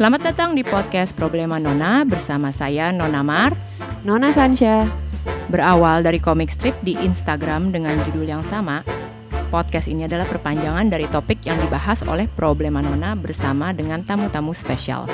Selamat 0.00 0.32
datang 0.32 0.56
di 0.56 0.64
podcast 0.64 1.12
Problema 1.12 1.60
Nona 1.60 2.08
bersama 2.08 2.48
saya 2.56 2.88
Nona 2.88 3.20
Mar, 3.20 3.52
Nona 4.00 4.32
Sansha. 4.32 4.88
Berawal 5.52 6.00
dari 6.00 6.16
komik 6.16 6.48
strip 6.48 6.72
di 6.80 6.96
Instagram 6.96 7.68
dengan 7.68 8.00
judul 8.08 8.24
yang 8.24 8.40
sama, 8.48 8.80
podcast 9.52 9.92
ini 9.92 10.08
adalah 10.08 10.24
perpanjangan 10.24 10.88
dari 10.88 11.04
topik 11.04 11.44
yang 11.44 11.60
dibahas 11.60 12.00
oleh 12.08 12.24
Problema 12.32 12.80
Nona 12.80 13.12
bersama 13.12 13.76
dengan 13.76 14.00
tamu-tamu 14.00 14.56
spesial. 14.56 15.04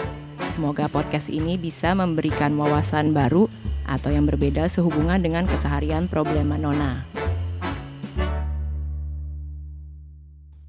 Semoga 0.54 0.86
podcast 0.86 1.34
ini 1.34 1.58
bisa 1.58 1.90
memberikan 1.90 2.54
wawasan 2.54 3.10
baru 3.10 3.50
atau 3.90 4.14
yang 4.14 4.30
berbeda 4.30 4.70
sehubungan 4.70 5.18
dengan 5.18 5.50
keseharian 5.50 6.06
Problema 6.06 6.54
Nona. 6.54 7.02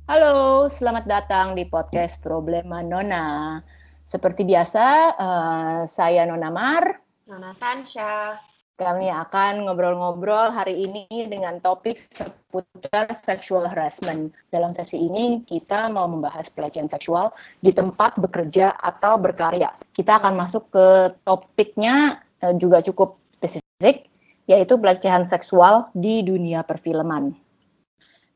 Halo, 0.09 0.65
selamat 0.73 1.05
datang 1.05 1.53
di 1.53 1.69
podcast 1.69 2.17
Problema 2.17 2.81
Nona. 2.81 3.61
Seperti 4.07 4.47
biasa, 4.47 4.85
uh, 5.19 5.81
saya 5.83 6.23
Nona 6.23 6.47
Mar. 6.47 6.95
Nona 7.27 7.51
Sansha. 7.51 8.39
Kami 8.79 9.11
akan 9.11 9.67
ngobrol-ngobrol 9.67 10.55
hari 10.55 10.87
ini 10.87 11.27
dengan 11.27 11.59
topik 11.59 11.99
seputar 12.15 13.11
sexual 13.19 13.67
harassment. 13.67 14.31
Dalam 14.47 14.71
sesi 14.79 14.95
ini 14.95 15.43
kita 15.43 15.91
mau 15.91 16.07
membahas 16.07 16.47
pelecehan 16.55 16.87
seksual 16.87 17.35
di 17.59 17.75
tempat 17.75 18.15
bekerja 18.15 18.79
atau 18.79 19.19
berkarya. 19.19 19.75
Kita 19.91 20.23
akan 20.23 20.39
masuk 20.39 20.71
ke 20.71 21.11
topiknya 21.27 22.23
uh, 22.47 22.55
juga 22.55 22.79
cukup 22.87 23.19
spesifik, 23.43 24.07
yaitu 24.47 24.79
pelecehan 24.79 25.27
seksual 25.27 25.91
di 25.91 26.23
dunia 26.23 26.63
perfilman. 26.63 27.35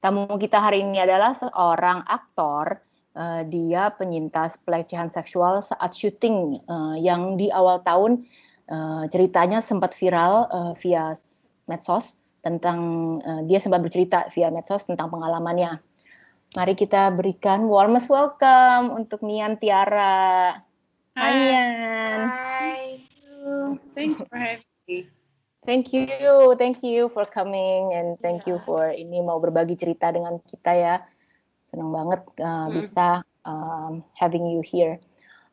Tamu 0.03 0.35
kita 0.35 0.59
hari 0.59 0.83
ini 0.83 0.99
adalah 0.99 1.39
seorang 1.39 2.03
aktor 2.11 2.90
uh, 3.15 3.41
dia 3.47 3.91
penyintas 3.95 4.55
pelecehan 4.63 5.11
seksual 5.11 5.65
saat 5.67 5.91
syuting 5.95 6.59
uh, 6.67 6.95
yang 6.99 7.35
di 7.35 7.51
awal 7.51 7.83
tahun 7.83 8.25
uh, 8.71 9.07
ceritanya 9.11 9.63
sempat 9.63 9.95
viral 9.99 10.47
uh, 10.51 10.73
via 10.79 11.15
medsos 11.67 12.05
tentang 12.41 12.79
uh, 13.21 13.41
dia 13.45 13.61
sempat 13.61 13.85
bercerita 13.85 14.27
via 14.33 14.49
medsos 14.49 14.83
tentang 14.87 15.13
pengalamannya. 15.13 15.77
Mari 16.51 16.75
kita 16.75 17.15
berikan 17.15 17.63
warmest 17.71 18.11
welcome 18.11 18.91
untuk 18.91 19.23
Mian 19.23 19.55
Tiara. 19.55 20.59
Hai 21.15 21.31
Mian. 21.31 22.19
Hai. 22.27 22.79
Thanks 23.95 24.19
for 24.19 24.35
having 24.35 24.67
me. 24.87 25.07
Thank 25.61 25.93
you, 25.93 26.57
thank 26.57 26.81
you 26.81 27.07
for 27.13 27.21
coming 27.29 27.93
and 27.93 28.17
thank 28.19 28.43
yeah. 28.43 28.57
you 28.57 28.65
for 28.65 28.89
ini 28.89 29.21
mau 29.21 29.37
berbagi 29.37 29.77
cerita 29.77 30.09
dengan 30.09 30.41
kita 30.41 30.73
ya 30.73 30.95
senang 31.71 31.95
banget 31.95 32.21
uh, 32.43 32.67
hmm. 32.67 32.83
bisa 32.83 33.07
um, 33.47 34.03
having 34.19 34.43
you 34.51 34.59
here. 34.59 34.99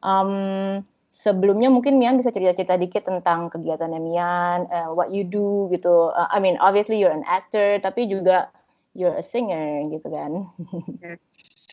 Um, 0.03 0.83
sebelumnya 1.15 1.71
mungkin 1.71 1.99
Mian 1.99 2.19
bisa 2.19 2.31
cerita-cerita 2.31 2.79
dikit 2.79 3.07
tentang 3.07 3.51
kegiatan 3.51 3.91
Mian, 3.99 4.67
uh, 4.71 4.91
what 4.95 5.15
you 5.15 5.23
do 5.23 5.71
gitu. 5.71 6.11
Uh, 6.15 6.31
I 6.31 6.39
mean, 6.43 6.59
obviously 6.59 6.99
you're 6.99 7.15
an 7.15 7.27
actor, 7.27 7.79
tapi 7.83 8.11
juga 8.11 8.51
you're 8.95 9.15
a 9.15 9.25
singer 9.25 9.87
gitu 9.91 10.09
kan. 10.11 10.33
Yes. 11.03 11.23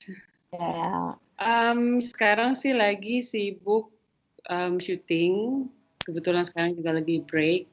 yeah. 0.58 1.18
Um, 1.36 2.00
sekarang 2.00 2.56
sih 2.56 2.72
lagi 2.72 3.22
sibuk 3.22 3.92
um, 4.50 4.82
syuting. 4.82 5.68
Kebetulan 6.06 6.46
sekarang 6.46 6.78
juga 6.78 7.02
lagi 7.02 7.22
break, 7.26 7.66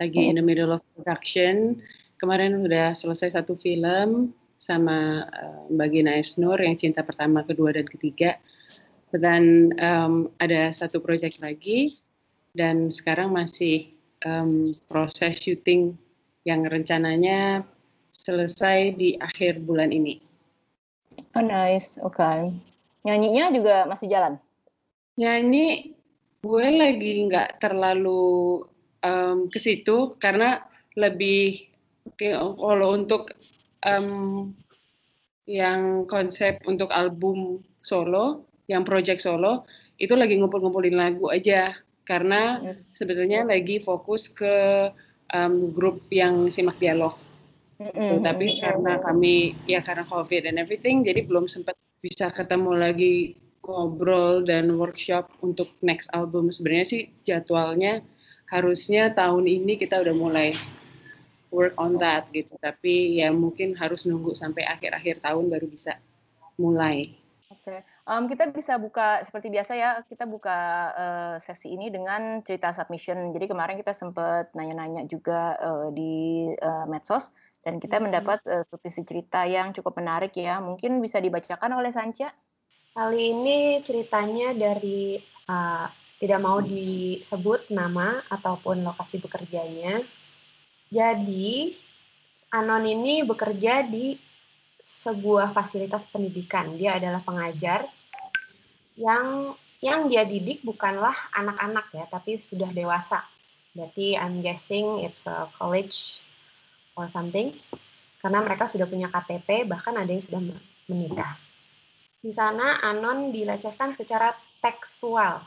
lagi 0.00 0.24
in 0.24 0.40
the 0.40 0.44
middle 0.44 0.72
of 0.72 0.80
production. 0.96 1.80
Kemarin 2.16 2.64
udah 2.64 2.96
selesai 2.96 3.36
satu 3.36 3.52
film, 3.60 4.32
sama 4.64 5.28
uh, 5.28 5.68
Mbak 5.68 5.88
Gina 5.92 6.12
Esnur 6.16 6.56
yang 6.56 6.80
cinta 6.80 7.04
pertama, 7.04 7.44
kedua, 7.44 7.76
dan 7.76 7.84
ketiga. 7.84 8.40
Dan 9.12 9.76
um, 9.76 10.32
ada 10.40 10.72
satu 10.72 11.04
proyek 11.04 11.38
lagi 11.44 11.92
dan 12.56 12.88
sekarang 12.88 13.36
masih 13.36 13.92
um, 14.24 14.72
proses 14.88 15.38
syuting 15.38 15.94
yang 16.48 16.64
rencananya 16.64 17.62
selesai 18.10 18.96
di 18.96 19.20
akhir 19.20 19.60
bulan 19.62 19.92
ini. 19.92 20.18
Oh 21.36 21.44
nice, 21.44 22.00
oke. 22.00 22.16
Okay. 22.16 22.50
Nyanyinya 23.04 23.52
juga 23.52 23.76
masih 23.84 24.08
jalan? 24.08 24.40
Nyanyi, 25.20 25.94
gue 26.42 26.66
lagi 26.74 27.28
nggak 27.28 27.60
terlalu 27.60 28.64
um, 29.04 29.46
ke 29.52 29.58
situ 29.60 30.16
karena 30.18 30.64
lebih 30.96 31.68
kalau 32.16 32.96
untuk 32.96 33.30
um, 33.84 34.50
yang 35.44 36.08
konsep 36.08 36.60
untuk 36.64 36.88
album 36.90 37.60
solo, 37.84 38.48
yang 38.66 38.82
project 38.82 39.20
solo, 39.20 39.68
itu 40.00 40.16
lagi 40.16 40.40
ngumpul-ngumpulin 40.40 40.96
lagu 40.96 41.28
aja. 41.28 41.76
Karena 42.04 42.60
mm. 42.60 42.96
sebetulnya 42.96 43.44
lagi 43.48 43.80
fokus 43.80 44.28
ke 44.28 44.88
um, 45.32 45.72
grup 45.72 46.04
yang 46.12 46.48
simak 46.52 46.76
dialog. 46.80 47.16
Mm 47.80 47.90
-hmm. 47.90 48.18
Tapi 48.22 48.46
karena 48.60 48.92
kami, 49.02 49.56
ya 49.68 49.80
karena 49.84 50.04
COVID 50.06 50.48
and 50.48 50.60
everything, 50.60 51.02
jadi 51.04 51.26
belum 51.26 51.48
sempat 51.48 51.74
bisa 52.04 52.28
ketemu 52.28 52.76
lagi 52.76 53.14
ngobrol 53.64 54.44
dan 54.44 54.76
workshop 54.76 55.32
untuk 55.40 55.72
next 55.80 56.12
album. 56.12 56.52
Sebenarnya 56.52 56.86
sih 56.86 57.02
jadwalnya 57.24 58.04
harusnya 58.52 59.10
tahun 59.16 59.48
ini 59.48 59.80
kita 59.80 60.04
udah 60.04 60.14
mulai 60.14 60.52
work 61.54 61.78
on 61.78 61.94
that 62.02 62.26
gitu. 62.34 62.58
Tapi 62.58 63.22
ya 63.22 63.30
mungkin 63.30 63.78
harus 63.78 64.02
nunggu 64.04 64.34
sampai 64.34 64.66
akhir-akhir 64.66 65.22
tahun 65.22 65.46
baru 65.46 65.70
bisa 65.70 65.94
mulai. 66.58 67.14
Oke, 67.54 67.70
okay. 67.70 67.80
um, 68.10 68.26
kita 68.26 68.50
bisa 68.50 68.74
buka 68.76 69.22
seperti 69.22 69.48
biasa 69.54 69.72
ya. 69.78 69.90
Kita 70.02 70.26
buka 70.26 70.58
uh, 70.90 71.34
sesi 71.38 71.70
ini 71.70 71.86
dengan 71.88 72.42
cerita 72.42 72.74
submission. 72.74 73.30
Jadi 73.30 73.46
kemarin 73.46 73.78
kita 73.78 73.94
sempat 73.94 74.50
nanya-nanya 74.58 75.06
juga 75.06 75.54
uh, 75.62 75.88
di 75.94 76.50
uh, 76.50 76.84
medsos 76.90 77.30
dan 77.62 77.78
kita 77.78 77.96
hmm. 77.96 78.10
mendapat 78.10 78.42
uh, 78.50 78.66
submisi 78.68 79.06
cerita 79.06 79.46
yang 79.46 79.70
cukup 79.70 79.96
menarik 80.02 80.34
ya. 80.34 80.58
Mungkin 80.58 80.98
bisa 80.98 81.22
dibacakan 81.22 81.78
oleh 81.78 81.94
Sanca. 81.94 82.34
Kali 82.94 83.32
ini 83.34 83.82
ceritanya 83.82 84.54
dari 84.54 85.18
uh, 85.46 85.86
tidak 86.18 86.40
mau 86.40 86.58
disebut 86.62 87.68
nama 87.74 88.22
ataupun 88.30 88.86
lokasi 88.86 89.18
bekerjanya 89.18 90.00
jadi, 90.94 91.74
Anon 92.54 92.86
ini 92.86 93.26
bekerja 93.26 93.82
di 93.82 94.14
sebuah 94.86 95.50
fasilitas 95.50 96.06
pendidikan. 96.06 96.78
Dia 96.78 97.02
adalah 97.02 97.18
pengajar 97.18 97.82
yang 98.94 99.58
yang 99.82 100.06
dia 100.06 100.22
didik 100.22 100.62
bukanlah 100.62 101.12
anak-anak 101.34 101.90
ya, 101.90 102.06
tapi 102.06 102.38
sudah 102.38 102.70
dewasa. 102.70 103.26
Berarti 103.74 104.14
I'm 104.14 104.38
guessing 104.38 105.02
it's 105.02 105.26
a 105.26 105.50
college 105.58 106.22
or 106.94 107.10
something. 107.10 107.50
Karena 108.22 108.40
mereka 108.40 108.70
sudah 108.70 108.86
punya 108.86 109.10
KTP, 109.10 109.66
bahkan 109.66 109.98
ada 109.98 110.08
yang 110.08 110.22
sudah 110.22 110.40
menikah. 110.86 111.34
Di 112.22 112.30
sana 112.30 112.80
Anon 112.86 113.34
dilecehkan 113.34 113.92
secara 113.92 114.30
tekstual. 114.62 115.42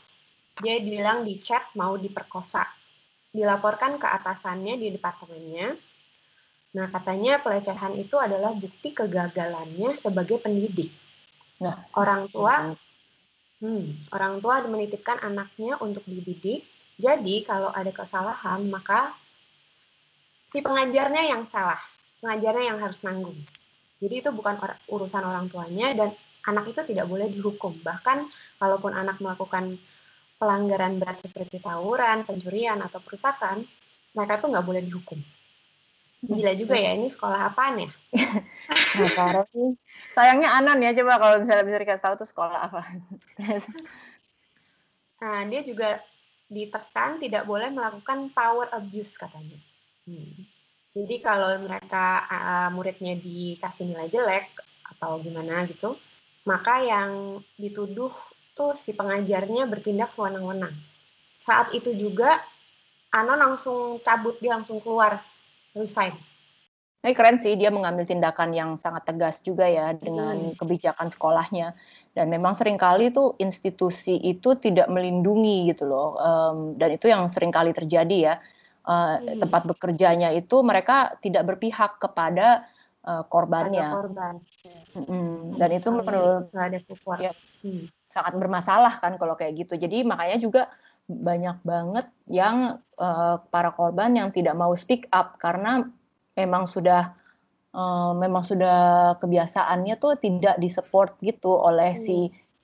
Dia 0.59 0.77
bilang 0.83 1.23
di 1.23 1.39
chat 1.39 1.71
mau 1.73 1.95
diperkosa 1.95 2.67
dilaporkan 3.37 4.01
ke 4.01 4.07
atasannya 4.09 4.81
di 4.81 4.89
departemennya. 4.97 5.77
Nah, 6.73 6.89
katanya 6.89 7.37
pelecehan 7.37 7.93
itu 7.93 8.17
adalah 8.17 8.57
bukti 8.57 8.97
kegagalannya 8.97 9.93
sebagai 9.93 10.41
pendidik. 10.41 10.89
Nah, 11.61 11.77
orang 11.93 12.25
tua 12.33 12.73
hmm, 13.61 14.09
orang 14.09 14.41
tua 14.41 14.65
menitipkan 14.65 15.21
anaknya 15.21 15.77
untuk 15.77 16.01
dididik. 16.09 16.65
Jadi, 16.97 17.45
kalau 17.45 17.69
ada 17.69 17.93
kesalahan, 17.93 18.65
maka 18.65 19.13
si 20.49 20.65
pengajarnya 20.65 21.29
yang 21.29 21.45
salah. 21.45 21.77
Pengajarnya 22.17 22.73
yang 22.73 22.81
harus 22.81 22.97
nanggung. 23.05 23.37
Jadi 23.97 24.25
itu 24.25 24.29
bukan 24.29 24.57
urusan 24.89 25.23
orang 25.25 25.49
tuanya 25.49 25.93
dan 25.93 26.09
anak 26.45 26.69
itu 26.73 26.81
tidak 26.93 27.09
boleh 27.09 27.29
dihukum. 27.29 27.77
Bahkan 27.81 28.29
kalaupun 28.61 28.93
anak 28.93 29.17
melakukan 29.21 29.77
pelanggaran 30.37 31.01
berat 31.01 31.17
seperti 31.21 31.57
tawuran, 31.57 32.23
pencurian, 32.23 32.77
atau 32.81 33.01
perusakan, 33.01 33.65
mereka 34.13 34.41
tuh 34.41 34.53
nggak 34.53 34.65
boleh 34.65 34.81
dihukum. 34.85 35.17
Gila 36.17 36.53
juga 36.57 36.73
ya, 36.77 36.97
ini 36.97 37.13
sekolah 37.13 37.53
apaan 37.53 37.85
ya? 37.85 37.89
nah, 39.17 39.45
sayangnya 40.17 40.49
Anan 40.57 40.81
ya, 40.81 40.93
coba 40.97 41.21
kalau 41.21 41.35
misalnya 41.45 41.65
bisa 41.65 41.77
dikasih 41.77 42.03
tahu 42.03 42.15
tuh 42.17 42.29
sekolah 42.29 42.57
apa. 42.69 42.81
nah, 45.21 45.45
dia 45.45 45.61
juga 45.61 46.01
ditekan 46.49 47.21
tidak 47.21 47.45
boleh 47.45 47.69
melakukan 47.69 48.33
power 48.33 48.71
abuse 48.73 49.13
katanya. 49.13 49.61
Hmm. 50.09 50.47
Jadi 50.97 51.21
kalau 51.21 51.53
mereka 51.61 52.25
uh, 52.25 52.69
muridnya 52.73 53.13
dikasih 53.13 53.93
nilai 53.93 54.09
jelek 54.09 54.49
atau 54.97 55.21
gimana 55.21 55.69
gitu, 55.69 55.93
maka 56.49 56.81
yang 56.81 57.37
dituduh 57.61 58.09
tuh 58.57 58.73
si 58.75 58.91
pengajarnya 58.97 59.69
bertindak 59.69 60.09
sewenang-wenang. 60.17 60.73
Saat 61.45 61.71
itu 61.77 61.93
juga 61.93 62.41
Anon 63.13 63.39
langsung 63.39 64.03
cabut, 64.03 64.35
dia 64.43 64.57
langsung 64.57 64.83
keluar, 64.83 65.23
resign. 65.71 66.11
Ini 67.05 67.15
keren 67.15 67.39
sih, 67.39 67.55
dia 67.55 67.71
mengambil 67.71 68.03
tindakan 68.03 68.51
yang 68.51 68.75
sangat 68.75 69.07
tegas 69.07 69.39
juga 69.39 69.63
ya 69.63 69.95
dengan 69.95 70.51
hmm. 70.51 70.59
kebijakan 70.59 71.07
sekolahnya. 71.13 71.77
dan 72.17 72.33
memang 72.33 72.57
sering 72.57 72.81
kali 72.81 73.13
tuh 73.13 73.37
institusi 73.37 74.17
itu 74.17 74.57
tidak 74.57 74.89
melindungi 74.89 75.69
gitu 75.69 75.85
loh 75.85 76.17
um, 76.17 76.73
dan 76.73 76.97
itu 76.97 77.13
yang 77.13 77.29
sering 77.29 77.53
kali 77.53 77.77
terjadi 77.77 78.17
ya 78.17 78.35
uh, 78.89 79.21
hmm. 79.21 79.45
tempat 79.45 79.69
bekerjanya 79.69 80.33
itu 80.33 80.65
mereka 80.65 81.13
tidak 81.21 81.45
berpihak 81.45 82.01
kepada 82.01 82.65
uh, 83.05 83.21
korbannya 83.29 83.85
korban. 83.93 84.35
hmm. 84.97 85.61
dan 85.61 85.69
itu 85.77 85.93
menurut 85.93 86.49
nggak 86.49 86.67
ada 86.73 86.79
support 86.81 87.19
ya, 87.21 87.33
hmm. 87.61 87.85
Sangat 88.17 88.33
bermasalah 88.33 88.97
kan 88.97 89.21
kalau 89.21 89.37
kayak 89.37 89.53
gitu. 89.61 89.77
Jadi 89.77 90.01
makanya 90.01 90.37
juga 90.41 90.61
banyak 91.07 91.61
banget 91.61 92.09
yang 92.27 92.81
uh, 92.97 93.37
para 93.53 93.69
korban 93.71 94.17
yang 94.17 94.33
tidak 94.33 94.57
mau 94.57 94.73
speak 94.73 95.05
up 95.13 95.37
karena 95.37 95.85
memang 96.33 96.65
sudah 96.65 97.13
uh, 97.77 98.11
memang 98.17 98.41
sudah 98.41 99.13
kebiasaannya 99.21 99.95
tuh 100.01 100.17
tidak 100.17 100.57
disupport 100.57 101.13
gitu 101.21 101.53
oleh 101.53 101.93
hmm. 101.93 102.01
si 102.01 102.17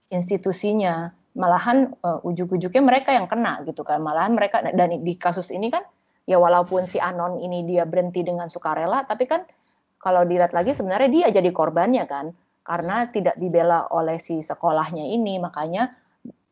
institusinya. 0.09 1.13
Malahan 1.33 1.89
uh, 2.05 2.21
ujuk-ujuknya 2.25 2.81
mereka 2.81 3.09
yang 3.13 3.25
kena 3.29 3.61
gitu 3.65 3.85
kan. 3.85 4.01
Malahan 4.01 4.33
mereka 4.33 4.61
dan 4.61 5.01
di 5.01 5.13
kasus 5.17 5.49
ini 5.49 5.69
kan 5.69 5.85
ya 6.29 6.39
walaupun 6.39 6.87
si 6.87 6.99
anon 6.99 7.39
ini 7.39 7.67
dia 7.67 7.83
berhenti 7.83 8.23
dengan 8.23 8.47
sukarela 8.47 9.03
tapi 9.03 9.27
kan 9.27 9.43
kalau 9.99 10.23
dilihat 10.23 10.55
lagi 10.55 10.75
sebenarnya 10.75 11.09
dia 11.11 11.27
jadi 11.31 11.49
korbannya 11.51 12.03
kan 12.07 12.31
karena 12.63 13.11
tidak 13.11 13.35
dibela 13.35 13.87
oleh 13.91 14.17
si 14.17 14.39
sekolahnya 14.39 15.03
ini 15.03 15.39
makanya 15.39 15.91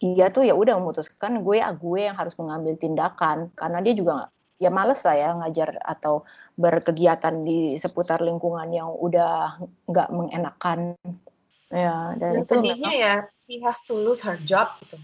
dia 0.02 0.34
tuh 0.34 0.44
ya 0.44 0.58
udah 0.58 0.82
memutuskan 0.82 1.46
gue 1.46 1.62
ah 1.62 1.72
gue 1.72 2.10
yang 2.10 2.18
harus 2.18 2.34
mengambil 2.36 2.74
tindakan. 2.76 3.54
Karena 3.54 3.80
dia 3.80 3.94
juga 3.94 4.28
ya 4.58 4.70
males 4.74 5.02
lah 5.06 5.16
ya 5.16 5.30
ngajar 5.38 5.78
atau 5.82 6.26
berkegiatan 6.58 7.46
di 7.46 7.78
seputar 7.78 8.22
lingkungan 8.22 8.70
yang 8.74 8.90
udah 8.90 9.62
nggak 9.88 10.10
mengenakan. 10.10 10.98
Ya 11.72 12.18
dan, 12.20 12.44
dan 12.44 12.44
itu 12.44 12.52
sedihnya 12.52 12.92
memang, 12.92 12.94
ya 13.00 13.14
she 13.48 13.64
has 13.64 13.80
to 13.88 13.96
lose 13.96 14.20
her 14.26 14.36
job 14.44 14.74
gitu. 14.84 15.00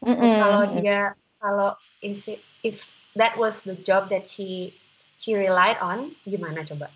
Mm 0.00 0.14
-mm. 0.14 0.34
kalau 0.40 0.62
dia 0.78 1.00
kalau 1.42 1.70
if 2.00 2.24
if 2.62 2.86
that 3.18 3.34
was 3.36 3.60
the 3.66 3.74
job 3.82 4.06
that 4.08 4.24
she 4.24 4.72
she 5.18 5.34
relied 5.34 5.76
on 5.82 6.14
gimana 6.24 6.62
coba? 6.62 6.88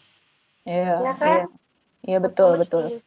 Ya, 0.62 1.02
ya 1.02 1.14
kan? 1.18 1.50
Ya, 2.06 2.16
ya 2.16 2.18
betul. 2.22 2.62
betul 2.62 2.82
gitu. 2.96 3.02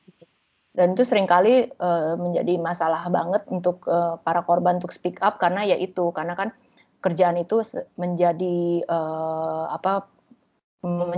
Dan 0.76 0.94
itu 0.94 1.08
sering 1.08 1.26
kali 1.26 1.72
uh, 1.80 2.20
menjadi 2.20 2.60
masalah 2.60 3.08
banget 3.08 3.48
untuk 3.48 3.88
uh, 3.88 4.20
para 4.20 4.44
korban 4.44 4.78
untuk 4.84 4.92
speak 4.92 5.24
up 5.24 5.40
karena 5.40 5.64
ya 5.64 5.80
itu 5.80 6.12
karena 6.12 6.36
kan 6.36 6.52
kerjaan 7.00 7.40
itu 7.40 7.64
menjadi 7.96 8.84
uh, 8.86 9.72
apa 9.72 10.12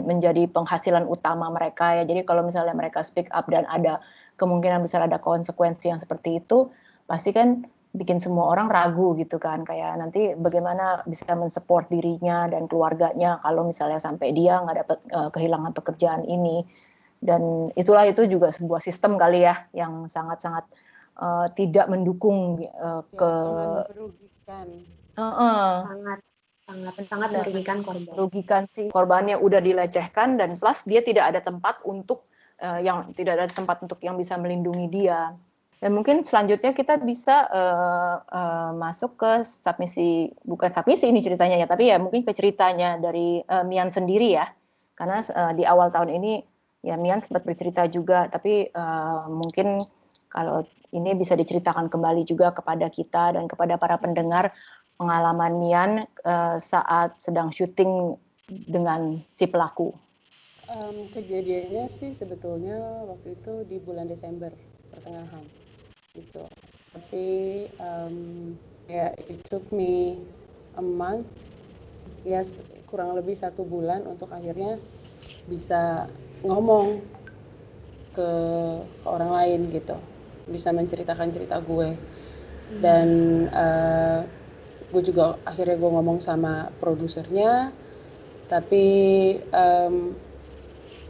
menjadi 0.08 0.48
penghasilan 0.48 1.04
utama 1.12 1.52
mereka 1.52 1.92
ya. 2.00 2.08
Jadi 2.08 2.24
kalau 2.24 2.48
misalnya 2.48 2.72
mereka 2.72 3.04
speak 3.04 3.28
up 3.36 3.52
dan 3.52 3.68
ada 3.68 4.00
kemungkinan 4.40 4.80
besar 4.80 5.04
ada 5.04 5.20
konsekuensi 5.20 5.92
yang 5.92 6.00
seperti 6.00 6.40
itu, 6.40 6.72
pasti 7.04 7.36
kan 7.36 7.68
bikin 7.98 8.22
semua 8.22 8.54
orang 8.54 8.70
ragu 8.70 9.18
gitu 9.18 9.42
kan 9.42 9.66
kayak 9.66 9.98
nanti 9.98 10.38
bagaimana 10.38 11.02
bisa 11.10 11.34
mensupport 11.34 11.90
dirinya 11.90 12.46
dan 12.46 12.70
keluarganya 12.70 13.42
kalau 13.42 13.66
misalnya 13.66 13.98
sampai 13.98 14.36
dia 14.38 14.62
nggak 14.62 14.78
dapat 14.86 15.00
uh, 15.16 15.30
kehilangan 15.34 15.74
pekerjaan 15.74 16.22
ini 16.28 16.62
dan 17.22 17.74
itulah 17.74 18.06
itu 18.06 18.30
juga 18.30 18.54
sebuah 18.54 18.82
sistem 18.82 19.18
kali 19.18 19.46
ya 19.46 19.66
yang 19.74 20.06
sangat-sangat 20.06 20.66
uh, 21.18 21.50
tidak 21.58 21.90
mendukung 21.90 22.62
uh, 22.78 23.02
ke 23.14 23.32
Uh-uh. 25.18 25.82
Sangat 25.90 26.20
sangat 26.68 26.94
sangat 27.10 27.30
merugikan 27.34 27.78
korban. 27.82 28.14
Merugikan 28.14 28.64
si 28.70 28.92
korbannya 28.94 29.36
udah 29.40 29.58
dilecehkan 29.58 30.38
dan 30.38 30.62
plus 30.62 30.86
dia 30.86 31.02
tidak 31.02 31.34
ada 31.34 31.40
tempat 31.42 31.82
untuk 31.88 32.30
uh, 32.62 32.78
yang 32.78 33.10
tidak 33.18 33.42
ada 33.42 33.50
tempat 33.50 33.82
untuk 33.82 33.98
yang 34.06 34.14
bisa 34.14 34.38
melindungi 34.38 34.88
dia. 34.92 35.34
Dan 35.78 35.94
mungkin 35.94 36.26
selanjutnya 36.26 36.74
kita 36.74 36.98
bisa 37.06 37.46
uh, 37.54 38.16
uh, 38.26 38.72
masuk 38.74 39.14
ke 39.14 39.46
submisi, 39.46 40.34
bukan 40.42 40.74
submisi 40.74 41.06
ini 41.06 41.22
ceritanya 41.22 41.62
ya, 41.62 41.68
tapi 41.70 41.94
ya 41.94 42.02
mungkin 42.02 42.26
ke 42.26 42.34
ceritanya 42.34 42.98
dari 42.98 43.46
uh, 43.46 43.62
Mian 43.62 43.94
sendiri 43.94 44.34
ya. 44.34 44.50
Karena 44.98 45.22
uh, 45.22 45.54
di 45.54 45.62
awal 45.70 45.94
tahun 45.94 46.18
ini 46.18 46.42
ya 46.88 46.96
Mian 46.96 47.20
sempat 47.20 47.44
bercerita 47.44 47.84
juga, 47.92 48.32
tapi 48.32 48.72
uh, 48.72 49.28
mungkin 49.28 49.84
kalau 50.32 50.64
ini 50.96 51.12
bisa 51.20 51.36
diceritakan 51.36 51.92
kembali 51.92 52.24
juga 52.24 52.56
kepada 52.56 52.88
kita 52.88 53.36
dan 53.36 53.52
kepada 53.52 53.76
para 53.76 54.00
pendengar 54.00 54.56
pengalaman 54.96 55.60
Mian 55.60 55.92
uh, 56.24 56.56
saat 56.58 57.20
sedang 57.20 57.52
syuting 57.52 58.16
dengan 58.48 59.20
si 59.36 59.46
pelaku? 59.52 59.92
Um, 60.68 61.08
kejadiannya 61.12 61.88
sih 61.92 62.12
sebetulnya 62.16 62.80
waktu 63.08 63.40
itu 63.40 63.54
di 63.68 63.80
bulan 63.80 64.08
Desember 64.08 64.52
pertengahan 64.92 65.44
gitu. 66.16 66.44
Tapi 66.96 67.28
um, 67.80 68.16
ya 68.88 69.12
yeah, 69.12 69.32
it 69.32 69.44
took 69.48 69.64
me 69.72 70.20
a 70.80 70.84
month, 70.84 71.28
ya 72.24 72.40
yes, 72.40 72.64
kurang 72.88 73.16
lebih 73.16 73.36
satu 73.36 73.68
bulan 73.68 74.08
untuk 74.08 74.32
akhirnya 74.32 74.80
bisa 75.48 76.08
ngomong 76.44 77.02
ke, 78.14 78.30
ke 78.84 79.08
orang 79.08 79.32
lain 79.34 79.60
gitu, 79.74 79.98
bisa 80.50 80.74
menceritakan 80.74 81.30
cerita 81.34 81.62
gue. 81.62 81.96
Dan 82.84 83.08
uh, 83.48 84.22
gue 84.92 85.02
juga 85.06 85.40
akhirnya 85.48 85.80
gue 85.80 85.92
ngomong 85.92 86.20
sama 86.20 86.74
produsernya. 86.82 87.72
Tapi 88.48 88.86
um, 89.52 90.16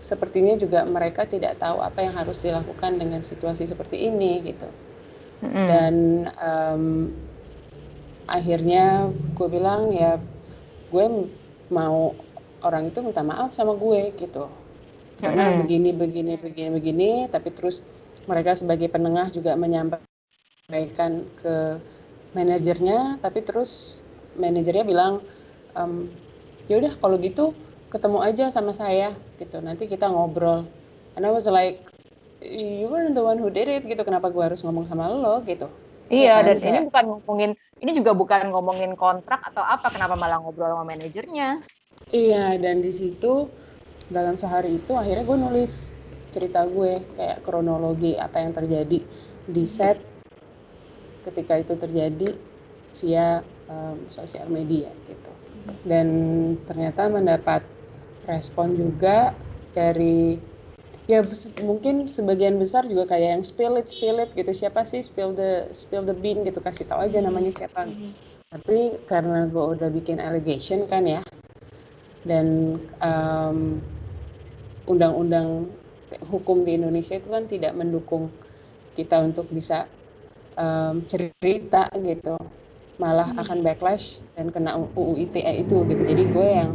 sepertinya 0.06 0.58
juga 0.58 0.86
mereka 0.86 1.28
tidak 1.28 1.62
tahu 1.62 1.82
apa 1.84 2.02
yang 2.02 2.16
harus 2.18 2.42
dilakukan 2.42 2.98
dengan 2.98 3.22
situasi 3.22 3.70
seperti 3.70 4.10
ini 4.10 4.42
gitu. 4.42 4.70
Mm-hmm. 5.38 5.68
dan 5.70 5.96
um, 6.42 6.84
akhirnya 8.26 9.14
gue 9.38 9.48
bilang 9.54 9.94
ya 9.94 10.18
gue 10.90 11.06
mau 11.70 12.18
orang 12.66 12.90
itu 12.90 13.06
minta 13.06 13.22
maaf 13.22 13.54
sama 13.54 13.78
gue 13.78 14.18
gitu 14.18 14.50
karena 15.18 15.50
mm-hmm. 15.50 15.62
begini 15.66 15.90
begini 15.98 16.34
begini 16.38 16.70
begini 16.74 17.10
tapi 17.30 17.50
terus 17.54 17.82
mereka 18.30 18.54
sebagai 18.54 18.90
penengah 18.92 19.30
juga 19.34 19.58
menyampaikan 19.58 21.26
ke 21.40 21.82
manajernya 22.38 23.18
tapi 23.24 23.42
terus 23.42 24.04
manajernya 24.38 24.86
bilang 24.86 25.26
um, 25.74 26.12
ya 26.70 26.78
udah 26.78 26.94
kalau 27.02 27.18
gitu 27.18 27.56
ketemu 27.88 28.20
aja 28.20 28.46
sama 28.52 28.76
saya 28.76 29.16
gitu. 29.40 29.64
Nanti 29.64 29.88
kita 29.88 30.12
ngobrol. 30.12 30.68
And 31.16 31.24
I 31.26 31.32
was 31.32 31.48
like 31.48 31.82
you 32.44 32.92
were 32.92 33.10
the 33.10 33.24
one 33.24 33.40
who 33.40 33.50
did 33.50 33.72
it 33.72 33.84
gitu. 33.88 34.04
Kenapa 34.04 34.30
gue 34.30 34.44
harus 34.44 34.62
ngomong 34.62 34.86
sama 34.86 35.10
lo? 35.10 35.42
gitu. 35.48 35.68
Iya 36.08 36.40
ya, 36.40 36.46
dan 36.48 36.58
kayak, 36.64 36.72
ini 36.72 36.80
bukan 36.88 37.04
ngomongin 37.12 37.52
ini 37.84 37.92
juga 37.92 38.12
bukan 38.16 38.48
ngomongin 38.48 38.96
kontrak 38.96 39.44
atau 39.44 39.60
apa 39.60 39.92
kenapa 39.92 40.16
malah 40.16 40.40
ngobrol 40.40 40.72
sama 40.72 40.88
manajernya? 40.88 41.60
Iya 42.16 42.56
dan 42.64 42.80
di 42.80 42.92
situ 42.96 43.52
dalam 44.08 44.40
sehari 44.40 44.80
itu 44.80 44.96
akhirnya 44.96 45.28
gue 45.28 45.38
nulis 45.40 45.92
cerita 46.32 46.64
gue 46.68 47.04
kayak 47.16 47.44
kronologi 47.44 48.16
apa 48.16 48.40
yang 48.44 48.52
terjadi 48.56 49.00
di 49.48 49.64
set. 49.68 50.00
Ketika 51.28 51.60
itu 51.60 51.76
terjadi 51.76 52.30
via 53.04 53.44
um, 53.68 54.08
sosial 54.08 54.48
media 54.48 54.88
gitu. 55.12 55.32
Dan 55.84 56.08
ternyata 56.64 57.12
mendapat 57.12 57.64
respon 58.24 58.76
juga 58.80 59.36
dari 59.76 60.40
ya 61.08 61.24
mungkin 61.64 62.12
sebagian 62.12 62.60
besar 62.60 62.84
juga 62.88 63.08
kayak 63.16 63.40
yang 63.40 63.44
spill 63.44 63.76
it 63.80 63.92
spill 63.92 64.24
it 64.24 64.32
gitu. 64.36 64.52
Siapa 64.56 64.88
sih 64.88 65.04
spill 65.04 65.36
the 65.36 65.68
spill 65.76 66.08
the 66.08 66.16
bean 66.16 66.48
gitu. 66.48 66.64
Kasih 66.64 66.88
tahu 66.88 67.08
aja 67.08 67.20
namanya 67.20 67.52
siapa. 67.56 67.88
Mm-hmm. 67.88 68.12
tapi 68.48 68.96
karena 69.12 69.44
gue 69.52 69.60
udah 69.76 69.92
bikin 69.92 70.24
allegation 70.24 70.88
kan 70.88 71.04
ya. 71.04 71.20
Dan 72.24 72.80
um, 73.04 73.84
undang-undang 74.88 75.68
hukum 76.32 76.64
di 76.64 76.80
Indonesia 76.80 77.20
itu 77.20 77.28
kan 77.28 77.46
tidak 77.46 77.76
mendukung 77.76 78.32
kita 78.96 79.20
untuk 79.22 79.52
bisa 79.52 79.86
um, 80.56 81.04
cerita 81.06 81.92
gitu. 82.00 82.40
Malah 82.98 83.36
hmm. 83.36 83.42
akan 83.46 83.58
backlash 83.62 84.26
dan 84.34 84.50
kena 84.50 84.80
UU 84.80 85.30
ITE 85.30 85.68
itu 85.68 85.78
gitu. 85.86 86.02
Jadi 86.02 86.24
gue 86.34 86.48
yang 86.50 86.72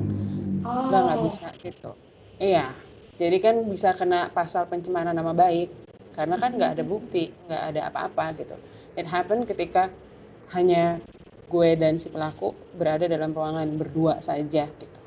oh. 0.63 0.87
nggak 0.87 1.21
bisa 1.27 1.49
gitu. 1.59 1.91
Iya. 2.39 2.71
Jadi 3.19 3.37
kan 3.43 3.59
bisa 3.67 3.97
kena 3.99 4.31
pasal 4.31 4.71
pencemaran 4.71 5.17
nama 5.17 5.35
baik. 5.35 5.73
Karena 6.13 6.37
kan 6.37 6.55
nggak 6.55 6.79
ada 6.79 6.85
bukti 6.85 7.33
nggak 7.49 7.63
ada 7.75 7.81
apa-apa 7.91 8.37
gitu. 8.39 8.55
It 8.95 9.09
happen 9.09 9.49
ketika 9.49 9.89
hanya 10.53 11.01
gue 11.53 11.71
dan 11.77 12.01
si 12.01 12.09
pelaku 12.09 12.57
berada 12.77 13.05
dalam 13.05 13.37
ruangan 13.37 13.69
berdua 13.77 14.21
saja 14.25 14.69
gitu. 14.69 15.01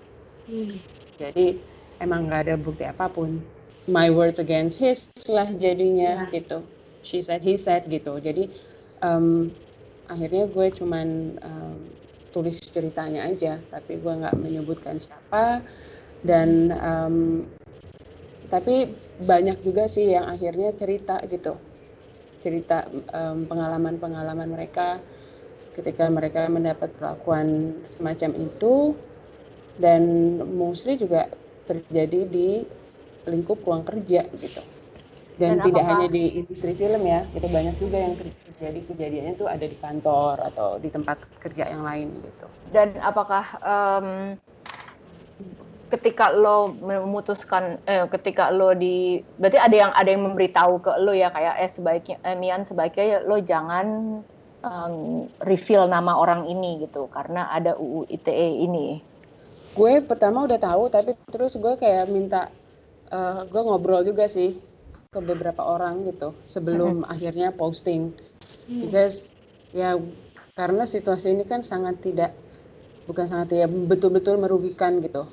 Hmm. 0.46 0.78
jadi 1.18 1.58
emang 2.00 2.28
nggak 2.28 2.42
ada 2.50 2.56
bukti 2.60 2.84
apa 2.84 3.08
pun. 3.08 3.40
My 3.86 4.10
words 4.10 4.42
against 4.42 4.82
his 4.82 5.14
lah 5.30 5.46
jadinya 5.46 6.26
yeah. 6.26 6.34
gitu. 6.34 6.66
She 7.06 7.22
said 7.22 7.46
he 7.46 7.54
said 7.54 7.86
gitu. 7.86 8.18
Jadi 8.18 8.50
um, 9.06 9.54
akhirnya 10.10 10.50
gue 10.50 10.68
cuman 10.74 11.38
um, 11.46 11.78
tulis 12.34 12.58
ceritanya 12.60 13.30
aja 13.30 13.62
tapi 13.70 14.02
gue 14.02 14.14
nggak 14.14 14.36
menyebutkan 14.42 14.98
siapa. 14.98 15.62
Dan 16.26 16.74
um, 16.74 17.46
tapi 18.50 18.98
banyak 19.22 19.62
juga 19.62 19.86
sih 19.86 20.18
yang 20.18 20.26
akhirnya 20.26 20.74
cerita 20.74 21.22
gitu. 21.30 21.54
Cerita 22.42 22.90
um, 23.14 23.46
pengalaman-pengalaman 23.46 24.50
mereka 24.50 24.98
ketika 25.78 26.10
mereka 26.10 26.50
mendapat 26.50 26.90
perlakuan 26.98 27.78
semacam 27.86 28.34
itu. 28.42 28.98
Dan 29.76 30.02
mostly 30.56 30.96
juga 30.96 31.30
terjadi 31.66 32.20
di 32.30 32.48
lingkup 33.26 33.62
ruang 33.66 33.84
kerja 33.84 34.26
gitu. 34.32 34.62
Dan, 35.36 35.60
dan 35.60 35.68
tidak 35.68 35.84
apakah, 35.84 36.00
hanya 36.00 36.08
di 36.08 36.24
industri 36.40 36.72
film 36.80 37.04
ya 37.04 37.28
itu 37.36 37.48
banyak 37.52 37.76
juga 37.76 37.98
yang 38.00 38.16
terjadi 38.16 38.80
kejadiannya 38.88 39.34
tuh 39.36 39.48
ada 39.52 39.66
di 39.68 39.76
kantor 39.76 40.36
atau 40.48 40.80
di 40.80 40.88
tempat 40.88 41.28
kerja 41.44 41.68
yang 41.68 41.84
lain 41.84 42.24
gitu. 42.24 42.48
Dan 42.72 42.96
apakah 43.04 43.44
um, 43.60 44.08
ketika 45.92 46.32
lo 46.32 46.72
memutuskan 46.72 47.84
eh, 47.84 48.08
ketika 48.10 48.48
lo 48.50 48.72
di 48.74 49.20
berarti 49.36 49.60
ada 49.60 49.76
yang 49.76 49.92
ada 49.92 50.10
yang 50.10 50.24
memberitahu 50.24 50.74
ke 50.80 50.92
lo 51.04 51.12
ya 51.12 51.30
kayak 51.36 51.56
eh 51.60 51.70
sebaiknya 51.70 52.18
eh, 52.24 52.36
Mian 52.40 52.64
sebaiknya 52.64 53.28
lo 53.28 53.38
jangan 53.44 53.88
um, 54.64 54.96
reveal 55.44 55.92
nama 55.92 56.16
orang 56.16 56.48
ini 56.48 56.88
gitu. 56.88 57.12
Karena 57.12 57.52
ada 57.52 57.76
UU 57.76 58.08
ITE 58.08 58.48
ini. 58.66 59.04
Gue 59.76 60.00
pertama 60.00 60.48
udah 60.48 60.56
tahu 60.56 60.88
tapi 60.88 61.12
terus 61.28 61.60
gue 61.60 61.76
kayak 61.76 62.08
minta 62.08 62.48
uh, 63.12 63.44
gue 63.44 63.62
ngobrol 63.62 64.02
juga 64.08 64.26
sih 64.32 64.56
ke 65.12 65.20
beberapa 65.20 65.64
orang 65.64 66.08
gitu 66.08 66.32
sebelum 66.48 67.04
akhirnya 67.08 67.52
posting. 67.52 68.16
Hmm. 68.72 68.88
Because 68.88 69.36
ya 69.76 70.00
karena 70.56 70.88
situasi 70.88 71.36
ini 71.36 71.44
kan 71.44 71.60
sangat 71.60 72.00
tidak 72.00 72.32
bukan 73.06 73.28
sangat 73.28 73.52
ya 73.52 73.68
betul-betul 73.68 74.40
merugikan 74.40 75.04
gitu. 75.04 75.28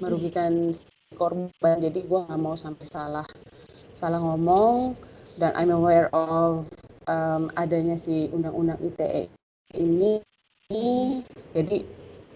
Merugikan 0.00 0.72
korban. 1.14 1.76
Jadi 1.78 2.08
gue 2.08 2.20
nggak 2.24 2.40
mau 2.40 2.56
sampai 2.56 2.88
salah 2.88 3.28
salah 3.92 4.20
ngomong 4.20 4.96
dan 5.36 5.52
I'm 5.56 5.72
aware 5.72 6.08
of 6.12 6.68
um, 7.08 7.48
adanya 7.56 7.96
si 7.96 8.28
undang-undang 8.32 8.80
ITE 8.84 9.32
ini, 9.76 10.20
ini 10.68 11.20
jadi 11.56 11.84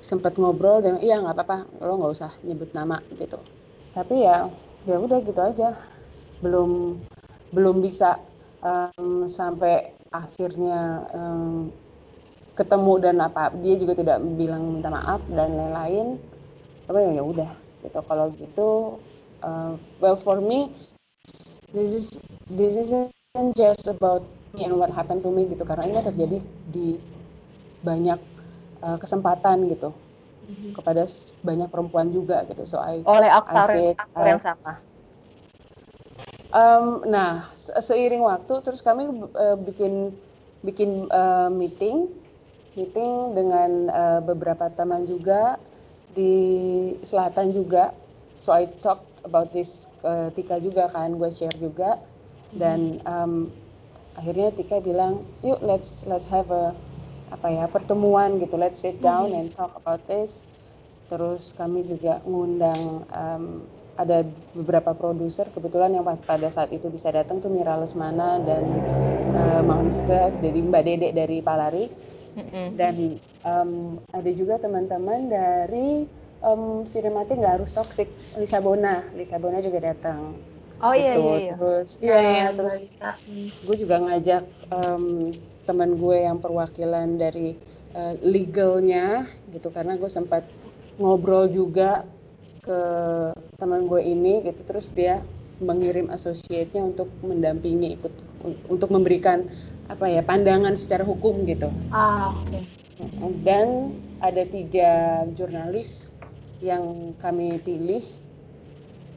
sempat 0.06 0.38
ngobrol 0.38 0.78
dan 0.78 1.02
iya 1.02 1.18
nggak 1.18 1.34
apa-apa 1.34 1.66
lo 1.82 1.98
nggak 1.98 2.14
usah 2.14 2.30
nyebut 2.46 2.70
nama 2.70 3.02
gitu. 3.18 3.42
Tapi 3.90 4.22
ya 4.22 4.46
ya 4.86 5.02
udah 5.02 5.18
gitu 5.18 5.40
aja. 5.42 5.75
Belum 6.38 7.02
belum 7.50 7.82
bisa 7.82 8.22
um, 8.62 9.26
sampai 9.26 9.90
akhirnya 10.14 11.02
um, 11.10 11.75
ketemu 12.54 12.92
dan 13.02 13.16
apa 13.18 13.50
dia 13.58 13.75
juga 13.75 13.98
tidak 13.98 14.22
bilang 14.38 14.78
minta 14.78 14.94
maaf 14.94 15.18
dan 15.26 15.50
lain-lain. 15.58 16.22
Apa 16.86 17.02
ya 17.02 17.22
udah 17.26 17.50
gitu. 17.82 17.98
Kalau 18.06 18.26
gitu 18.38 18.70
uh, 19.42 19.75
well 19.98 20.14
for 20.14 20.38
me 20.38 20.70
this 21.75 21.90
is 21.90 22.22
this 22.46 22.78
isn't 22.78 23.10
just 23.58 23.90
about 23.90 24.22
and 24.54 24.78
what 24.78 24.94
happened 24.94 25.26
to 25.26 25.34
me 25.34 25.50
gitu. 25.50 25.66
Karena 25.66 25.90
ini 25.90 25.98
terjadi 25.98 26.38
di 26.70 26.94
banyak 27.82 28.35
uh, 28.83 28.99
kesempatan 29.00 29.68
gitu 29.73 29.92
mm-hmm. 29.92 30.73
kepada 30.76 31.04
banyak 31.45 31.68
perempuan 31.71 32.09
juga 32.11 32.45
gitu. 32.50 32.64
So 32.68 32.80
I 32.80 33.04
oleh 33.04 33.30
aktor, 33.30 33.68
I 33.68 33.75
said, 33.75 33.97
aktor 33.97 34.25
yang 34.26 34.42
sama. 34.42 34.73
um, 36.56 37.04
nah 37.06 37.47
seiring 37.56 38.25
waktu 38.25 38.54
terus 38.64 38.80
kami 38.80 39.09
uh, 39.37 39.56
bikin 39.61 40.14
bikin 40.64 41.06
uh, 41.12 41.52
meeting 41.52 42.09
meeting 42.76 43.33
dengan 43.33 43.88
uh, 43.88 44.21
beberapa 44.21 44.68
teman 44.73 45.09
juga 45.09 45.56
di 46.12 46.35
selatan 47.00 47.52
juga. 47.52 47.92
So 48.37 48.52
I 48.52 48.68
talked 48.85 49.25
about 49.25 49.52
this 49.52 49.88
ke 50.04 50.33
Tika 50.37 50.61
juga 50.61 50.88
kan 50.92 51.16
gue 51.16 51.28
share 51.33 51.56
juga. 51.56 51.97
Dan 52.52 53.00
um, 53.09 53.49
akhirnya 54.16 54.52
Tika 54.52 54.80
bilang 54.80 55.25
yuk 55.40 55.61
let's 55.64 56.04
let's 56.04 56.28
have 56.28 56.49
a 56.52 56.76
apa 57.30 57.49
ya 57.50 57.64
pertemuan 57.66 58.38
gitu. 58.38 58.54
Let's 58.59 58.83
sit 58.83 59.02
down 59.02 59.33
mm-hmm. 59.33 59.49
and 59.50 59.56
talk 59.56 59.75
about 59.78 60.02
this. 60.06 60.47
Terus 61.06 61.54
kami 61.54 61.87
juga 61.87 62.18
ngundang 62.26 63.06
um, 63.11 63.45
ada 63.97 64.26
beberapa 64.52 64.92
produser. 64.92 65.49
Kebetulan 65.54 65.95
yang 65.97 66.04
pada 66.04 66.49
saat 66.50 66.75
itu 66.75 66.90
bisa 66.90 67.09
datang 67.14 67.38
tuh 67.38 67.49
Mira 67.49 67.78
Lesmana 67.78 68.42
dan 68.42 68.64
uh, 69.33 69.62
Mauriska 69.62 70.35
dari 70.42 70.61
Mbak 70.61 70.83
Dedek 70.83 71.12
dari 71.14 71.38
Palari. 71.40 71.87
Dan 72.76 73.16
um, 73.49 73.97
ada 74.12 74.30
juga 74.37 74.61
teman-teman 74.61 75.33
dari 75.33 76.04
um, 76.45 76.85
Sinematik 76.92 77.40
nggak 77.40 77.54
harus 77.62 77.73
toxic 77.73 78.09
Lisa 78.37 78.61
Bona 78.61 79.06
Lisa 79.16 79.40
Bona 79.40 79.62
juga 79.64 79.80
datang 79.80 80.37
Oh 80.85 80.92
iya, 80.92 81.16
gitu. 81.16 81.25
iya 81.25 81.37
iya. 81.40 81.54
Terus 81.56 81.90
iya, 82.04 82.18
iya 82.21 82.47
terus 82.52 82.76
gue 83.64 83.76
juga 83.80 83.97
ngajak 84.02 84.45
um, 84.68 85.04
teman 85.64 85.90
gue 85.97 86.16
yang 86.21 86.38
perwakilan 86.38 87.16
dari 87.16 87.56
uh, 87.97 88.14
legalnya 88.21 89.25
gitu 89.50 89.73
karena 89.73 89.97
gue 89.97 90.11
sempat 90.12 90.45
ngobrol 91.00 91.49
juga 91.49 92.04
ke 92.61 92.80
teman 93.56 93.88
gue 93.88 94.02
ini 94.04 94.45
gitu 94.45 94.61
terus 94.68 94.90
dia 94.92 95.25
mengirim 95.62 96.12
associate-nya 96.12 96.85
untuk 96.85 97.09
mendampingi 97.25 97.97
ikut 97.97 98.12
untuk 98.68 98.92
memberikan 98.92 99.49
apa 99.88 100.11
ya 100.11 100.21
pandangan 100.21 100.76
secara 100.76 101.06
hukum 101.06 101.47
gitu. 101.49 101.73
Ah 101.95 102.35
oke. 102.37 102.52
Okay. 102.52 102.64
Dan 103.47 103.97
ada 104.21 104.42
tiga 104.49 105.25
jurnalis 105.33 106.12
yang 106.61 107.16
kami 107.21 107.61
pilih 107.61 108.02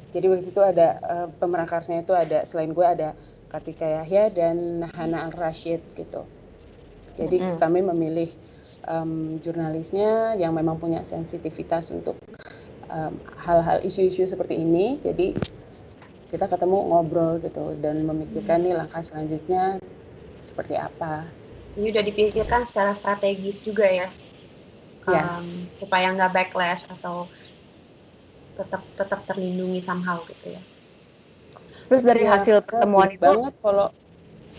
jadi 0.09 0.25
waktu 0.29 0.49
itu 0.49 0.61
ada 0.61 0.97
uh, 1.05 1.27
pemerakarsnya 1.37 2.01
itu 2.01 2.13
ada 2.17 2.45
selain 2.45 2.73
gue 2.73 2.85
ada 2.85 3.13
Kartika 3.49 3.85
Yahya 3.85 4.29
dan 4.29 4.85
Hana 4.93 5.25
Al 5.25 5.33
Rashid 5.33 5.81
gitu. 5.97 6.25
Jadi 7.17 7.41
mm. 7.41 7.57
kami 7.57 7.81
memilih 7.81 8.29
um, 8.85 9.41
jurnalisnya 9.41 10.37
yang 10.37 10.53
memang 10.53 10.77
punya 10.77 11.01
sensitivitas 11.03 11.89
untuk 11.91 12.15
hal-hal 13.37 13.77
isu-isu 13.85 14.25
seperti 14.25 14.57
ini. 14.57 14.97
Jadi 15.01 15.37
kita 16.29 16.45
ketemu 16.45 16.89
ngobrol 16.89 17.41
gitu 17.41 17.77
dan 17.81 18.05
memikirkan 18.05 18.65
nih 18.65 18.77
langkah 18.77 19.01
selanjutnya 19.01 19.81
seperti 20.45 20.77
apa. 20.77 21.25
Ini 21.77 21.93
udah 21.93 22.03
dipikirkan 22.05 22.65
secara 22.65 22.97
strategis 22.97 23.61
juga 23.61 23.85
ya, 23.85 24.09
yes. 25.05 25.21
um, 25.21 25.47
supaya 25.77 26.09
nggak 26.13 26.33
backlash 26.33 26.85
atau 26.89 27.29
tetap 28.59 28.83
tetap 28.99 29.19
terlindungi 29.23 29.79
somehow 29.79 30.19
gitu 30.27 30.59
ya. 30.59 30.61
Terus 31.87 32.03
dari 32.03 32.27
ya, 32.27 32.37
hasil 32.37 32.61
pertemuan 32.67 33.09
itu 33.15 33.23
banget 33.23 33.55
kalau 33.63 33.87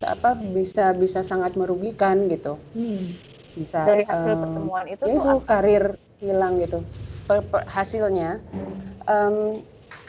apa 0.01 0.31
bisa 0.57 0.97
bisa 0.97 1.21
sangat 1.21 1.53
merugikan 1.61 2.25
gitu. 2.33 2.57
Hmm. 2.73 3.13
Bisa 3.53 3.85
dari 3.85 4.09
hasil 4.09 4.33
um, 4.35 4.41
pertemuan 4.41 4.85
itu 4.89 5.05
ya 5.05 5.15
itu 5.21 5.31
karir 5.45 5.85
hilang 6.19 6.57
gitu. 6.59 6.81
Per, 7.29 7.45
per, 7.47 7.63
hasilnya 7.69 8.41
hmm. 8.51 8.75
um, 9.07 9.37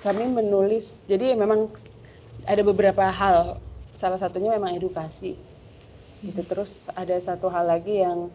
kami 0.02 0.26
menulis 0.26 0.98
jadi 1.06 1.38
memang 1.38 1.70
ada 2.50 2.62
beberapa 2.66 3.06
hal 3.14 3.62
salah 3.94 4.18
satunya 4.18 4.58
memang 4.58 4.74
edukasi 4.74 5.38
gitu 6.26 6.42
terus 6.46 6.90
ada 6.98 7.14
satu 7.22 7.50
hal 7.54 7.70
lagi 7.70 8.02
yang 8.02 8.34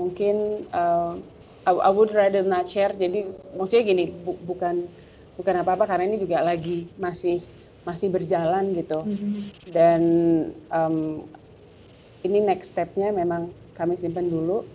mungkin 0.00 0.64
um, 0.72 1.20
I, 1.66 1.90
would 1.94 2.10
rather 2.10 2.42
not 2.42 2.66
share. 2.66 2.90
Jadi 2.90 3.30
maksudnya 3.54 3.84
gini, 3.86 4.04
bu, 4.10 4.34
bukan 4.42 4.90
bukan 5.38 5.54
apa-apa 5.62 5.86
karena 5.86 6.10
ini 6.10 6.18
juga 6.18 6.42
lagi 6.42 6.90
masih 6.98 7.42
masih 7.86 8.10
berjalan 8.10 8.74
gitu. 8.74 9.02
Mm-hmm. 9.02 9.34
Dan 9.70 10.02
um, 10.74 11.26
ini 12.26 12.38
next 12.42 12.74
stepnya 12.74 13.14
memang 13.14 13.50
kami 13.78 13.94
simpan 13.98 14.30
dulu 14.30 14.66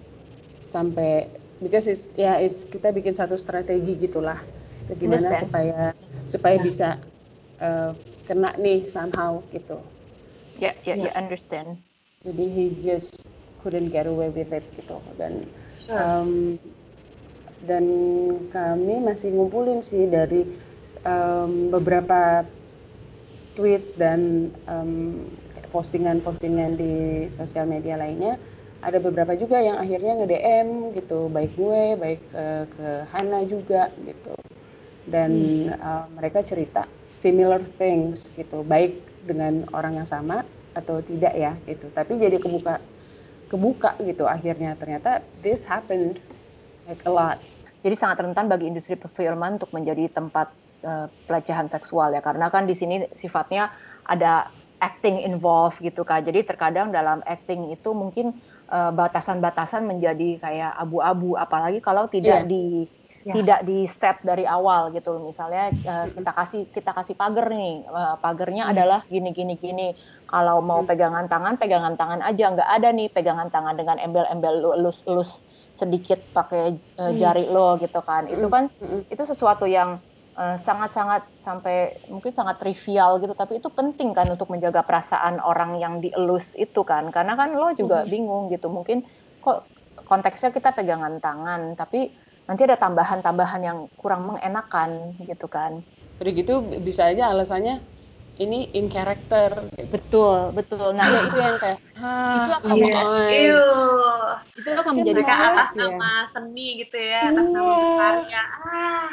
sampai 0.67 1.27
because 1.63 1.87
it's, 1.87 2.11
ya 2.19 2.39
it's, 2.39 2.67
kita 2.67 2.91
bikin 2.91 3.15
satu 3.15 3.35
strategi 3.35 3.95
gitulah. 3.99 4.39
Gimana 4.87 5.27
Understand. 5.27 5.43
supaya 5.43 5.79
supaya 6.31 6.55
yeah. 6.55 6.63
bisa 6.63 6.89
uh, 7.59 7.91
kena 8.23 8.55
nih 8.55 8.87
somehow 8.87 9.43
gitu. 9.51 9.79
Ya, 10.57 10.71
yeah, 10.71 10.73
ya, 10.83 10.87
yeah, 10.95 10.97
yeah, 11.11 11.13
understand. 11.19 11.79
Jadi 12.23 12.43
he 12.47 12.65
just 12.79 13.27
couldn't 13.61 13.91
get 13.91 14.07
away 14.07 14.31
with 14.31 14.55
it 14.55 14.63
gitu 14.79 14.97
dan 15.19 15.43
um, 15.91 16.55
dan 17.65 17.85
kami 18.53 19.01
masih 19.01 19.33
ngumpulin 19.33 19.81
sih 19.81 20.05
dari 20.05 20.45
um, 21.03 21.73
beberapa 21.73 22.45
tweet 23.57 23.97
dan 23.97 24.53
um, 24.69 25.25
postingan-postingan 25.73 26.77
di 26.77 26.93
sosial 27.33 27.65
media 27.65 27.97
lainnya. 27.97 28.37
Ada 28.85 29.01
beberapa 29.01 29.33
juga 29.33 29.57
yang 29.57 29.81
akhirnya 29.81 30.21
nge-DM 30.21 30.93
gitu 30.93 31.33
baik 31.33 31.57
gue 31.57 31.97
baik 31.97 32.21
uh, 32.37 32.63
ke 32.69 32.89
Hana 33.09 33.41
juga 33.49 33.89
gitu. 34.05 34.37
Dan 35.09 35.31
hmm. 35.73 35.81
uh, 35.81 36.05
mereka 36.13 36.45
cerita 36.45 36.85
similar 37.17 37.65
things 37.81 38.29
gitu 38.37 38.61
baik 38.61 39.01
dengan 39.25 39.65
orang 39.73 39.97
yang 39.97 40.05
sama 40.05 40.45
atau 40.77 41.01
tidak 41.01 41.33
ya 41.33 41.57
gitu. 41.65 41.89
Tapi 41.89 42.21
jadi 42.21 42.37
kebuka 42.37 42.77
kebuka 43.49 43.97
gitu 44.05 44.29
akhirnya. 44.29 44.77
Ternyata 44.77 45.25
this 45.41 45.65
happened 45.65 46.21
like 46.87 47.03
a 47.03 47.11
lot. 47.11 47.37
Jadi 47.83 47.95
sangat 47.95 48.23
rentan 48.23 48.49
bagi 48.49 48.65
industri 48.71 48.97
perfilman 48.97 49.61
untuk 49.61 49.71
menjadi 49.75 50.09
tempat 50.09 50.49
uh, 50.87 51.11
pelecehan 51.29 51.69
seksual 51.69 52.15
ya 52.15 52.23
karena 52.23 52.49
kan 52.49 52.65
di 52.65 52.73
sini 52.73 53.05
sifatnya 53.13 53.69
ada 54.07 54.49
acting 54.81 55.21
involved 55.21 55.77
gitu 55.83 56.01
kan. 56.07 56.23
Jadi 56.23 56.47
terkadang 56.47 56.89
dalam 56.89 57.21
acting 57.27 57.69
itu 57.69 57.91
mungkin 57.93 58.37
batasan 58.67 59.39
batasan-batasan 59.39 59.87
menjadi 59.87 60.43
kayak 60.43 60.71
abu-abu 60.75 61.39
apalagi 61.39 61.79
kalau 61.79 62.11
tidak 62.11 62.43
yeah. 62.43 62.51
di 62.51 62.63
yeah. 63.23 63.35
tidak 63.35 63.59
di 63.63 63.87
set 63.87 64.19
dari 64.23 64.43
awal 64.43 64.91
gitu 64.91 65.19
misalnya 65.23 65.71
uh, 65.87 66.07
kita 66.11 66.31
kasih 66.35 66.61
kita 66.75 66.91
kasih 66.91 67.15
pagar 67.15 67.47
nih 67.47 67.87
uh, 67.87 68.19
pagarnya 68.19 68.67
hmm. 68.67 68.71
adalah 68.75 68.99
gini 69.07 69.31
gini 69.31 69.55
gini 69.55 69.95
kalau 70.27 70.59
mau 70.59 70.83
hmm. 70.83 70.89
pegangan 70.91 71.25
tangan 71.31 71.55
pegangan 71.55 71.95
tangan 71.95 72.19
aja 72.23 72.43
nggak 72.59 72.69
ada 72.79 72.89
nih 72.91 73.07
pegangan 73.07 73.47
tangan 73.47 73.75
dengan 73.79 74.03
embel-embel 74.03 74.59
lulus 74.59 75.03
lulus 75.07 75.43
sedikit 75.77 76.19
pakai 76.33 76.73
uh, 76.97 77.13
jari 77.13 77.45
lo 77.45 77.77
gitu 77.77 78.01
kan. 78.01 78.25
Itu 78.25 78.49
kan 78.49 78.73
itu 79.07 79.23
sesuatu 79.23 79.69
yang 79.69 80.01
sangat-sangat 80.37 81.25
uh, 81.25 81.33
sampai 81.41 81.97
mungkin 82.09 82.33
sangat 82.33 82.61
trivial 82.61 83.21
gitu. 83.21 83.33
Tapi 83.37 83.61
itu 83.61 83.69
penting 83.69 84.13
kan 84.17 84.29
untuk 84.29 84.49
menjaga 84.49 84.81
perasaan 84.81 85.37
orang 85.41 85.77
yang 85.77 86.01
dielus 86.01 86.57
itu 86.57 86.81
kan. 86.81 87.13
Karena 87.13 87.37
kan 87.37 87.53
lo 87.53 87.73
juga 87.77 88.03
hmm. 88.03 88.09
bingung 88.09 88.43
gitu. 88.49 88.69
Mungkin 88.69 89.05
kok 89.41 89.69
konteksnya 90.05 90.53
kita 90.53 90.73
pegangan 90.77 91.17
tangan 91.17 91.73
tapi 91.73 92.13
nanti 92.47 92.63
ada 92.63 92.77
tambahan-tambahan 92.79 93.61
yang 93.65 93.79
kurang 93.97 94.29
mengenakan 94.29 95.17
gitu 95.25 95.49
kan. 95.49 95.81
Jadi 96.17 96.29
gitu 96.33 96.53
bisa 96.81 97.09
aja 97.09 97.29
alasannya 97.29 97.96
ini 98.37 98.69
in 98.77 98.87
character 98.89 99.69
betul 99.89 100.53
betul 100.53 100.93
nah 100.93 101.05
ya 101.05 101.19
itu 101.25 101.37
yang 101.37 101.57
kayak 101.57 101.79
itu 101.81 102.53
akan 102.53 102.73
iya. 102.77 103.01
itu 104.53 104.69
akan 104.69 104.93
menjadi 104.93 105.21
atas 105.25 105.69
ya. 105.73 105.79
nama 105.85 106.11
seni 106.29 106.67
gitu 106.81 106.97
ya 106.97 107.21
atas 107.33 107.47
nama 107.49 107.73
iya. 107.73 107.95
karya 107.97 108.43
ah 108.65 109.09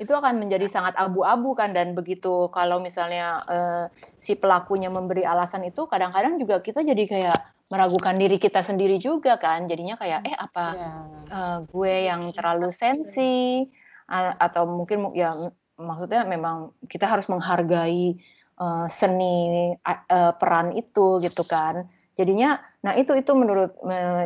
itu 0.00 0.12
akan 0.16 0.40
menjadi 0.40 0.64
sangat 0.64 0.96
abu-abu 0.96 1.52
kan 1.52 1.76
dan 1.76 1.92
begitu 1.92 2.48
kalau 2.56 2.80
misalnya 2.80 3.36
uh, 3.52 3.84
si 4.16 4.32
pelakunya 4.32 4.88
memberi 4.88 5.28
alasan 5.28 5.60
itu 5.68 5.84
kadang-kadang 5.84 6.40
juga 6.40 6.64
kita 6.64 6.80
jadi 6.80 7.04
kayak 7.04 7.38
meragukan 7.68 8.16
diri 8.16 8.40
kita 8.40 8.64
sendiri 8.64 8.96
juga 8.96 9.36
kan 9.36 9.68
jadinya 9.68 10.00
kayak 10.00 10.24
eh 10.24 10.34
apa 10.34 10.66
yeah. 10.72 10.80
Iya. 10.80 11.36
uh, 11.36 11.58
gue 11.68 11.94
yang 12.08 12.22
terlalu 12.32 12.72
sensi 12.72 13.68
atau 14.10 14.66
mungkin 14.66 15.14
ya 15.14 15.30
maksudnya 15.78 16.26
memang 16.26 16.74
kita 16.90 17.06
harus 17.06 17.30
menghargai 17.30 18.18
uh, 18.60 18.86
seni 18.86 19.72
uh, 19.82 20.32
peran 20.36 20.76
itu 20.76 21.18
gitu 21.24 21.42
kan. 21.48 21.88
Jadinya 22.14 22.60
nah 22.80 22.96
itu 22.96 23.12
itu 23.16 23.32
menurut 23.36 23.76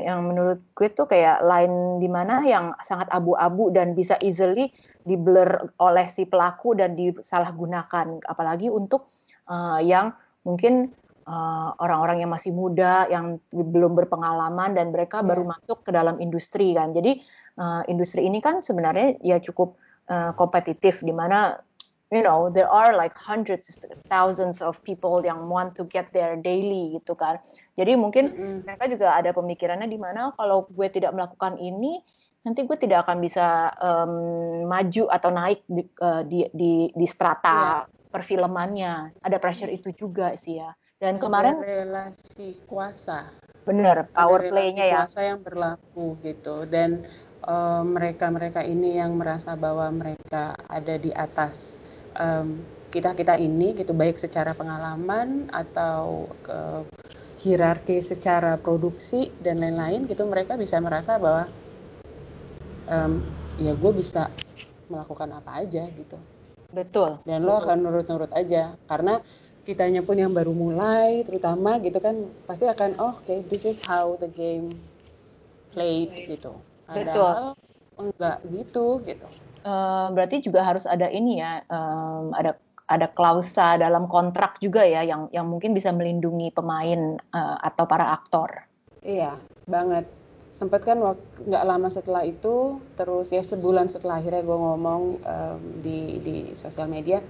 yang 0.03 0.31
menurut 0.31 0.63
gue 0.79 0.89
tuh 0.95 1.11
kayak 1.11 1.43
lain 1.43 1.99
di 1.99 2.07
mana 2.07 2.43
yang 2.43 2.75
sangat 2.83 3.11
abu-abu 3.11 3.71
dan 3.75 3.99
bisa 3.99 4.15
easily 4.23 4.71
di 5.07 5.15
blur 5.15 5.75
oleh 5.79 6.07
si 6.11 6.27
pelaku 6.27 6.75
dan 6.75 6.99
disalahgunakan. 6.99 8.23
Apalagi 8.27 8.67
untuk 8.67 9.11
uh, 9.47 9.79
yang 9.79 10.11
mungkin 10.43 10.91
orang-orang 11.81 12.19
uh, 12.19 12.23
yang 12.27 12.31
masih 12.35 12.53
muda 12.53 13.09
yang 13.09 13.41
belum 13.49 13.97
berpengalaman 13.97 14.77
dan 14.77 14.93
mereka 14.93 15.25
yeah. 15.25 15.29
baru 15.33 15.43
masuk 15.49 15.87
ke 15.87 15.91
dalam 15.95 16.21
industri 16.21 16.77
kan. 16.77 16.93
Jadi 16.93 17.23
uh, 17.57 17.83
industri 17.89 18.27
ini 18.29 18.45
kan 18.45 18.61
sebenarnya 18.61 19.17
ya 19.25 19.41
cukup 19.41 19.79
uh, 20.11 20.37
kompetitif 20.37 21.01
di 21.01 21.15
mana 21.15 21.57
you 22.15 22.23
know 22.23 22.47
there 22.55 22.71
are 22.71 22.95
like 22.95 23.19
hundreds 23.19 23.83
thousands 24.07 24.63
of 24.63 24.79
people 24.87 25.19
yang 25.27 25.51
want 25.51 25.75
to 25.75 25.83
get 25.91 26.07
there 26.15 26.39
daily 26.39 26.95
gitu 26.95 27.19
kan 27.19 27.43
jadi 27.75 27.99
mungkin 27.99 28.31
mm 28.31 28.39
-hmm. 28.39 28.59
mereka 28.63 28.85
juga 28.87 29.19
ada 29.19 29.35
pemikirannya 29.35 29.91
di 29.91 29.99
mana 29.99 30.31
kalau 30.39 30.71
gue 30.71 30.87
tidak 30.95 31.11
melakukan 31.11 31.59
ini 31.59 31.99
nanti 32.45 32.69
gue 32.69 32.77
tidak 32.77 33.09
akan 33.09 33.19
bisa 33.25 33.73
um, 33.81 34.13
maju 34.69 35.09
atau 35.09 35.31
naik 35.33 35.65
di, 35.65 35.83
uh, 36.05 36.21
di, 36.29 36.45
di, 36.53 36.93
di 36.93 37.07
strata 37.09 37.89
yeah. 37.89 38.13
perfilmannya. 38.13 39.17
Ada 39.25 39.41
pressure 39.41 39.73
itu 39.73 39.97
juga 39.97 40.37
sih 40.37 40.61
ya. 40.61 40.71
Dan 41.01 41.17
Ada 41.19 41.23
kemarin 41.25 41.55
relasi 41.65 42.61
kuasa. 42.69 43.33
Bener, 43.65 44.05
power 44.13 44.45
play-nya 44.45 44.85
ya. 44.85 45.03
Kuasa 45.09 45.25
yang 45.25 45.41
berlaku 45.41 46.21
gitu. 46.21 46.69
Dan 46.69 47.09
mereka-mereka 47.85 48.65
uh, 48.65 48.69
ini 48.69 48.97
yang 49.01 49.21
merasa 49.21 49.53
bahwa 49.53 49.85
mereka 49.93 50.57
ada 50.65 50.97
di 50.97 51.13
atas 51.13 51.77
um, 52.19 52.63
kita 52.95 53.11
kita 53.19 53.35
ini 53.43 53.75
gitu 53.75 53.91
baik 53.91 54.23
secara 54.23 54.55
pengalaman 54.55 55.51
atau 55.51 56.31
ke 56.47 56.87
hierarki 57.43 57.99
secara 57.99 58.55
produksi 58.57 59.29
dan 59.43 59.59
lain-lain 59.61 60.07
gitu 60.07 60.25
mereka 60.25 60.55
bisa 60.55 60.79
merasa 60.79 61.19
bahwa 61.19 61.51
um, 62.87 63.19
ya 63.59 63.75
gue 63.75 63.93
bisa 63.99 64.31
melakukan 64.87 65.29
apa 65.35 65.67
aja 65.67 65.85
gitu. 65.91 66.19
Betul. 66.71 67.19
Dan 67.27 67.47
lo 67.47 67.59
akan 67.59 67.83
nurut-nurut 67.83 68.31
aja 68.31 68.79
karena 68.87 69.19
kitanya 69.67 70.05
pun 70.05 70.21
yang 70.21 70.31
baru 70.31 70.53
mulai 70.55 71.25
terutama 71.25 71.81
gitu 71.81 71.99
kan 71.99 72.15
pasti 72.45 72.69
akan 72.69 73.01
oh 73.01 73.17
oke 73.17 73.25
okay, 73.25 73.41
this 73.49 73.65
is 73.65 73.83
how 73.83 74.15
the 74.23 74.31
game 74.31 74.71
played 75.75 76.15
gitu. 76.31 76.55
Betul. 76.87 77.59
Enggak 77.99 78.39
gitu 78.51 79.03
gitu 79.03 79.29
uh, 79.65 80.13
berarti 80.13 80.45
juga 80.45 80.63
harus 80.63 80.85
ada 80.85 81.09
ini 81.11 81.41
ya 81.41 81.65
um, 81.73 82.31
ada 82.37 82.55
ada 82.85 83.09
klausa 83.09 83.81
dalam 83.81 84.05
kontrak 84.07 84.61
juga 84.61 84.85
ya 84.85 85.01
yang 85.01 85.33
yang 85.33 85.49
mungkin 85.49 85.73
bisa 85.73 85.89
melindungi 85.89 86.53
pemain 86.53 87.17
uh, 87.33 87.57
atau 87.65 87.89
para 87.89 88.13
aktor. 88.13 88.69
Iya 89.01 89.41
banget. 89.65 90.05
Sempat 90.55 90.87
kan 90.87 91.01
nggak 91.49 91.65
lama 91.67 91.89
setelah 91.91 92.23
itu 92.23 92.79
terus 92.95 93.33
ya 93.33 93.43
sebulan 93.43 93.91
setelah 93.91 94.21
akhirnya 94.21 94.45
gue 94.45 94.59
ngomong 94.59 95.03
um, 95.25 95.61
di 95.81 96.21
di 96.21 96.37
sosial 96.55 96.87
media. 96.87 97.25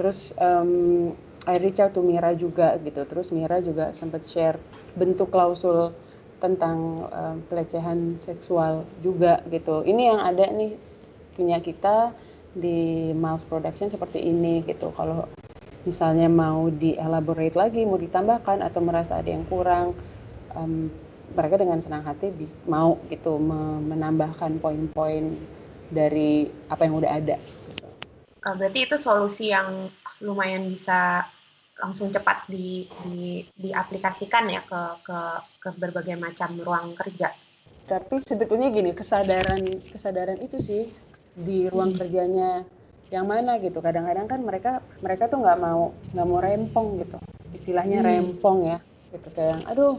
Terus 0.00 0.32
um, 0.40 1.12
I 1.44 1.60
reach 1.60 1.80
out 1.84 1.92
to 1.92 2.00
Mira 2.00 2.32
juga 2.32 2.80
gitu. 2.80 3.04
Terus 3.04 3.28
Mira 3.30 3.60
juga 3.60 3.92
sempat 3.92 4.24
share 4.24 4.56
bentuk 4.96 5.28
klausul 5.28 5.92
tentang 6.40 7.06
um, 7.12 7.36
pelecehan 7.46 8.16
seksual 8.18 8.88
juga 9.04 9.44
gitu. 9.52 9.84
Ini 9.84 10.16
yang 10.16 10.20
ada 10.22 10.48
nih 10.48 10.87
punya 11.38 11.62
kita 11.62 12.10
di 12.50 13.14
Miles 13.14 13.46
Production 13.46 13.86
seperti 13.86 14.18
ini 14.18 14.66
gitu 14.66 14.90
kalau 14.90 15.30
misalnya 15.86 16.26
mau 16.26 16.66
di 16.66 16.98
elaborate 16.98 17.54
lagi 17.54 17.86
mau 17.86 17.96
ditambahkan 17.96 18.66
atau 18.66 18.82
merasa 18.82 19.22
ada 19.22 19.30
yang 19.30 19.46
kurang 19.46 19.94
um, 20.58 20.90
mereka 21.38 21.60
dengan 21.60 21.78
senang 21.78 22.02
hati 22.02 22.34
mau 22.66 22.98
gitu 23.06 23.38
menambahkan 23.86 24.58
poin-poin 24.58 25.38
dari 25.92 26.48
apa 26.68 26.82
yang 26.88 26.94
udah 26.98 27.10
ada. 27.14 27.36
Uh, 28.42 28.54
berarti 28.56 28.88
itu 28.88 28.96
solusi 28.96 29.52
yang 29.52 29.92
lumayan 30.24 30.66
bisa 30.72 31.24
langsung 31.78 32.10
cepat 32.10 32.48
di, 32.50 32.90
di 33.06 33.46
diaplikasikan 33.54 34.50
ya 34.50 34.62
ke, 34.66 34.82
ke 35.06 35.18
ke 35.62 35.68
berbagai 35.78 36.18
macam 36.18 36.58
ruang 36.58 36.96
kerja. 36.98 37.30
Tapi 37.88 38.20
sebetulnya 38.20 38.68
gini 38.68 38.92
kesadaran 38.92 39.62
kesadaran 39.88 40.42
itu 40.42 40.58
sih 40.60 40.90
di 41.44 41.70
ruang 41.70 41.94
kerjanya 41.94 42.66
yang 43.08 43.24
mana 43.24 43.56
gitu. 43.62 43.78
Kadang-kadang 43.80 44.26
kan 44.28 44.40
mereka 44.44 44.72
mereka 45.00 45.30
tuh 45.30 45.40
nggak 45.40 45.58
mau 45.58 45.94
nggak 46.12 46.26
mau 46.26 46.40
rempong 46.42 46.88
gitu. 47.04 47.18
Istilahnya 47.54 48.02
hmm. 48.02 48.08
rempong 48.08 48.58
ya. 48.66 48.78
Gitu 49.14 49.28
kayak 49.32 49.64
aduh 49.70 49.96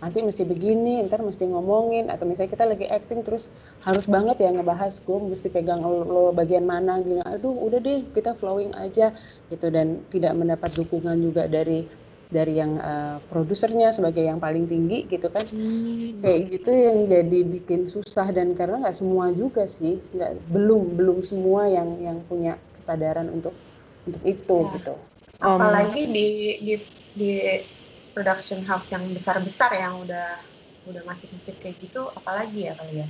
nanti 0.00 0.24
mesti 0.24 0.48
begini, 0.48 1.04
ntar 1.04 1.20
mesti 1.20 1.44
ngomongin, 1.44 2.08
atau 2.08 2.24
misalnya 2.24 2.56
kita 2.56 2.64
lagi 2.64 2.88
acting 2.88 3.20
terus 3.20 3.52
harus 3.84 4.08
banget 4.08 4.40
ya 4.40 4.48
ngebahas 4.48 4.96
gue 4.96 5.18
mesti 5.28 5.52
pegang 5.52 5.84
lo, 5.84 6.08
lo 6.08 6.24
bagian 6.32 6.64
mana 6.64 7.04
gini, 7.04 7.20
aduh 7.20 7.52
udah 7.52 7.78
deh 7.84 8.08
kita 8.16 8.32
flowing 8.40 8.72
aja 8.72 9.12
gitu 9.52 9.68
dan 9.68 10.00
tidak 10.08 10.32
mendapat 10.32 10.72
dukungan 10.72 11.20
juga 11.20 11.44
dari 11.52 11.84
dari 12.30 12.62
yang 12.62 12.78
uh, 12.78 13.18
produsernya 13.26 13.90
sebagai 13.90 14.22
yang 14.22 14.38
paling 14.38 14.70
tinggi 14.70 15.02
gitu 15.10 15.26
kan 15.26 15.42
hmm. 15.50 16.22
kayak 16.22 16.40
gitu 16.54 16.70
yang 16.70 16.98
jadi 17.10 17.38
bikin 17.42 17.90
susah 17.90 18.30
dan 18.30 18.54
karena 18.54 18.86
nggak 18.86 18.94
semua 18.94 19.34
juga 19.34 19.66
sih 19.66 19.98
nggak 20.14 20.38
belum 20.54 20.94
belum 20.94 21.18
semua 21.26 21.66
yang 21.66 21.90
yang 21.98 22.18
punya 22.30 22.54
kesadaran 22.78 23.26
untuk 23.34 23.52
untuk 24.06 24.22
itu 24.22 24.56
ya. 24.62 24.72
gitu 24.78 24.94
apalagi 25.42 26.02
um, 26.06 26.12
di 26.14 26.26
di 26.62 26.74
di 27.18 27.30
production 28.14 28.62
house 28.62 28.86
yang 28.94 29.02
besar-besar 29.10 29.74
yang 29.74 29.98
udah 30.06 30.38
udah 30.86 31.02
masif-masif 31.02 31.58
kayak 31.58 31.76
gitu 31.82 32.06
apalagi 32.14 32.70
ya 32.70 32.78
kali 32.78 33.02
ya 33.02 33.06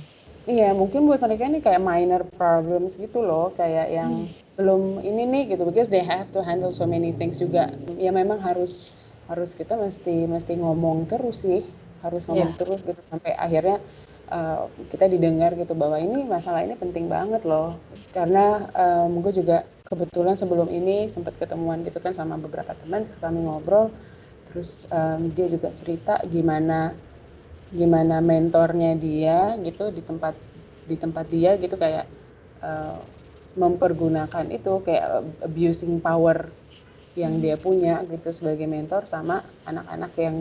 iya 0.49 0.69
mungkin 0.73 1.05
buat 1.05 1.21
mereka 1.21 1.45
ini 1.45 1.61
kayak 1.61 1.85
minor 1.85 2.25
problems 2.33 2.97
gitu 2.97 3.21
loh 3.21 3.53
kayak 3.53 3.93
yang 3.93 4.25
hmm. 4.25 4.57
belum 4.57 5.05
ini 5.05 5.29
nih 5.29 5.43
gitu 5.53 5.61
because 5.69 5.93
they 5.93 6.01
have 6.01 6.25
to 6.33 6.41
handle 6.41 6.73
so 6.73 6.89
many 6.89 7.13
things 7.13 7.37
juga 7.37 7.69
ya 8.01 8.09
memang 8.09 8.41
harus 8.41 8.89
harus 9.31 9.55
kita 9.55 9.79
mesti 9.79 10.27
mesti 10.27 10.59
ngomong 10.59 11.07
terus 11.07 11.47
sih. 11.47 11.63
Harus 12.03 12.27
ngomong 12.27 12.51
yeah. 12.51 12.59
terus 12.59 12.83
gitu 12.83 12.99
sampai 13.07 13.31
akhirnya 13.39 13.79
uh, 14.27 14.67
kita 14.91 15.07
didengar 15.07 15.55
gitu 15.55 15.71
bahwa 15.71 15.95
ini 15.95 16.27
masalah 16.27 16.67
ini 16.67 16.75
penting 16.75 17.07
banget 17.07 17.47
loh. 17.47 17.79
Karena 18.11 18.67
um, 18.75 19.23
gue 19.23 19.31
juga 19.31 19.63
kebetulan 19.87 20.35
sebelum 20.35 20.67
ini 20.67 21.07
sempat 21.07 21.39
ketemuan 21.39 21.87
gitu 21.87 22.03
kan 22.03 22.11
sama 22.11 22.35
beberapa 22.35 22.75
teman 22.75 23.07
terus 23.07 23.23
kami 23.23 23.39
ngobrol. 23.39 23.87
Terus 24.51 24.83
um, 24.91 25.31
dia 25.31 25.47
juga 25.47 25.71
cerita 25.71 26.19
gimana 26.27 26.91
gimana 27.71 28.19
mentornya 28.19 28.99
dia 28.99 29.55
gitu 29.63 29.95
di 29.95 30.03
tempat 30.03 30.35
di 30.83 30.99
tempat 30.99 31.25
dia 31.31 31.55
gitu 31.55 31.79
kayak 31.79 32.03
uh, 32.59 32.99
mempergunakan 33.55 34.47
itu 34.51 34.83
kayak 34.83 35.23
abusing 35.43 36.03
power 36.03 36.51
yang 37.19 37.43
dia 37.43 37.59
punya 37.59 38.03
gitu 38.07 38.31
sebagai 38.31 38.67
mentor 38.67 39.03
sama 39.03 39.43
anak-anak 39.67 40.11
yang 40.15 40.35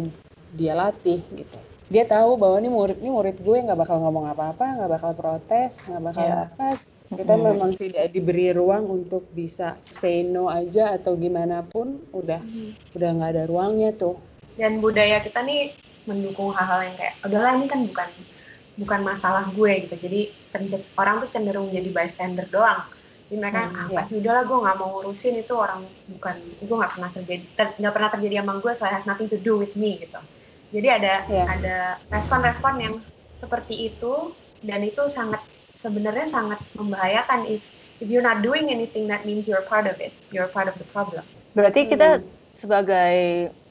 dia 0.54 0.74
latih 0.78 1.22
gitu 1.34 1.58
dia 1.90 2.06
tahu 2.06 2.38
bahwa 2.38 2.62
ini 2.62 2.70
murid 2.70 2.98
ini 3.02 3.10
murid 3.10 3.36
gue 3.42 3.58
nggak 3.66 3.78
bakal 3.78 3.98
ngomong 3.98 4.30
apa-apa 4.30 4.78
nggak 4.78 4.90
bakal 4.94 5.12
protes 5.18 5.82
nggak 5.90 6.02
bakal 6.14 6.26
yeah. 6.26 6.46
apa 6.46 6.68
kita 7.10 7.34
hmm. 7.34 7.42
memang 7.42 7.70
tidak 7.74 8.06
diberi 8.14 8.54
ruang 8.54 8.86
untuk 8.86 9.26
bisa 9.34 9.74
say 9.90 10.22
no 10.22 10.46
aja 10.46 10.94
atau 10.94 11.18
gimana 11.18 11.66
pun 11.66 11.98
udah 12.14 12.38
hmm. 12.38 12.94
udah 12.94 13.08
nggak 13.18 13.30
ada 13.34 13.44
ruangnya 13.50 13.90
tuh 13.98 14.14
dan 14.54 14.78
budaya 14.78 15.18
kita 15.18 15.42
nih 15.42 15.74
mendukung 16.06 16.54
hal-hal 16.54 16.86
yang 16.86 16.94
kayak 16.94 17.14
udahlah 17.26 17.52
ini 17.58 17.66
kan 17.66 17.80
bukan 17.82 18.08
bukan 18.78 19.00
masalah 19.02 19.44
gue 19.50 19.72
gitu 19.90 19.94
jadi 19.98 20.20
orang 20.94 21.26
tuh 21.26 21.30
cenderung 21.34 21.66
jadi 21.74 21.90
bystander 21.90 22.46
doang 22.54 22.86
jadi 23.30 23.38
mereka 23.38 23.60
hmm, 23.62 23.78
ah, 23.78 23.88
ya. 23.94 24.02
udahlah 24.10 24.42
gue 24.42 24.58
nggak 24.58 24.76
mau 24.82 24.88
ngurusin 24.98 25.34
itu 25.38 25.54
orang 25.54 25.86
bukan 26.10 26.36
gue 26.66 26.76
nggak 26.82 26.92
pernah 26.98 27.10
terjadi 27.14 27.42
nggak 27.54 27.70
ter, 27.78 27.94
pernah 27.94 28.10
terjadi 28.10 28.34
sama 28.42 28.54
gue 28.58 28.72
so 28.74 28.82
it 28.82 28.90
has 28.90 29.06
nothing 29.06 29.30
to 29.30 29.38
do 29.38 29.54
with 29.54 29.70
me 29.78 30.02
gitu 30.02 30.18
jadi 30.74 30.98
ada 30.98 31.14
ya. 31.30 31.44
ada 31.46 31.76
respon-respon 32.10 32.74
yang 32.82 32.94
seperti 33.38 33.94
itu 33.94 34.34
dan 34.66 34.82
itu 34.82 35.06
sangat 35.06 35.38
sebenarnya 35.78 36.26
sangat 36.26 36.58
membahayakan 36.74 37.46
if 37.46 37.62
if 38.02 38.10
you're 38.10 38.26
not 38.26 38.42
doing 38.42 38.66
anything 38.66 39.06
that 39.06 39.22
means 39.22 39.46
you're 39.46 39.64
part 39.70 39.86
of 39.86 39.94
it 40.02 40.10
you're 40.34 40.50
part 40.50 40.66
of 40.66 40.74
the 40.82 40.86
problem 40.90 41.22
berarti 41.54 41.86
kita 41.86 42.18
hmm. 42.18 42.26
sebagai 42.58 43.14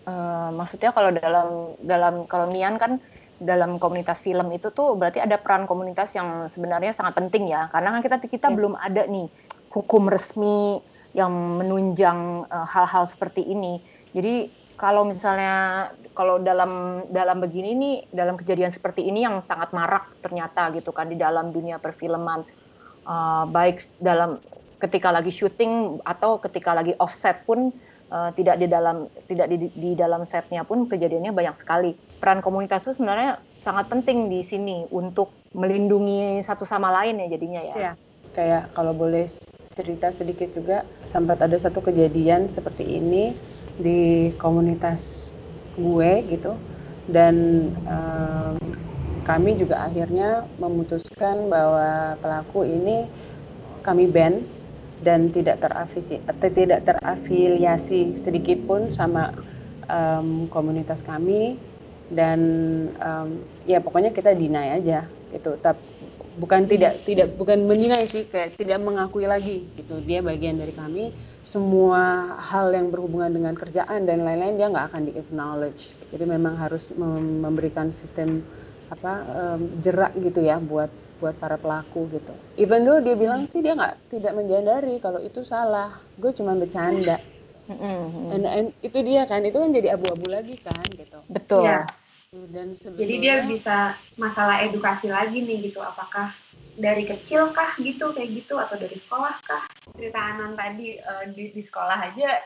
uh, 0.08 0.50
maksudnya 0.56 0.96
kalau 0.96 1.12
dalam 1.12 1.76
dalam 1.84 2.24
kalau 2.32 2.48
Mian 2.48 2.80
kan 2.80 3.04
dalam 3.40 3.80
komunitas 3.80 4.20
film 4.20 4.52
itu 4.52 4.70
tuh 4.76 5.00
berarti 5.00 5.24
ada 5.24 5.40
peran 5.40 5.64
komunitas 5.64 6.12
yang 6.14 6.52
sebenarnya 6.52 6.92
sangat 6.92 7.16
penting 7.18 7.48
ya 7.48 7.72
karena 7.72 7.96
kan 7.96 8.02
kita 8.04 8.16
kita 8.28 8.48
ya. 8.52 8.56
belum 8.56 8.74
ada 8.76 9.08
nih 9.08 9.32
hukum 9.72 10.12
resmi 10.12 10.84
yang 11.16 11.32
menunjang 11.58 12.46
eh, 12.46 12.68
hal-hal 12.68 13.08
uh, 13.08 13.10
seperti 13.10 13.48
ini 13.48 13.80
jadi 14.12 14.52
kalau 14.80 15.04
misalnya 15.04 15.92
kalau 16.16 16.40
dalam 16.40 17.04
dalam 17.12 17.44
begini 17.44 17.76
nih 17.76 17.96
dalam 18.12 18.40
kejadian 18.40 18.72
seperti 18.72 19.08
ini 19.08 19.24
yang 19.24 19.40
sangat 19.44 19.72
marak 19.76 20.08
ternyata 20.24 20.72
gitu 20.76 20.92
kan 20.92 21.08
di 21.12 21.16
dalam 21.16 21.52
dunia 21.52 21.80
perfilman 21.80 22.44
uh, 23.08 23.44
baik 23.48 23.88
dalam 24.00 24.40
ketika 24.80 25.12
lagi 25.12 25.32
syuting 25.32 26.00
atau 26.08 26.40
ketika 26.40 26.72
lagi 26.72 26.96
offset 27.04 27.44
pun 27.44 27.76
uh, 28.12 28.30
tidak 28.36 28.60
di 28.62 28.68
dalam 28.68 29.08
tidak 29.26 29.48
di, 29.50 29.70
di 29.74 29.92
dalam 29.96 30.26
setnya 30.26 30.66
pun 30.66 30.86
kejadiannya 30.86 31.34
banyak 31.34 31.56
sekali. 31.58 31.96
Peran 32.20 32.44
komunitas 32.44 32.86
itu 32.86 33.00
sebenarnya 33.00 33.40
sangat 33.58 33.88
penting 33.90 34.28
di 34.30 34.42
sini 34.44 34.86
untuk 34.94 35.34
melindungi 35.56 36.42
satu 36.46 36.66
sama 36.66 36.94
lain 36.94 37.22
ya 37.26 37.28
jadinya 37.32 37.62
ya. 37.64 37.76
ya. 37.78 37.92
Kayak 38.34 38.70
kalau 38.78 38.94
boleh 38.94 39.26
cerita 39.74 40.12
sedikit 40.14 40.54
juga 40.54 40.86
sempat 41.08 41.42
ada 41.42 41.56
satu 41.58 41.82
kejadian 41.82 42.52
seperti 42.52 42.86
ini 42.86 43.34
di 43.80 44.30
komunitas 44.36 45.34
gue 45.80 46.28
gitu 46.28 46.54
dan 47.10 47.36
um, 47.88 48.60
kami 49.24 49.56
juga 49.56 49.88
akhirnya 49.88 50.46
memutuskan 50.60 51.48
bahwa 51.48 52.18
pelaku 52.20 52.66
ini 52.66 53.08
kami 53.86 54.10
ban 54.12 54.44
dan 55.00 55.32
tidak 55.32 55.64
terafiliasi 55.64 56.20
atau 56.28 56.50
tidak 56.52 56.80
terafiliasi 56.84 58.20
sedikit 58.20 58.60
pun 58.68 58.92
sama 58.94 59.32
um, 59.88 60.48
komunitas 60.52 61.04
kami. 61.04 61.58
Dan 62.10 62.40
um, 62.98 63.46
ya 63.70 63.78
pokoknya 63.78 64.10
kita 64.10 64.34
deny 64.34 64.82
aja 64.82 65.06
gitu. 65.30 65.54
Tapi 65.62 65.78
bukan 66.40 66.66
tidak 66.72 67.04
tidak 67.04 67.36
bukan 67.36 67.68
meninai 67.68 68.08
sih 68.08 68.26
kayak 68.26 68.58
tidak 68.58 68.82
mengakui 68.82 69.30
lagi 69.30 69.70
gitu. 69.78 70.02
Dia 70.02 70.26
bagian 70.26 70.58
dari 70.58 70.74
kami. 70.74 71.14
Semua 71.46 72.36
hal 72.38 72.74
yang 72.76 72.92
berhubungan 72.92 73.30
dengan 73.30 73.54
kerjaan 73.56 74.10
dan 74.10 74.26
lain-lain 74.26 74.58
dia 74.60 74.68
nggak 74.70 74.92
akan 74.92 75.02
di 75.08 75.14
acknowledge 75.18 75.96
jadi 76.10 76.26
memang 76.26 76.58
harus 76.58 76.90
memberikan 76.98 77.94
sistem 77.94 78.42
apa 78.90 79.22
um, 79.30 79.62
jerak 79.86 80.18
gitu 80.18 80.42
ya 80.42 80.58
buat 80.58 80.90
buat 81.20 81.36
para 81.36 81.60
pelaku 81.60 82.08
gitu. 82.16 82.34
Even 82.56 82.88
though 82.88 83.04
dia 83.04 83.16
bilang 83.16 83.44
sih 83.46 83.60
dia 83.60 83.76
nggak 83.76 84.08
tidak 84.08 84.34
menjadari 84.34 84.98
kalau 85.04 85.20
itu 85.20 85.44
salah, 85.44 86.00
gue 86.16 86.32
cuma 86.32 86.56
bercanda. 86.56 87.20
Mm-hmm. 87.70 88.34
And, 88.34 88.44
and 88.48 88.68
itu 88.82 88.98
dia 89.06 89.28
kan, 89.30 89.46
itu 89.46 89.60
kan 89.60 89.70
jadi 89.76 90.00
abu-abu 90.00 90.26
lagi 90.32 90.58
kan 90.58 90.82
gitu. 90.96 91.20
Betul. 91.30 91.70
Ya. 91.70 91.84
Dan 92.30 92.78
jadi 92.78 93.16
dia 93.20 93.36
bisa 93.46 93.98
masalah 94.14 94.62
edukasi 94.62 95.10
lagi 95.10 95.42
nih 95.42 95.70
gitu, 95.70 95.82
apakah 95.82 96.30
dari 96.78 97.02
kecil 97.04 97.50
kah 97.52 97.74
gitu 97.82 98.14
kayak 98.14 98.46
gitu 98.46 98.56
atau 98.56 98.78
dari 98.78 98.96
sekolah 98.96 99.34
kah? 99.42 99.66
Cerita 99.98 100.20
Anon 100.22 100.54
tadi 100.54 100.98
uh, 101.02 101.26
di, 101.34 101.50
di 101.50 101.62
sekolah 101.62 101.98
aja 102.06 102.38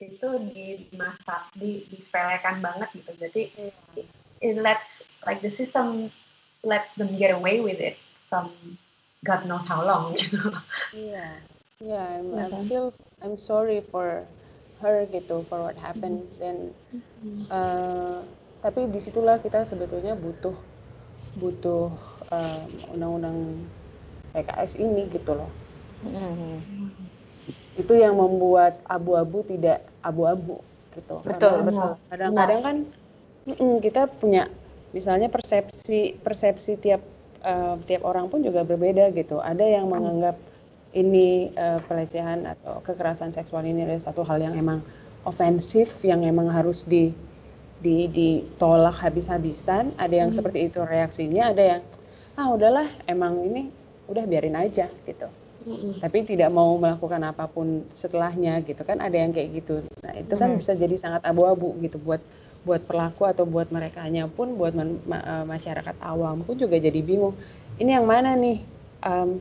itu 0.00 0.28
di 0.52 0.88
masa 0.96 1.44
di 1.52 1.84
disepelekan 1.92 2.64
banget 2.64 2.88
gitu. 2.96 3.12
Jadi 3.16 3.42
it 4.40 4.56
lets 4.56 5.04
like 5.28 5.44
the 5.44 5.52
system 5.52 6.08
lets 6.64 6.96
them 6.96 7.12
get 7.20 7.30
away 7.30 7.60
with 7.60 7.78
it 7.78 8.00
from 8.28 8.50
God 9.26 9.46
knows 9.46 9.66
how 9.66 9.82
long 9.82 10.14
gitu. 10.18 10.38
Iya, 10.94 11.26
iya, 11.82 12.02
I'm, 12.20 12.34
I 12.36 12.46
iya 12.46 12.58
feel 12.68 12.86
I'm 13.22 13.34
sorry 13.34 13.82
for 13.82 14.22
her 14.84 15.08
gitu 15.08 15.42
for 15.48 15.64
what 15.64 15.76
happened 15.80 16.20
mm-hmm. 16.20 16.40
dan 16.40 16.56
uh, 17.48 18.20
tapi 18.60 18.86
di 18.92 19.00
situlah 19.00 19.40
kita 19.40 19.64
sebetulnya 19.64 20.12
butuh 20.12 20.54
butuh 21.36 21.92
uh, 22.32 22.64
undang-undang 22.92 23.66
PKS 24.36 24.76
ini 24.80 25.08
gitu 25.12 25.36
loh. 25.36 25.50
Mm-hmm. 26.04 26.56
Itu 27.76 27.92
yang 27.96 28.16
membuat 28.16 28.80
abu-abu 28.84 29.44
tidak 29.48 29.84
abu-abu 30.04 30.60
gitu. 30.96 31.20
Betul, 31.24 31.60
Karena 31.60 31.64
betul. 31.68 31.92
Kadang-kadang 32.12 32.60
kan 32.64 32.76
kita 33.80 34.02
punya 34.10 34.48
misalnya 34.96 35.28
persepsi 35.28 36.16
persepsi 36.24 36.80
tiap 36.80 37.04
uh, 37.46 37.74
tiap 37.86 38.02
orang 38.02 38.26
pun 38.26 38.42
juga 38.42 38.66
berbeda 38.66 39.14
gitu. 39.14 39.38
Ada 39.38 39.62
yang 39.62 39.86
menganggap 39.88 40.36
ini 40.92 41.54
uh, 41.54 41.78
pelecehan 41.86 42.44
atau 42.44 42.82
kekerasan 42.82 43.30
seksual 43.30 43.62
ini 43.62 43.86
adalah 43.86 44.02
satu 44.02 44.26
hal 44.26 44.42
yang 44.42 44.58
emang 44.58 44.82
ofensif 45.26 45.90
yang 46.06 46.22
emang 46.22 46.50
harus 46.50 46.82
di, 46.86 47.14
di 47.78 48.10
ditolak 48.10 48.98
habis-habisan. 48.98 49.94
Ada 49.96 50.26
yang 50.26 50.30
hmm. 50.34 50.38
seperti 50.38 50.58
itu 50.66 50.82
reaksinya, 50.82 51.54
ada 51.54 51.62
yang 51.78 51.82
ah 52.36 52.52
udahlah 52.52 52.88
emang 53.08 53.40
ini 53.46 53.72
udah 54.06 54.24
biarin 54.26 54.56
aja 54.58 54.90
gitu. 55.06 55.28
hmm 55.66 55.98
Tapi 55.98 56.22
tidak 56.22 56.52
mau 56.54 56.78
melakukan 56.78 57.18
apa 57.26 57.50
pun 57.50 57.82
setelahnya 57.96 58.62
gitu 58.62 58.82
kan 58.86 59.02
ada 59.02 59.16
yang 59.18 59.34
kayak 59.34 59.62
gitu. 59.62 59.82
Nah 60.04 60.12
itu 60.14 60.34
kan 60.38 60.54
hmm 60.54 60.60
bisa 60.62 60.72
jadi 60.78 60.94
sangat 60.94 61.22
abu-abu 61.26 61.74
gitu 61.82 61.98
buat 61.98 62.22
buat 62.66 62.82
pelaku 62.82 63.22
atau 63.30 63.46
buat 63.46 63.70
mereka 63.70 64.02
pun 64.34 64.58
buat 64.58 64.74
man, 64.74 64.98
ma, 65.06 65.22
uh, 65.22 65.44
masyarakat 65.46 65.96
awam 66.02 66.42
pun 66.42 66.58
juga 66.58 66.82
jadi 66.82 66.98
bingung 66.98 67.38
ini 67.78 67.94
yang 67.94 68.10
mana 68.10 68.34
nih 68.34 68.58
um, 69.06 69.38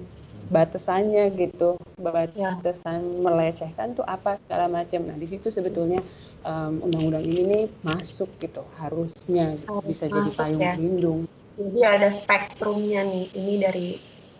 batasannya 0.54 1.34
gitu 1.34 1.74
batasan 1.98 3.02
ya. 3.02 3.18
melecehkan 3.26 3.98
tuh 3.98 4.06
apa 4.06 4.38
segala 4.46 4.70
macam 4.70 5.02
nah 5.10 5.18
di 5.18 5.26
situ 5.26 5.50
sebetulnya 5.50 6.06
um, 6.46 6.86
undang-undang 6.86 7.26
ini 7.26 7.42
nih 7.42 7.66
masuk 7.82 8.30
gitu 8.38 8.62
harusnya 8.78 9.58
gitu. 9.58 9.74
Harus 9.74 9.90
bisa 9.90 10.06
jadi 10.06 10.30
payung 10.30 10.62
ya. 10.62 10.74
pelindung 10.78 11.22
jadi 11.58 11.80
ada 11.98 12.10
spektrumnya 12.14 13.02
nih 13.10 13.26
ini 13.34 13.54
dari 13.58 13.88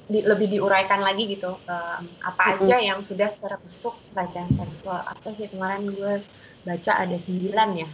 di, 0.06 0.22
lebih 0.22 0.48
diuraikan 0.54 1.02
lagi 1.02 1.26
gitu 1.26 1.58
um, 1.58 2.04
apa 2.22 2.62
aja 2.62 2.78
yang 2.78 3.02
sudah 3.02 3.34
termasuk 3.42 3.98
pelecehan 4.14 4.54
seksual 4.54 5.02
apa 5.02 5.34
sih 5.34 5.50
kemarin 5.50 5.90
gue 5.90 6.22
baca 6.62 6.92
ada 7.02 7.18
sembilan 7.18 7.70
ya 7.74 7.90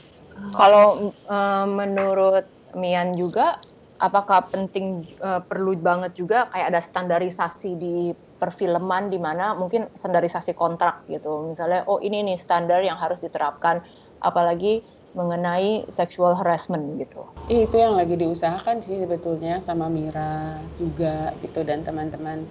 kalau 0.50 1.14
uh, 1.30 1.68
menurut 1.70 2.50
Mian 2.74 3.14
juga, 3.14 3.62
apakah 4.02 4.50
penting 4.50 5.06
uh, 5.22 5.46
perlu 5.46 5.78
banget 5.78 6.18
juga 6.18 6.50
kayak 6.50 6.74
ada 6.74 6.82
standarisasi 6.82 7.72
di 7.78 7.96
perfilman 8.42 9.14
di 9.14 9.22
mana 9.22 9.54
mungkin 9.54 9.86
standarisasi 9.94 10.58
kontrak 10.58 11.06
gitu. 11.06 11.46
Misalnya, 11.46 11.86
oh 11.86 12.02
ini 12.02 12.26
nih 12.26 12.42
standar 12.42 12.82
yang 12.82 12.98
harus 12.98 13.22
diterapkan, 13.22 13.86
apalagi 14.18 14.82
mengenai 15.12 15.86
sexual 15.92 16.34
harassment 16.40 16.98
gitu. 16.98 17.28
Itu 17.52 17.76
yang 17.76 18.00
lagi 18.00 18.16
diusahakan 18.16 18.80
sih 18.80 19.04
sebetulnya 19.04 19.60
sama 19.60 19.92
Mira 19.92 20.56
juga 20.80 21.36
gitu 21.44 21.68
dan 21.68 21.84
teman-teman 21.84 22.48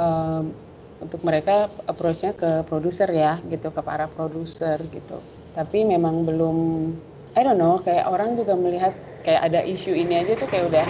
um, 0.00 0.48
untuk 1.00 1.20
mereka 1.24 1.68
approach-nya 1.84 2.32
ke 2.32 2.64
produser 2.68 3.08
ya 3.12 3.36
gitu 3.48 3.68
ke 3.68 3.80
para 3.84 4.08
produser 4.08 4.80
gitu. 4.80 5.20
Tapi 5.52 5.84
memang 5.84 6.24
belum 6.24 6.56
I 7.38 7.46
don't 7.46 7.62
know, 7.62 7.78
kayak 7.78 8.10
orang 8.10 8.34
juga 8.34 8.58
melihat 8.58 8.90
kayak 9.22 9.52
ada 9.52 9.60
isu 9.62 9.94
ini 9.94 10.18
aja 10.18 10.34
tuh 10.34 10.48
kayak 10.50 10.66
udah 10.72 10.86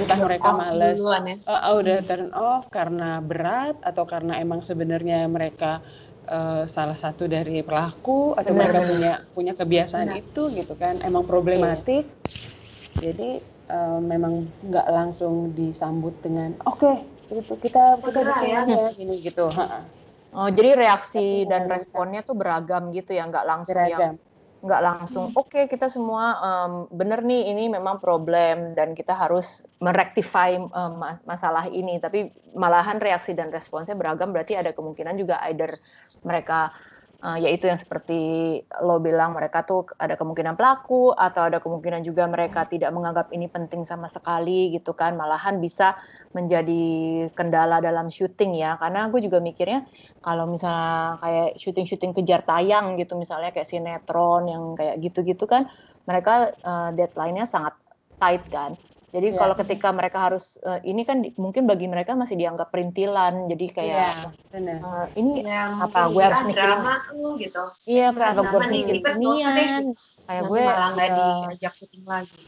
entah 0.00 0.18
mereka 0.24 0.48
males, 0.56 0.96
ya? 0.96 1.36
uh, 1.44 1.76
udah 1.76 1.98
hmm. 2.00 2.08
turn 2.08 2.28
off 2.32 2.64
karena 2.72 3.20
berat 3.20 3.76
atau 3.84 4.08
karena 4.08 4.40
emang 4.40 4.64
sebenarnya 4.64 5.28
mereka 5.28 5.84
uh, 6.32 6.64
salah 6.64 6.96
satu 6.96 7.28
dari 7.28 7.60
pelaku 7.60 8.32
atau 8.32 8.56
Benar. 8.56 8.72
mereka 8.72 8.80
punya 8.88 9.12
punya 9.36 9.52
kebiasaan 9.52 10.08
Benar. 10.08 10.22
itu 10.24 10.42
gitu 10.56 10.74
kan, 10.80 10.96
emang 11.04 11.28
problematik. 11.28 12.08
Iya. 12.08 13.12
Jadi 13.12 13.30
uh, 13.68 14.00
memang 14.00 14.48
nggak 14.64 14.86
langsung 14.88 15.52
disambut 15.52 16.16
dengan 16.24 16.56
oke 16.64 16.80
okay, 16.80 16.96
itu 17.28 17.52
kita 17.60 18.00
kita 18.00 18.20
bikin 18.32 18.48
ya. 18.72 18.88
gini 18.96 19.16
gitu. 19.20 19.48
Oh, 20.32 20.48
jadi 20.48 20.80
reaksi 20.80 21.44
dan 21.44 21.68
responnya 21.68 22.24
tuh 22.24 22.32
beragam 22.32 22.88
gitu 22.96 23.12
ya, 23.12 23.28
nggak 23.28 23.44
langsung 23.44 23.76
beragam. 23.76 24.16
yang 24.16 24.31
nggak 24.62 24.82
langsung 24.82 25.34
oke 25.34 25.50
okay, 25.50 25.64
kita 25.66 25.90
semua 25.90 26.38
um, 26.38 26.72
bener 26.94 27.26
nih 27.26 27.50
ini 27.50 27.66
memang 27.66 27.98
problem 27.98 28.78
dan 28.78 28.94
kita 28.94 29.10
harus 29.10 29.66
merektify 29.82 30.54
um, 30.54 31.02
masalah 31.26 31.66
ini. 31.66 31.98
Tapi 31.98 32.30
malahan 32.54 33.02
reaksi 33.02 33.34
dan 33.34 33.50
responsnya 33.50 33.98
beragam 33.98 34.30
berarti 34.30 34.54
ada 34.54 34.70
kemungkinan 34.70 35.18
juga 35.18 35.42
either 35.50 35.74
mereka 36.22 36.70
uh, 37.22 37.38
yaitu 37.38 37.70
yang 37.70 37.78
seperti 37.78 38.18
lo 38.82 38.98
bilang 38.98 39.32
mereka 39.32 39.62
tuh 39.62 39.86
ada 39.96 40.18
kemungkinan 40.18 40.58
pelaku 40.58 41.14
atau 41.14 41.48
ada 41.48 41.62
kemungkinan 41.62 42.02
juga 42.02 42.26
mereka 42.26 42.66
tidak 42.66 42.90
menganggap 42.90 43.30
ini 43.30 43.46
penting 43.46 43.86
sama 43.86 44.10
sekali 44.10 44.74
gitu 44.74 44.92
kan. 44.92 45.14
Malahan 45.14 45.62
bisa 45.62 45.96
menjadi 46.34 46.82
kendala 47.32 47.78
dalam 47.78 48.10
syuting 48.10 48.58
ya. 48.58 48.76
Karena 48.76 49.06
gue 49.08 49.22
juga 49.22 49.38
mikirnya 49.38 49.86
kalau 50.22 50.50
misalnya 50.50 51.18
kayak 51.22 51.48
syuting-syuting 51.58 52.12
kejar 52.14 52.42
tayang 52.46 52.94
gitu 52.98 53.18
misalnya 53.18 53.50
kayak 53.50 53.66
sinetron 53.66 54.46
yang 54.46 54.62
kayak 54.78 55.02
gitu-gitu 55.02 55.44
kan 55.50 55.66
mereka 56.06 56.54
uh, 56.62 56.90
deadline-nya 56.94 57.46
sangat 57.46 57.74
tight 58.22 58.46
kan 58.50 58.78
jadi 59.12 59.28
yeah. 59.36 59.40
kalau 59.44 59.54
ketika 59.60 59.92
mereka 59.92 60.18
harus 60.24 60.56
uh, 60.64 60.80
ini 60.80 61.04
kan 61.04 61.20
di, 61.20 61.36
mungkin 61.36 61.68
bagi 61.68 61.84
mereka 61.84 62.16
masih 62.16 62.32
dianggap 62.40 62.72
perintilan. 62.72 63.44
Jadi 63.52 63.66
kayak 63.68 64.08
yeah, 64.56 64.80
uh, 64.80 65.06
ini 65.12 65.44
ya, 65.44 65.84
apa 65.84 66.08
gue 66.08 66.22
harus 66.24 66.40
mikirin 66.48 66.80
drama 66.80 66.94
gitu. 67.36 67.64
Iya, 67.84 68.08
kan 68.16 68.32
gue 68.40 68.48
harus 68.48 68.72
mikirin 68.72 69.04
inian. 69.20 69.82
Kayak 70.24 70.42
gue 70.48 70.60
malah 70.64 70.90
nggak 70.96 71.08
uh, 71.12 71.16
diajak 71.20 71.72
syuting 71.76 72.04
lagi. 72.08 72.42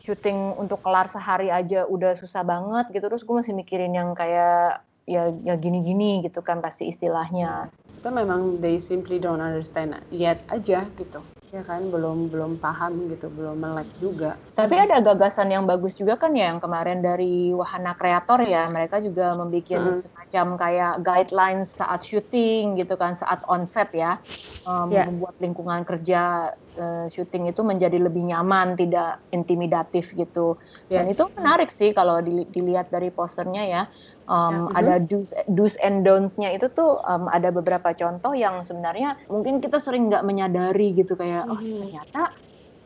Syuting 0.00 0.38
untuk 0.56 0.80
kelar 0.80 1.12
sehari 1.12 1.52
aja 1.52 1.84
udah 1.84 2.16
susah 2.16 2.48
banget 2.48 2.96
gitu. 2.96 3.04
Terus 3.04 3.20
gue 3.28 3.36
masih 3.36 3.52
mikirin 3.52 3.92
yang 3.92 4.16
kayak 4.16 4.80
ya 5.04 5.28
ya 5.44 5.54
gini-gini 5.60 6.24
gitu 6.24 6.40
kan 6.40 6.64
pasti 6.64 6.88
istilahnya. 6.88 7.68
Itu 8.00 8.08
memang 8.08 8.64
they 8.64 8.80
simply 8.80 9.20
don't 9.20 9.44
understand. 9.44 10.00
Lihat 10.08 10.48
aja 10.48 10.88
gitu 10.96 11.20
ya 11.50 11.66
kan 11.66 11.90
belum 11.90 12.30
belum 12.30 12.62
paham 12.62 13.10
gitu 13.10 13.26
belum 13.26 13.58
melek 13.58 13.90
juga 13.98 14.38
tapi 14.54 14.78
ada 14.78 15.02
gagasan 15.02 15.50
yang 15.50 15.66
bagus 15.66 15.98
juga 15.98 16.14
kan 16.14 16.30
ya 16.30 16.54
yang 16.54 16.62
kemarin 16.62 17.02
dari 17.02 17.50
wahana 17.50 17.98
kreator 17.98 18.46
ya 18.46 18.70
mereka 18.70 19.02
juga 19.02 19.34
membuat 19.34 19.66
hmm. 19.66 19.98
semacam 19.98 20.46
kayak 20.54 20.94
guidelines 21.02 21.74
saat 21.74 22.06
syuting 22.06 22.78
gitu 22.78 22.94
kan 22.94 23.18
saat 23.18 23.42
onset 23.50 23.90
ya 23.90 24.22
um, 24.62 24.94
yeah. 24.94 25.10
membuat 25.10 25.34
lingkungan 25.42 25.82
kerja 25.82 26.54
uh, 26.78 27.10
syuting 27.10 27.50
itu 27.50 27.66
menjadi 27.66 27.98
lebih 27.98 28.30
nyaman 28.30 28.78
tidak 28.78 29.18
intimidatif 29.34 30.14
gitu 30.14 30.54
yes. 30.86 31.02
dan 31.02 31.04
itu 31.10 31.24
menarik 31.34 31.74
sih 31.74 31.90
kalau 31.90 32.22
dilihat 32.22 32.94
dari 32.94 33.10
posternya 33.10 33.66
ya 33.66 33.82
um, 34.30 34.70
ya, 34.70 34.78
ada 34.78 34.94
do's, 35.02 35.34
do's 35.50 35.74
and 35.82 36.06
don'ts-nya 36.06 36.54
itu 36.54 36.70
tuh 36.70 37.02
um, 37.02 37.26
ada 37.26 37.50
beberapa 37.50 37.90
contoh 37.92 38.32
yang 38.32 38.62
sebenarnya 38.62 39.18
mungkin 39.26 39.58
kita 39.58 39.82
sering 39.82 40.06
nggak 40.06 40.22
menyadari 40.22 40.94
gitu 40.94 41.18
kayak 41.18 41.50
oh 41.50 41.58
ternyata 41.58 42.30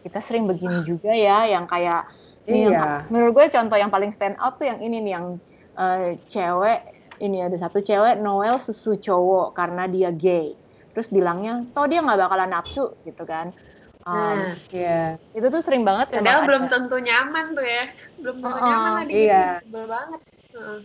kita 0.00 0.20
sering 0.24 0.48
begini 0.48 0.80
juga 0.80 1.12
ya 1.12 1.44
yang 1.44 1.68
kayak 1.68 2.08
iya. 2.48 2.72
yang, 2.72 2.88
menurut 3.12 3.32
gue 3.36 3.46
contoh 3.52 3.76
yang 3.76 3.92
paling 3.92 4.10
stand 4.10 4.40
out 4.40 4.56
tuh 4.56 4.66
yang 4.66 4.80
ini 4.80 5.04
nih 5.04 5.12
yang 5.20 5.26
uh, 5.76 6.16
cewek 6.24 6.80
ini 7.20 7.44
ada 7.44 7.54
satu 7.60 7.78
cewek 7.84 8.18
Noel 8.18 8.58
susu 8.58 8.96
cowok 8.96 9.52
karena 9.54 9.84
dia 9.86 10.10
gay 10.10 10.56
terus 10.96 11.12
bilangnya 11.12 11.64
toh 11.76 11.84
dia 11.86 12.00
nggak 12.00 12.20
bakalan 12.24 12.50
nafsu 12.50 12.96
gitu 13.04 13.28
kan 13.28 13.52
Um, 14.04 14.12
nah, 14.20 14.52
iya. 14.68 15.16
Itu 15.32 15.48
tuh 15.48 15.64
sering 15.64 15.80
banget. 15.80 16.12
Padahal 16.12 16.44
belum 16.44 16.68
tentu 16.68 17.00
nyaman 17.00 17.56
tuh 17.56 17.64
ya. 17.64 17.88
Belum 18.20 18.36
tentu 18.44 18.58
uh, 18.60 18.68
nyaman 18.68 18.90
lah 18.92 19.04
iya. 19.08 19.44
Sebel 19.64 19.84
banget. 19.88 20.20
Uh. 20.52 20.84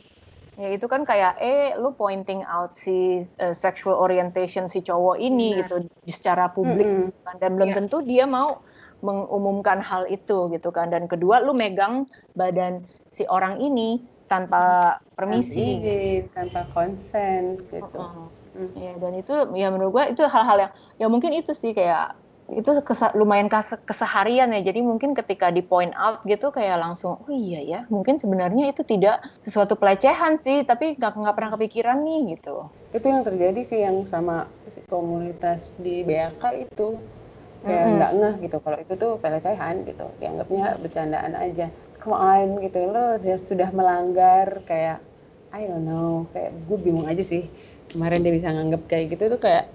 Ya 0.59 0.75
itu 0.75 0.91
kan 0.91 1.07
kayak 1.07 1.39
eh 1.39 1.71
lu 1.79 1.95
pointing 1.95 2.43
out 2.43 2.75
si 2.75 3.23
uh, 3.39 3.55
sexual 3.55 3.95
orientation 3.95 4.67
si 4.67 4.83
cowok 4.83 5.15
ini 5.15 5.55
Benar. 5.55 5.59
gitu 5.63 5.75
secara 6.11 6.51
publik 6.51 6.83
mm 6.83 7.15
-hmm. 7.15 7.39
dan 7.39 7.55
belum 7.55 7.71
yeah. 7.71 7.77
tentu 7.79 7.97
dia 8.03 8.27
mau 8.27 8.59
mengumumkan 8.99 9.79
hal 9.79 10.03
itu 10.11 10.51
gitu 10.51 10.75
kan 10.75 10.91
dan 10.91 11.07
kedua 11.07 11.39
lu 11.39 11.55
megang 11.55 12.03
badan 12.35 12.83
si 13.15 13.23
orang 13.31 13.55
ini 13.63 14.03
tanpa 14.27 14.99
permisi 15.15 15.79
tanpa 16.35 16.67
konsen 16.75 17.63
gitu. 17.71 17.95
Uh 17.95 18.27
-uh. 18.27 18.27
Mm. 18.59 18.71
Ya 18.75 18.93
dan 18.99 19.13
itu 19.15 19.35
ya 19.55 19.67
menurut 19.71 19.91
gua 19.95 20.05
itu 20.11 20.27
hal-hal 20.27 20.67
yang 20.67 20.71
ya 20.99 21.07
mungkin 21.07 21.31
itu 21.31 21.55
sih 21.55 21.71
kayak 21.71 22.19
itu 22.53 22.69
kesa 22.81 23.13
lumayan 23.13 23.49
keseharian 23.85 24.49
ya. 24.53 24.61
Jadi 24.65 24.81
mungkin 24.81 25.13
ketika 25.13 25.53
di 25.53 25.61
point 25.61 25.93
out 25.93 26.25
gitu 26.25 26.49
kayak 26.49 26.81
langsung, 26.81 27.21
oh 27.21 27.31
iya 27.31 27.61
ya, 27.61 27.79
mungkin 27.93 28.17
sebenarnya 28.17 28.73
itu 28.73 28.81
tidak 28.85 29.21
sesuatu 29.45 29.77
pelecehan 29.77 30.41
sih, 30.41 30.65
tapi 30.65 30.97
nggak 30.97 31.13
nggak 31.13 31.35
pernah 31.35 31.51
kepikiran 31.53 31.97
nih 32.01 32.37
gitu. 32.37 32.69
Itu 32.95 33.05
yang 33.05 33.21
terjadi 33.21 33.61
sih 33.61 33.79
yang 33.85 34.03
sama 34.09 34.49
komunitas 34.89 35.77
di 35.77 36.01
BAK 36.01 36.43
itu 36.69 36.97
kayak 37.59 37.85
nggak 37.91 38.11
mm 38.11 38.19
-hmm. 38.19 38.31
ngeh 38.33 38.35
gitu 38.47 38.57
kalau 38.63 38.77
itu 38.79 38.93
tuh 38.95 39.11
pelecehan 39.19 39.75
gitu, 39.85 40.05
dianggapnya 40.17 40.65
bercandaan 40.81 41.33
aja. 41.37 41.67
Come 41.99 42.15
on 42.15 42.63
gitu, 42.63 42.79
lo 42.87 43.19
sudah 43.43 43.69
melanggar 43.75 44.63
kayak 44.63 45.03
I 45.51 45.65
don't 45.65 45.83
know, 45.83 46.29
kayak 46.31 46.55
gue 46.69 46.77
bingung 46.79 47.09
aja 47.09 47.25
sih 47.25 47.49
kemarin 47.89 48.21
dia 48.21 48.33
bisa 48.33 48.53
nganggap 48.53 48.81
kayak 48.85 49.17
gitu 49.17 49.33
tuh 49.33 49.41
kayak 49.41 49.65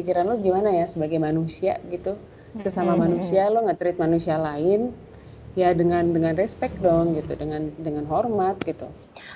pikiran 0.00 0.24
lo 0.24 0.40
gimana 0.40 0.72
ya 0.72 0.88
sebagai 0.88 1.20
manusia 1.20 1.76
gitu? 1.92 2.16
Sesama 2.56 2.96
hmm. 2.96 3.00
manusia 3.04 3.52
lo 3.52 3.68
nge-treat 3.68 4.00
manusia 4.00 4.40
lain 4.40 4.90
ya 5.58 5.74
dengan 5.74 6.14
dengan 6.14 6.38
respect 6.38 6.78
dong 6.78 7.18
gitu 7.18 7.34
dengan 7.34 7.74
dengan 7.82 8.06
hormat 8.06 8.62
gitu. 8.62 8.86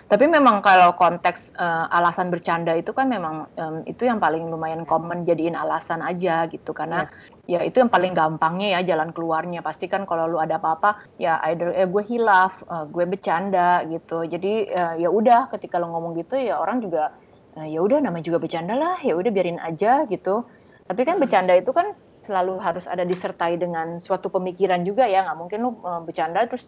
Tapi 0.07 0.31
memang 0.31 0.63
kalau 0.63 0.95
konteks 0.95 1.51
uh, 1.59 1.91
alasan 1.91 2.31
bercanda 2.31 2.71
itu 2.79 2.95
kan 2.95 3.11
memang 3.11 3.51
um, 3.59 3.83
itu 3.83 4.07
yang 4.07 4.23
paling 4.23 4.47
lumayan 4.47 4.87
common 4.87 5.27
jadiin 5.27 5.59
alasan 5.59 6.05
aja 6.07 6.47
gitu. 6.47 6.71
Karena 6.71 7.11
yeah. 7.51 7.59
ya 7.59 7.67
itu 7.67 7.83
yang 7.83 7.91
paling 7.91 8.15
gampangnya 8.15 8.79
ya 8.79 8.95
jalan 8.95 9.11
keluarnya. 9.11 9.59
Pasti 9.65 9.91
kan 9.91 10.07
kalau 10.07 10.31
lu 10.31 10.39
ada 10.39 10.63
apa-apa 10.63 11.03
ya 11.19 11.43
either 11.51 11.75
eh, 11.75 11.89
gue 11.91 12.03
hilaf 12.07 12.63
uh, 12.71 12.87
gue 12.87 13.05
bercanda 13.11 13.83
gitu. 13.91 14.23
Jadi 14.23 14.71
uh, 14.71 14.95
ya 14.95 15.11
udah 15.11 15.51
ketika 15.51 15.83
lo 15.83 15.91
ngomong 15.91 16.15
gitu 16.23 16.39
ya 16.39 16.63
orang 16.63 16.79
juga 16.79 17.11
uh, 17.57 17.67
ya 17.67 17.81
udah 17.81 18.03
namanya 18.03 18.27
juga 18.27 18.39
bercanda 18.43 18.75
lah 18.75 18.99
ya 19.01 19.15
udah 19.15 19.31
biarin 19.31 19.61
aja 19.63 20.05
gitu 20.07 20.45
tapi 20.85 21.03
kan 21.09 21.17
bercanda 21.17 21.57
itu 21.57 21.73
kan 21.73 21.97
selalu 22.25 22.57
harus 22.61 22.89
ada 22.89 23.05
disertai 23.05 23.61
dengan 23.61 24.01
suatu 24.01 24.33
pemikiran 24.33 24.81
juga 24.83 25.05
ya 25.05 25.29
nggak 25.29 25.39
mungkin 25.39 25.59
lu 25.61 25.71
uh, 25.85 26.01
bercanda 26.01 26.45
terus 26.49 26.65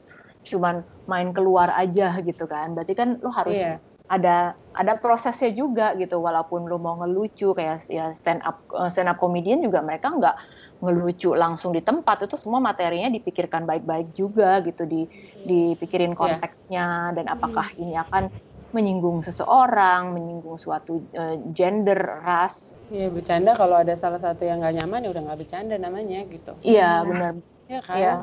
cuman 0.47 0.87
main 1.11 1.35
keluar 1.35 1.73
aja 1.75 2.15
gitu 2.23 2.47
kan 2.47 2.77
berarti 2.77 2.95
kan 2.95 3.19
lu 3.19 3.33
harus 3.35 3.59
yeah. 3.59 3.83
ada 4.07 4.55
ada 4.79 4.95
prosesnya 5.01 5.51
juga 5.51 5.97
gitu 5.99 6.23
walaupun 6.23 6.71
lu 6.71 6.79
mau 6.79 7.03
ngelucu 7.03 7.57
kayak 7.57 7.89
ya 7.91 8.15
stand 8.15 8.45
up 8.47 8.63
uh, 8.71 8.87
stand 8.87 9.11
up 9.11 9.19
comedian 9.19 9.65
juga 9.65 9.83
mereka 9.83 10.13
nggak 10.15 10.37
ngelucu 10.77 11.33
langsung 11.33 11.73
di 11.73 11.81
tempat 11.81 12.29
itu 12.29 12.37
semua 12.37 12.61
materinya 12.61 13.09
dipikirkan 13.09 13.65
baik-baik 13.65 14.13
juga 14.13 14.61
gitu 14.61 14.85
di 14.85 15.09
dipikirin 15.49 16.13
iya. 16.13 16.19
konteksnya 16.21 16.87
yeah. 17.11 17.15
dan 17.17 17.27
apakah 17.33 17.73
hmm. 17.73 17.81
ini 17.81 17.95
akan 17.97 18.29
menyinggung 18.75 19.23
seseorang, 19.23 20.11
menyinggung 20.11 20.59
suatu 20.59 21.07
uh, 21.15 21.37
gender, 21.55 21.99
ras. 22.23 22.75
Iya 22.91 23.11
bercanda 23.11 23.55
kalau 23.55 23.83
ada 23.83 23.95
salah 23.99 24.19
satu 24.19 24.47
yang 24.47 24.63
nggak 24.63 24.83
nyaman 24.83 25.07
ya 25.07 25.11
udah 25.11 25.23
nggak 25.27 25.41
bercanda 25.43 25.77
namanya 25.79 26.27
gitu. 26.27 26.53
Iya 26.63 27.03
benar. 27.07 27.33
Iya 27.67 27.81
kan. 27.83 27.97
Ya. 27.99 28.15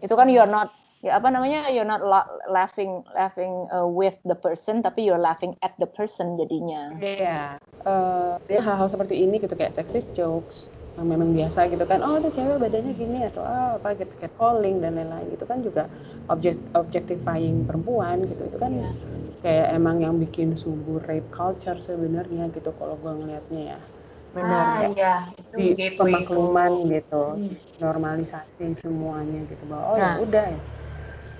Itu 0.00 0.14
kan 0.16 0.28
you're 0.28 0.48
not 0.48 0.72
ya 1.04 1.20
apa 1.20 1.28
namanya 1.28 1.68
you're 1.68 1.88
not 1.88 2.00
laughing 2.48 3.04
laughing 3.12 3.68
uh, 3.68 3.84
with 3.84 4.16
the 4.24 4.34
person 4.36 4.80
tapi 4.80 5.04
you're 5.04 5.20
laughing 5.20 5.56
at 5.60 5.76
the 5.80 5.88
person 5.88 6.36
jadinya. 6.36 6.92
Iya. 6.96 7.60
Uh, 7.84 8.34
ya 8.48 8.60
hal-hal 8.64 8.88
seperti 8.88 9.20
ini 9.20 9.38
gitu 9.38 9.52
kayak 9.52 9.76
sexist 9.76 10.16
jokes 10.16 10.72
yang 10.96 11.12
memang 11.12 11.36
biasa 11.36 11.68
gitu 11.68 11.84
kan 11.84 12.00
oh 12.00 12.16
ada 12.16 12.32
cewek 12.32 12.56
badannya 12.56 12.96
gini 12.96 13.20
atau 13.28 13.44
oh, 13.44 13.76
apa 13.76 14.00
gitu 14.00 14.16
calling 14.32 14.80
dan 14.80 14.96
lain-lain 14.96 15.28
gitu 15.28 15.44
kan 15.44 15.60
juga 15.60 15.92
object 16.32 16.56
objectifying 16.72 17.68
perempuan 17.68 18.24
gitu 18.24 18.48
itu 18.48 18.56
kan 18.56 18.72
yeah 18.72 18.96
kayak 19.44 19.66
emang 19.76 20.00
yang 20.00 20.16
bikin 20.16 20.56
subur 20.56 21.02
rape 21.04 21.28
culture 21.32 21.76
sebenarnya 21.80 22.48
gitu 22.52 22.72
kalau 22.76 22.96
gue 23.00 23.12
ngelihatnya 23.12 23.76
ya. 23.76 23.78
Benar 24.36 24.64
ah, 24.68 24.92
ya. 24.92 25.16
di 25.56 25.88
pemakluman 25.96 26.92
gitu 26.92 27.40
hmm. 27.40 27.80
normalisasi 27.80 28.76
semuanya 28.76 29.48
gitu 29.48 29.64
bahwa 29.64 29.84
oh 29.92 29.96
ya 29.96 30.00
nah. 30.04 30.14
ya 30.16 30.20
udah 30.28 30.44
ya. 30.44 30.60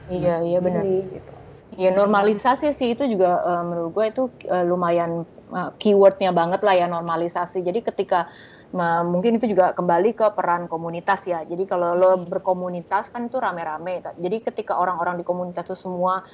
Iya 0.07 0.35
nah, 0.39 0.39
iya 0.47 0.59
benar. 0.65 0.83
gitu. 0.87 1.33
Ya 1.77 1.91
normalisasi 1.93 2.73
sih 2.73 2.97
itu 2.97 3.05
juga 3.05 3.43
uh, 3.45 3.65
menurut 3.69 3.91
gue 3.93 4.05
itu 4.09 4.23
uh, 4.49 4.65
lumayan 4.65 5.29
uh, 5.53 5.71
keywordnya 5.77 6.33
banget 6.33 6.65
lah 6.65 6.73
ya 6.73 6.87
normalisasi. 6.89 7.61
Jadi 7.61 7.85
ketika 7.85 8.31
uh, 8.73 9.03
mungkin 9.05 9.37
itu 9.37 9.53
juga 9.53 9.77
kembali 9.77 10.17
ke 10.17 10.33
peran 10.33 10.71
komunitas 10.71 11.27
ya. 11.29 11.45
Jadi 11.45 11.69
kalau 11.69 11.93
lo 11.93 12.17
hmm. 12.17 12.33
berkomunitas 12.33 13.13
kan 13.13 13.29
itu 13.29 13.37
rame-rame. 13.37 14.01
Jadi 14.17 14.37
ketika 14.41 14.79
orang-orang 14.79 15.21
di 15.21 15.25
komunitas 15.27 15.69
itu 15.69 15.77
semua 15.77 16.25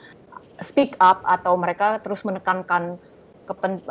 speak 0.60 0.98
up 1.00 1.24
atau 1.24 1.56
mereka 1.56 1.96
terus 2.04 2.20
menekankan 2.26 3.00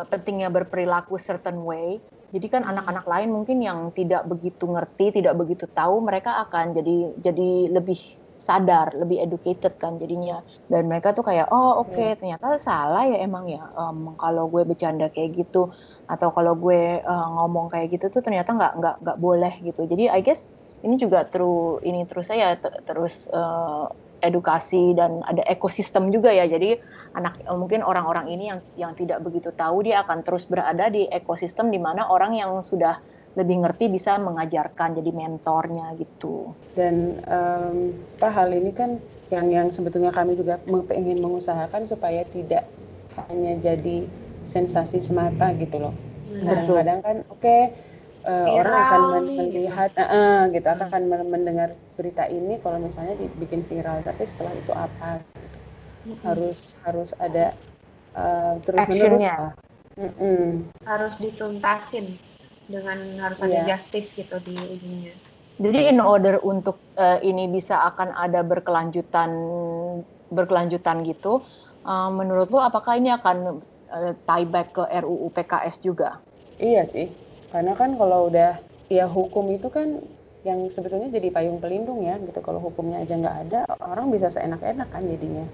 pentingnya 0.10 0.50
berperilaku 0.54 1.18
certain 1.20 1.62
way. 1.66 2.00
Jadi 2.32 2.48
kan 2.48 2.64
hmm. 2.64 2.72
anak-anak 2.72 3.06
lain 3.08 3.30
mungkin 3.34 3.58
yang 3.60 3.92
tidak 3.92 4.24
begitu 4.30 4.64
ngerti, 4.64 5.20
tidak 5.20 5.36
begitu 5.36 5.68
tahu, 5.68 6.00
mereka 6.00 6.40
akan 6.48 6.72
jadi 6.72 7.12
jadi 7.20 7.50
lebih 7.76 8.00
sadar, 8.42 8.98
lebih 8.98 9.22
educated 9.22 9.78
kan 9.78 10.02
jadinya. 10.02 10.42
Dan 10.66 10.90
mereka 10.90 11.14
tuh 11.14 11.22
kayak, 11.22 11.52
oh 11.54 11.86
oke 11.86 11.94
okay, 11.94 12.16
iya. 12.16 12.18
ternyata 12.18 12.58
salah 12.58 13.06
ya 13.06 13.22
emang 13.22 13.46
ya 13.52 13.62
um, 13.78 14.18
kalau 14.18 14.50
gue 14.50 14.66
bercanda 14.66 15.14
kayak 15.14 15.46
gitu 15.46 15.70
atau 16.10 16.34
kalau 16.34 16.58
gue 16.58 17.04
uh, 17.06 17.28
ngomong 17.38 17.70
kayak 17.70 17.94
gitu 18.00 18.10
tuh 18.10 18.26
ternyata 18.26 18.56
nggak 18.56 18.74
nggak 18.82 18.96
nggak 19.06 19.18
boleh 19.22 19.54
gitu. 19.62 19.86
Jadi 19.86 20.10
I 20.10 20.24
guess 20.26 20.48
ini 20.82 20.98
juga 20.98 21.28
terus 21.30 21.84
ini 21.86 22.02
terus 22.10 22.32
saya 22.32 22.58
terus 22.88 23.30
uh, 23.30 23.92
edukasi 24.22 24.94
dan 24.96 25.26
ada 25.28 25.44
ekosistem 25.50 26.10
juga 26.14 26.32
ya. 26.32 26.48
Jadi 26.48 26.78
anak 27.18 27.44
mungkin 27.52 27.84
orang-orang 27.84 28.32
ini 28.32 28.54
yang 28.54 28.60
yang 28.80 28.94
tidak 28.96 29.20
begitu 29.26 29.52
tahu 29.52 29.84
dia 29.84 30.06
akan 30.06 30.24
terus 30.24 30.48
berada 30.48 30.88
di 30.88 31.10
ekosistem 31.12 31.70
di 31.74 31.82
mana 31.82 32.08
orang 32.08 32.38
yang 32.38 32.56
sudah 32.64 33.02
lebih 33.36 33.64
ngerti 33.64 33.88
bisa 33.88 34.20
mengajarkan 34.20 34.96
jadi 35.00 35.12
mentornya 35.12 35.96
gitu. 36.00 36.52
Dan 36.76 37.20
um, 37.28 37.96
apa 38.20 38.30
hal 38.32 38.52
ini 38.52 38.72
kan 38.76 39.00
yang 39.32 39.48
yang 39.48 39.68
sebetulnya 39.72 40.12
kami 40.12 40.36
juga 40.36 40.60
ingin 40.92 41.24
mengusahakan 41.24 41.88
supaya 41.88 42.28
tidak 42.28 42.68
hanya 43.28 43.56
jadi 43.60 44.08
sensasi 44.44 45.00
semata 45.00 45.56
gitu 45.56 45.80
loh. 45.80 45.96
Kadang-kadang 46.32 47.00
kan 47.04 47.18
oke 47.28 47.40
okay, 47.40 47.62
uh, 48.26 48.48
eh, 48.48 48.48
orang 48.62 48.76
akan 48.86 49.02
melihat 49.26 49.92
uh, 49.98 50.04
uh, 50.04 50.38
gitu 50.54 50.68
hmm. 50.68 50.84
akan 50.88 51.02
mendengar 51.30 51.70
berita 51.98 52.26
ini 52.30 52.62
kalau 52.62 52.78
misalnya 52.78 53.18
dibikin 53.18 53.66
viral 53.66 54.02
tapi 54.06 54.24
setelah 54.26 54.54
itu 54.56 54.72
apa 54.74 55.22
gitu. 55.22 55.58
Hmm. 56.02 56.18
harus 56.26 56.82
harus 56.82 57.12
ada 57.22 57.54
uh, 58.18 58.58
terus 58.66 58.86
menerus 58.90 59.26
mm 59.94 60.12
-mm. 60.18 60.46
harus 60.88 61.14
dituntasin 61.22 62.18
dengan 62.66 62.98
harus 63.20 63.44
yeah. 63.44 63.62
ada 63.68 63.76
justice 63.76 64.16
gitu 64.16 64.40
di 64.42 64.56
ujungnya. 64.56 65.14
Jadi 65.62 65.94
in 65.94 66.02
order 66.02 66.42
untuk 66.42 66.82
uh, 66.98 67.22
ini 67.22 67.46
bisa 67.52 67.86
akan 67.94 68.18
ada 68.18 68.42
berkelanjutan 68.42 69.30
berkelanjutan 70.32 71.06
gitu, 71.06 71.44
uh, 71.86 72.10
menurut 72.10 72.50
lo 72.50 72.64
apakah 72.64 72.98
ini 72.98 73.14
akan 73.14 73.62
uh, 73.92 74.14
tie 74.16 74.48
back 74.48 74.74
ke 74.74 74.84
RUU 74.90 75.30
PKS 75.36 75.84
juga? 75.84 76.18
Iya 76.58 76.88
sih, 76.88 77.12
karena 77.52 77.76
kan 77.76 78.00
kalau 78.00 78.32
udah 78.32 78.64
ya 78.88 79.06
hukum 79.08 79.52
itu 79.52 79.68
kan 79.68 80.00
yang 80.42 80.66
sebetulnya 80.74 81.14
jadi 81.14 81.30
payung 81.30 81.62
pelindung 81.62 82.02
ya 82.02 82.18
gitu. 82.18 82.42
Kalau 82.42 82.58
hukumnya 82.58 83.04
aja 83.06 83.14
nggak 83.14 83.38
ada, 83.48 83.60
orang 83.78 84.10
bisa 84.10 84.34
seenak-enak 84.34 84.90
kan 84.90 85.06
jadinya. 85.06 85.46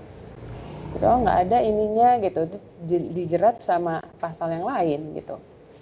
Gitu, 0.96 1.04
oh 1.04 1.20
nggak 1.20 1.40
ada 1.50 1.58
ininya 1.60 2.10
gitu, 2.24 2.48
dijerat 2.88 3.60
sama 3.60 4.00
pasal 4.24 4.56
yang 4.56 4.64
lain 4.64 5.18
gitu. 5.20 5.36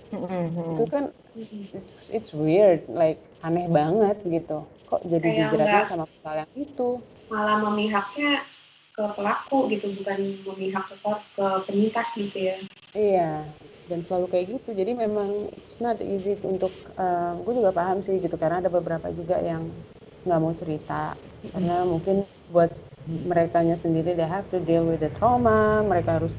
Mm-hmm. 0.09 0.73
Itu 0.73 0.83
kan 0.89 1.03
it's, 1.75 2.09
it's 2.09 2.31
weird, 2.33 2.89
like 2.89 3.21
aneh 3.45 3.69
banget 3.69 4.17
gitu. 4.25 4.65
Kok 4.89 5.05
jadi 5.05 5.21
Kayak 5.21 5.37
dijeratnya 5.45 5.83
sama 5.85 6.05
pasal 6.09 6.33
yang 6.41 6.51
itu? 6.57 6.89
Malah 7.29 7.57
memihaknya 7.69 8.41
ke 8.95 9.05
pelaku 9.13 9.69
gitu, 9.69 9.91
bukan 9.91 10.17
memihak 10.41 10.87
ke, 10.89 10.95
ke 11.37 11.45
penyintas 11.69 12.15
gitu 12.17 12.37
ya. 12.39 12.57
Iya, 12.95 13.43
dan 13.89 14.01
selalu 14.05 14.27
kayak 14.33 14.45
gitu. 14.59 14.69
Jadi 14.73 14.91
memang 14.97 15.49
it's 15.57 15.77
not 15.81 15.97
easy 16.01 16.37
untuk, 16.45 16.71
uh, 16.97 17.37
gue 17.45 17.53
juga 17.61 17.71
paham 17.75 18.01
sih 18.01 18.17
gitu, 18.19 18.35
karena 18.37 18.61
ada 18.63 18.69
beberapa 18.71 19.07
juga 19.13 19.37
yang 19.41 19.63
nggak 20.25 20.39
mau 20.41 20.53
cerita. 20.53 21.13
Karena 21.53 21.85
mungkin 21.85 22.25
buat 22.49 22.71
mereka 23.05 23.61
sendiri 23.77 24.17
they 24.17 24.25
have 24.25 24.45
to 24.49 24.57
deal 24.65 24.85
with 24.85 25.01
the 25.01 25.11
trauma, 25.21 25.85
mereka 25.85 26.17
harus 26.17 26.33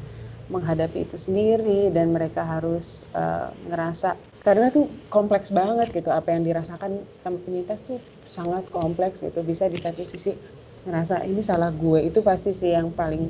menghadapi 0.47 1.03
itu 1.07 1.19
sendiri 1.19 1.91
dan 1.91 2.15
mereka 2.15 2.47
harus 2.47 3.03
uh, 3.19 3.51
ngerasa 3.67 4.15
karena 4.47 4.71
tuh 4.71 4.87
kompleks 5.11 5.51
banget 5.51 5.91
gitu 5.91 6.07
apa 6.15 6.31
yang 6.31 6.47
dirasakan 6.47 7.03
sama 7.19 7.43
penyintas 7.43 7.83
tuh 7.83 7.99
sangat 8.31 8.63
kompleks 8.71 9.19
gitu 9.27 9.43
bisa 9.43 9.67
di 9.67 9.75
satu 9.75 10.07
sisi 10.07 10.39
ngerasa 10.87 11.27
ini 11.27 11.43
salah 11.43 11.75
gue 11.75 12.07
itu 12.07 12.23
pasti 12.23 12.55
sih 12.55 12.71
yang 12.71 12.95
paling 12.95 13.27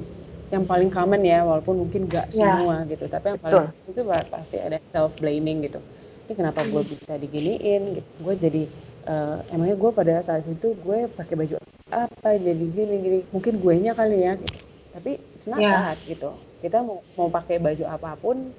yang 0.55 0.63
paling 0.63 0.91
common 0.95 1.23
ya 1.27 1.43
walaupun 1.43 1.87
mungkin 1.87 2.07
gak 2.07 2.31
ya. 2.31 2.55
semua 2.55 2.87
yeah. 2.87 2.91
gitu 2.95 3.05
tapi 3.11 3.35
yang 3.35 3.41
paling 3.43 3.67
Betul. 3.67 3.91
itu 3.91 4.01
pasti 4.31 4.57
ada 4.63 4.79
self 4.95 5.13
blaming 5.19 5.67
gitu 5.67 5.83
ini 6.27 6.33
kenapa 6.35 6.63
gue 6.67 6.83
hmm. 6.83 6.91
bisa 6.91 7.13
diginiin 7.19 7.83
gitu. 7.99 8.11
gue 8.23 8.35
jadi 8.39 8.63
uh, 9.11 9.39
emangnya 9.51 9.77
gue 9.79 9.91
pada 9.91 10.15
saat 10.23 10.47
itu 10.47 10.75
gue 10.79 11.11
pakai 11.11 11.35
baju 11.35 11.55
apa 11.91 12.31
jadi 12.39 12.65
gini 12.67 12.95
gini 13.03 13.19
mungkin 13.31 13.59
gue 13.59 13.75
nya 13.79 13.93
kali 13.95 14.23
ya 14.23 14.39
gitu. 14.39 14.59
tapi 14.95 15.11
senang 15.39 15.61
yeah. 15.63 15.95
gitu 16.07 16.31
kita 16.63 16.83
mau 16.83 17.03
mau 17.19 17.29
pakai 17.31 17.59
baju 17.59 17.85
apa 17.87 18.15
pun 18.19 18.55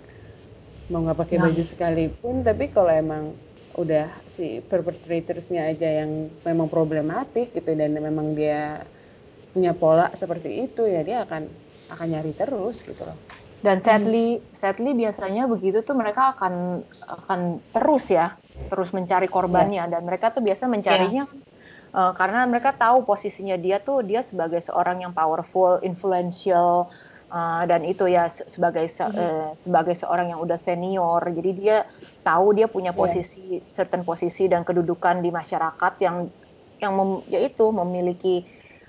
mau 0.88 1.04
nggak 1.04 1.20
pakai 1.20 1.38
nah. 1.40 1.52
baju 1.52 1.64
sekalipun 1.64 2.44
tapi 2.44 2.72
kalau 2.72 2.92
emang 2.92 3.36
udah 3.78 4.10
si 4.26 4.60
perpetratorsnya 4.66 5.70
aja 5.70 6.02
yang 6.02 6.34
memang 6.42 6.66
problematik 6.66 7.54
gitu 7.54 7.78
dan 7.78 7.94
memang 7.94 8.34
dia 8.34 8.82
punya 9.54 9.76
pola 9.78 10.10
seperti 10.18 10.66
itu 10.66 10.90
ya 10.90 11.06
dia 11.06 11.18
akan 11.28 11.46
akan 11.92 12.08
nyari 12.12 12.34
terus 12.36 12.84
gitu 12.84 13.04
loh 13.04 13.18
dan 13.66 13.82
sadly 13.82 14.38
hmm. 14.38 14.44
sadly 14.54 14.92
biasanya 14.94 15.50
begitu 15.50 15.82
tuh 15.82 15.98
mereka 15.98 16.38
akan 16.38 16.86
akan 17.26 17.58
terus 17.74 18.14
ya 18.14 18.38
terus 18.70 18.94
mencari 18.94 19.26
korbannya 19.26 19.82
yeah. 19.86 19.92
dan 19.92 20.02
mereka 20.06 20.30
tuh 20.30 20.46
biasa 20.46 20.70
mencarinya 20.70 21.26
yeah. 21.26 21.94
Iya. 21.94 21.98
uh, 21.98 22.12
karena 22.14 22.46
mereka 22.46 22.74
tahu 22.78 23.02
posisinya 23.06 23.58
dia 23.58 23.82
tuh 23.82 24.06
dia 24.06 24.22
sebagai 24.22 24.62
seorang 24.62 25.02
yang 25.06 25.14
powerful 25.14 25.82
influential 25.82 26.90
Uh, 27.28 27.68
dan 27.68 27.84
itu 27.84 28.08
ya 28.08 28.32
sebagai 28.32 28.88
se 28.88 29.04
uh, 29.04 29.52
sebagai 29.60 30.00
seorang 30.00 30.32
yang 30.32 30.40
udah 30.40 30.56
senior 30.56 31.20
jadi 31.36 31.52
dia 31.52 31.78
tahu 32.24 32.56
dia 32.56 32.72
punya 32.72 32.96
iya. 32.96 33.00
posisi 33.04 33.60
yeah. 33.60 33.68
certain 33.68 34.08
posisi 34.08 34.48
dan 34.48 34.64
kedudukan 34.64 35.20
di 35.20 35.28
masyarakat 35.28 35.94
yang 36.00 36.32
yang 36.80 36.96
mem, 36.96 37.28
yaitu 37.28 37.68
memiliki 37.68 38.48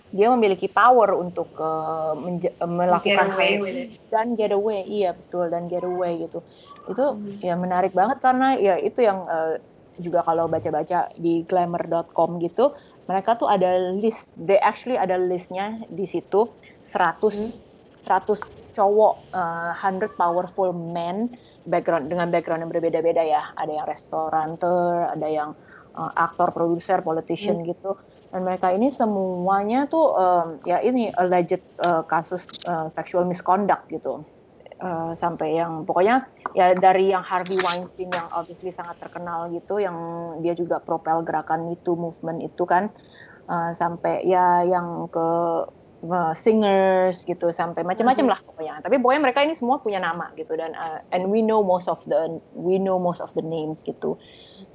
dia 0.08 0.32
memiliki 0.32 0.66
power 0.68 1.12
untuk 1.16 1.52
uh, 1.60 2.16
melakukan 2.64 3.28
hal 3.34 3.60
dan 4.08 4.26
get 4.34 4.52
away 4.52 4.84
iya 4.88 5.12
betul 5.12 5.48
dan 5.52 5.68
get 5.68 5.84
away 5.84 6.24
gitu 6.24 6.40
itu 6.88 7.04
mm. 7.04 7.44
ya 7.44 7.54
menarik 7.56 7.92
banget 7.92 8.18
karena 8.24 8.56
ya 8.56 8.74
itu 8.80 9.04
yang 9.04 9.20
uh, 9.28 9.60
juga 9.98 10.22
kalau 10.24 10.48
baca-baca 10.48 11.12
di 11.18 11.44
glamour.com 11.44 12.40
gitu 12.40 12.72
mereka 13.04 13.36
tuh 13.36 13.50
ada 13.50 13.92
list 13.96 14.36
they 14.40 14.56
actually 14.60 14.96
ada 14.96 15.20
listnya 15.20 15.84
di 15.92 16.08
situ 16.08 16.48
100 16.88 17.20
mm 17.20 17.68
100 18.08 18.72
cowok, 18.72 19.14
uh, 19.36 19.72
100 19.76 20.16
powerful 20.16 20.72
men 20.72 21.34
background 21.68 22.08
dengan 22.08 22.32
background 22.32 22.64
yang 22.64 22.72
berbeda-beda 22.72 23.20
ya. 23.20 23.42
Ada 23.58 23.72
yang 23.82 23.86
restoranter, 23.86 25.12
ada 25.12 25.28
yang 25.28 25.50
uh, 25.92 26.12
aktor, 26.16 26.54
produser, 26.56 27.04
politician 27.04 27.60
hmm. 27.60 27.68
gitu. 27.74 27.92
Dan 28.28 28.44
mereka 28.44 28.68
ini 28.76 28.92
semuanya 28.92 29.88
tuh 29.88 30.12
um, 30.12 30.48
ya 30.68 30.84
ini 30.84 31.08
alleged 31.16 31.64
uh, 31.80 32.04
kasus 32.04 32.44
uh, 32.68 32.92
sexual 32.92 33.24
misconduct 33.24 33.88
gitu. 33.88 34.20
Uh, 34.78 35.10
sampai 35.18 35.58
yang 35.58 35.82
pokoknya 35.82 36.30
ya 36.54 36.70
dari 36.70 37.10
yang 37.10 37.26
Harvey 37.26 37.58
Weinstein 37.58 38.14
yang 38.14 38.30
obviously 38.30 38.70
sangat 38.70 38.94
terkenal 39.02 39.50
gitu, 39.50 39.82
yang 39.82 39.96
dia 40.38 40.54
juga 40.54 40.78
propel 40.78 41.26
gerakan 41.26 41.66
itu 41.74 41.98
movement 41.98 42.38
itu 42.46 42.62
kan, 42.62 42.86
uh, 43.50 43.74
sampai 43.74 44.22
ya 44.22 44.62
yang 44.62 45.10
ke 45.10 45.28
uh, 46.06 46.30
singers 46.30 47.26
gitu 47.26 47.50
sampai 47.50 47.82
macam-macam 47.82 48.38
lah 48.38 48.40
pokoknya. 48.46 48.78
Tapi 48.78 49.02
pokoknya 49.02 49.22
mereka 49.26 49.42
ini 49.42 49.58
semua 49.58 49.82
punya 49.82 49.98
nama 49.98 50.30
gitu 50.38 50.54
dan 50.54 50.70
uh, 50.78 51.02
and 51.10 51.26
we 51.26 51.42
know 51.42 51.58
most 51.58 51.90
of 51.90 51.98
the 52.06 52.38
we 52.54 52.78
know 52.78 53.02
most 53.02 53.18
of 53.18 53.34
the 53.34 53.42
names 53.42 53.82
gitu. 53.82 54.14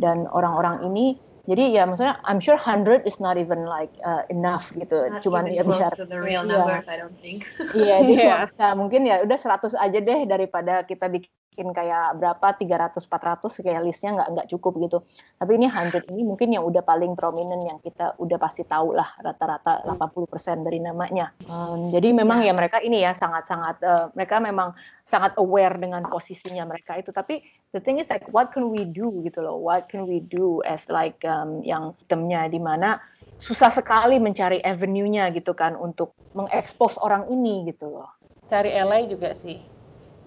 Dan 0.03 0.27
orang-orang 0.27 0.83
ini 0.83 1.15
jadi 1.43 1.75
ya 1.75 1.84
maksudnya 1.84 2.23
I'm 2.23 2.39
sure 2.39 2.56
100 2.56 3.03
is 3.03 3.19
not 3.19 3.36
even 3.36 3.67
like 3.67 3.91
uh, 3.99 4.23
enough 4.32 4.71
gitu. 4.79 5.12
Not 5.12 5.19
Cuman 5.19 5.51
ya 5.51 5.67
biar 5.67 5.91
to 5.91 6.08
the 6.08 6.15
real 6.15 6.47
iya. 6.47 6.56
numbers, 6.56 6.88
yeah. 6.88 6.93
I 6.93 6.97
don't 7.03 7.17
think. 7.19 7.51
Iya, 7.75 7.97
yeah, 8.15 8.47
yeah. 8.47 8.73
mungkin 8.79 9.03
ya 9.03 9.19
udah 9.27 9.36
100 9.36 9.75
aja 9.75 9.99
deh 9.99 10.19
daripada 10.23 10.88
kita 10.88 11.12
bikin 11.12 11.27
bikin 11.53 11.69
kayak 11.69 12.17
berapa 12.17 12.57
300 12.57 12.97
400 13.05 13.61
kayak 13.61 13.85
listnya 13.85 14.17
nggak 14.17 14.29
nggak 14.33 14.47
cukup 14.57 14.73
gitu. 14.81 14.97
Tapi 15.37 15.61
ini 15.61 15.69
100 15.69 16.09
ini 16.09 16.25
mungkin 16.25 16.49
yang 16.49 16.65
udah 16.65 16.81
paling 16.81 17.13
prominent 17.13 17.61
yang 17.61 17.77
kita 17.77 18.17
udah 18.17 18.41
pasti 18.41 18.65
tahu 18.65 18.97
lah 18.97 19.05
rata-rata 19.21 19.85
80% 19.85 20.65
dari 20.65 20.81
namanya. 20.81 21.29
Um, 21.45 21.93
jadi 21.93 22.09
memang 22.09 22.41
ya. 22.41 22.49
ya 22.49 22.53
mereka 22.57 22.81
ini 22.81 23.05
ya 23.05 23.13
sangat-sangat 23.13 23.78
uh, 23.86 24.09
mereka 24.17 24.41
memang 24.41 24.73
sangat 25.05 25.38
aware 25.38 25.78
dengan 25.78 26.01
posisinya 26.09 26.65
mereka 26.65 26.97
itu. 26.97 27.13
Tapi 27.13 27.45
the 27.69 27.78
thing 27.78 28.01
is 28.01 28.09
like 28.09 28.25
what 28.34 28.49
can 28.49 28.73
we 28.73 28.82
do 28.82 29.13
gitu 29.21 29.45
loh? 29.45 29.61
What 29.61 29.93
can 29.93 30.09
we 30.09 30.25
do 30.25 30.65
as 30.65 30.89
like 30.89 31.21
um, 31.21 31.61
yang 31.61 31.93
temnya 32.09 32.49
di 32.49 32.57
mana 32.57 32.97
susah 33.38 33.69
sekali 33.69 34.17
mencari 34.17 34.57
avenue-nya 34.65 35.30
gitu 35.38 35.53
kan 35.53 35.78
untuk 35.78 36.17
mengekspos 36.34 36.97
orang 36.97 37.30
ini 37.30 37.69
gitu 37.69 37.93
loh. 37.93 38.09
Cari 38.49 38.73
ally 38.73 39.05
juga 39.05 39.38
sih 39.38 39.72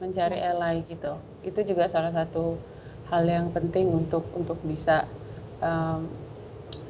mencari 0.03 0.39
ally 0.41 0.85
gitu 0.89 1.17
itu 1.47 1.61
juga 1.75 1.89
salah 1.89 2.13
satu 2.13 2.61
hal 3.09 3.25
yang 3.25 3.49
penting 3.55 3.89
untuk 3.93 4.27
untuk 4.35 4.59
bisa 4.67 5.07
um, 5.63 6.11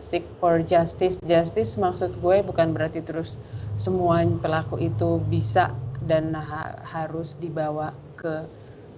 seek 0.00 0.24
for 0.40 0.62
justice 0.64 1.20
justice 1.22 1.76
maksud 1.76 2.14
gue 2.18 2.42
bukan 2.42 2.72
berarti 2.72 3.04
terus 3.04 3.36
semua 3.76 4.24
pelaku 4.40 4.80
itu 4.80 5.20
bisa 5.28 5.76
dan 6.06 6.32
ha 6.32 6.80
harus 6.86 7.36
dibawa 7.36 7.92
ke 8.16 8.46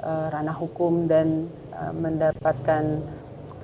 uh, 0.04 0.26
ranah 0.30 0.54
hukum 0.54 1.10
dan 1.10 1.50
uh, 1.74 1.90
mendapatkan 1.90 3.02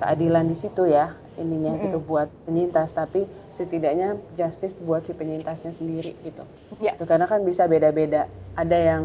keadilan 0.01 0.51
di 0.51 0.57
situ 0.57 0.91
ya 0.91 1.15
ininya 1.35 1.75
mm 1.75 1.77
-hmm. 1.79 1.85
gitu 1.87 1.99
buat 2.03 2.27
penyintas 2.47 2.95
tapi 2.95 3.27
setidaknya 3.51 4.19
justice 4.39 4.75
buat 4.83 5.03
si 5.03 5.11
penyintasnya 5.11 5.75
sendiri 5.75 6.15
gitu. 6.23 6.43
Ya. 6.79 6.95
Karena 6.99 7.27
kan 7.27 7.43
bisa 7.43 7.67
beda-beda. 7.67 8.27
Ada 8.55 8.77
yang 8.79 9.03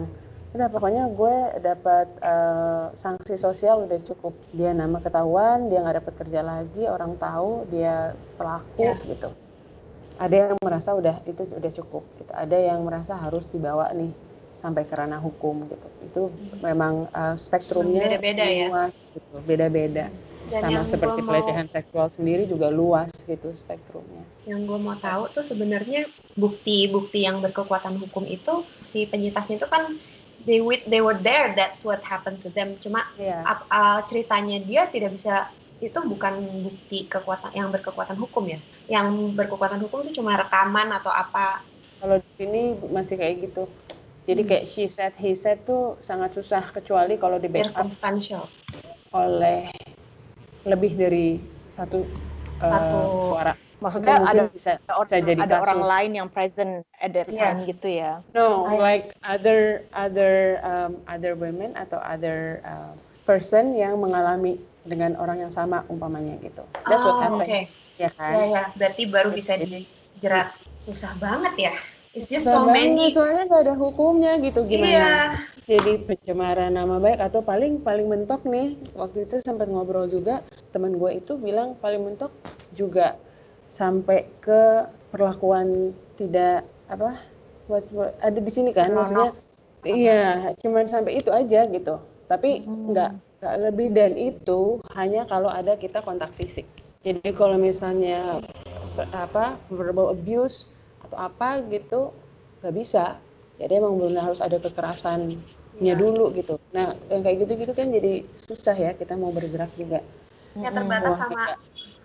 udah 0.51 0.67
pokoknya 0.67 1.07
gue 1.15 1.37
dapat 1.63 2.11
uh, 2.27 2.91
sanksi 2.99 3.39
sosial 3.39 3.87
udah 3.87 3.99
cukup. 4.03 4.35
Dia 4.51 4.75
nama 4.75 4.99
ketahuan 4.99 5.71
dia 5.71 5.79
nggak 5.83 6.03
dapat 6.03 6.15
kerja 6.27 6.41
lagi 6.43 6.91
orang 6.91 7.15
tahu 7.23 7.71
dia 7.71 8.19
pelaku 8.35 8.91
yeah. 8.91 8.99
gitu. 9.07 9.31
Ada 10.21 10.37
yang 10.37 10.53
merasa 10.61 10.91
udah 10.93 11.17
itu 11.25 11.47
udah 11.47 11.73
cukup 11.73 12.03
gitu. 12.19 12.33
Ada 12.35 12.57
yang 12.59 12.83
merasa 12.83 13.15
harus 13.15 13.47
dibawa 13.49 13.95
nih 13.95 14.11
sampai 14.59 14.83
ke 14.85 14.95
ranah 14.99 15.23
hukum 15.23 15.71
gitu. 15.71 15.89
Itu 16.03 16.23
hmm. 16.29 16.67
memang 16.67 17.07
uh, 17.15 17.39
spektrumnya 17.39 18.11
beda-beda 18.11 18.45
ya. 18.45 18.69
gitu. 19.15 19.35
Beda-beda. 19.47 20.07
Dan 20.51 20.67
sama 20.67 20.83
seperti 20.83 21.23
pelecehan 21.23 21.71
seksual 21.71 22.11
sendiri 22.11 22.43
juga 22.51 22.75
luas 22.75 23.15
gitu 23.23 23.55
spektrumnya. 23.55 24.27
Yang 24.51 24.61
gue 24.67 24.79
mau 24.83 24.99
tahu 24.99 25.31
tuh 25.31 25.47
sebenarnya 25.47 26.11
bukti-bukti 26.35 27.23
yang 27.23 27.39
berkekuatan 27.39 28.03
hukum 28.03 28.27
itu 28.27 28.67
si 28.83 29.07
penyintasnya 29.07 29.63
itu 29.63 29.71
kan 29.71 29.95
they 30.45 30.61
with 30.61 30.81
they 30.89 31.01
were 31.05 31.17
there 31.17 31.53
that's 31.53 31.85
what 31.85 32.01
happened 32.05 32.41
to 32.41 32.49
them. 32.53 32.77
Cuma 32.81 33.05
yeah. 33.17 33.45
uh, 33.45 33.61
uh, 33.69 33.99
ceritanya 34.09 34.61
dia 34.65 34.89
tidak 34.89 35.17
bisa 35.17 35.49
itu 35.81 35.97
bukan 36.05 36.37
bukti 36.61 37.09
kekuatan 37.09 37.57
yang 37.57 37.73
berkekuatan 37.73 38.17
hukum 38.21 38.45
ya. 38.49 38.61
Yang 38.89 39.33
berkekuatan 39.37 39.81
hukum 39.81 40.05
itu 40.05 40.21
cuma 40.21 40.37
rekaman 40.37 40.93
atau 40.93 41.09
apa. 41.09 41.65
Kalau 42.01 42.17
di 42.21 42.31
sini 42.37 42.63
masih 42.93 43.17
kayak 43.17 43.49
gitu. 43.49 43.65
Jadi 44.29 44.43
kayak 44.45 44.65
she 44.69 44.85
said 44.85 45.17
he 45.17 45.33
said 45.33 45.65
tuh 45.65 45.97
sangat 46.05 46.37
susah 46.37 46.63
kecuali 46.69 47.17
kalau 47.17 47.41
di 47.41 47.49
backup. 47.49 47.89
Oleh 49.11 49.73
lebih 50.69 50.93
dari 50.95 51.41
satu, 51.73 52.05
satu 52.61 52.99
uh, 53.01 53.25
suara 53.33 53.53
Maksudnya 53.81 54.17
ada 54.21 54.45
bisa, 54.53 54.77
bisa 54.77 55.17
jadi 55.25 55.41
ada 55.41 55.57
kasus. 55.59 55.65
orang 55.65 55.81
lain 55.89 56.11
yang 56.21 56.29
present 56.29 56.85
at 57.01 57.11
that 57.17 57.33
yeah. 57.33 57.57
time 57.57 57.59
gitu 57.65 57.89
ya? 57.89 58.21
No, 58.37 58.69
like 58.77 59.17
other 59.25 59.89
other 59.97 60.61
um, 60.61 61.01
other 61.09 61.33
women 61.33 61.73
atau 61.73 61.97
other 62.05 62.61
uh, 62.61 62.93
person 63.25 63.73
yang 63.73 63.97
mengalami 63.97 64.61
dengan 64.85 65.17
orang 65.17 65.49
yang 65.49 65.53
sama 65.53 65.85
umpamanya 65.89 66.37
gitu. 66.45 66.61
That's 66.85 67.01
oh, 67.01 67.09
what 67.09 67.17
happened. 67.25 67.49
Okay. 67.49 67.65
Ya 67.97 68.13
kan? 68.13 68.33
Ya 68.37 68.45
ya, 68.49 68.63
berarti 68.77 69.03
baru 69.09 69.33
bisa 69.33 69.57
dijerat. 69.57 70.53
Susah 70.81 71.17
banget 71.17 71.55
ya. 71.57 71.75
It's 72.11 72.27
just 72.27 72.49
so 72.49 72.67
many. 72.67 73.15
Soalnya 73.15 73.47
gak 73.47 73.71
ada 73.71 73.75
hukumnya 73.79 74.35
gitu 74.43 74.67
gimana? 74.67 74.91
Iya. 74.91 75.15
Jadi 75.71 75.93
pencemaran 76.03 76.75
nama 76.75 76.99
baik 76.99 77.23
atau 77.23 77.47
paling 77.47 77.87
paling 77.87 78.11
mentok 78.11 78.43
nih 78.43 78.75
waktu 78.99 79.31
itu 79.31 79.39
sempat 79.39 79.71
ngobrol 79.71 80.11
juga 80.11 80.43
teman 80.75 80.99
gue 80.99 81.23
itu 81.23 81.39
bilang 81.39 81.79
paling 81.79 82.03
mentok 82.03 82.35
juga 82.75 83.15
sampai 83.71 84.27
ke 84.43 84.85
perlakuan 85.15 85.95
tidak 86.19 86.67
apa 86.91 87.23
buat, 87.71 87.87
buat 87.95 88.13
ada 88.19 88.39
di 88.43 88.51
sini 88.51 88.75
kan 88.75 88.91
maksudnya 88.91 89.31
iya 89.87 90.53
cuman 90.61 90.85
sampai 90.91 91.23
itu 91.23 91.31
aja 91.31 91.65
gitu. 91.71 91.97
Tapi 92.27 92.67
hmm. 92.67 92.91
nggak 92.93 93.11
nggak 93.41 93.57
lebih 93.71 93.89
dan 93.95 94.13
itu 94.19 94.83
hanya 94.93 95.25
kalau 95.25 95.49
ada 95.49 95.79
kita 95.79 96.03
kontak 96.03 96.35
fisik. 96.37 96.67
Jadi 97.01 97.33
kalau 97.33 97.57
misalnya 97.57 98.43
apa 99.15 99.57
verbal 99.73 100.13
abuse 100.13 100.69
atau 101.07 101.17
apa 101.17 101.65
gitu 101.71 102.13
nggak 102.61 102.75
bisa. 102.77 103.17
Jadi 103.57 103.73
emang 103.77 103.97
benar 103.97 104.33
harus 104.33 104.41
ada 104.41 104.57
kekerasannya 104.61 105.41
ya. 105.81 105.95
dulu 105.97 106.29
gitu. 106.37 106.61
Nah 106.77 106.93
yang 107.09 107.25
kayak 107.25 107.49
gitu 107.49 107.53
gitu 107.65 107.73
kan 107.73 107.89
jadi 107.89 108.27
susah 108.37 108.77
ya 108.77 108.93
kita 108.99 109.17
mau 109.17 109.33
bergerak 109.33 109.73
juga. 109.79 110.05
Ya 110.59 110.75
terbatas 110.75 111.17
Wah, 111.17 111.21
sama 111.25 111.43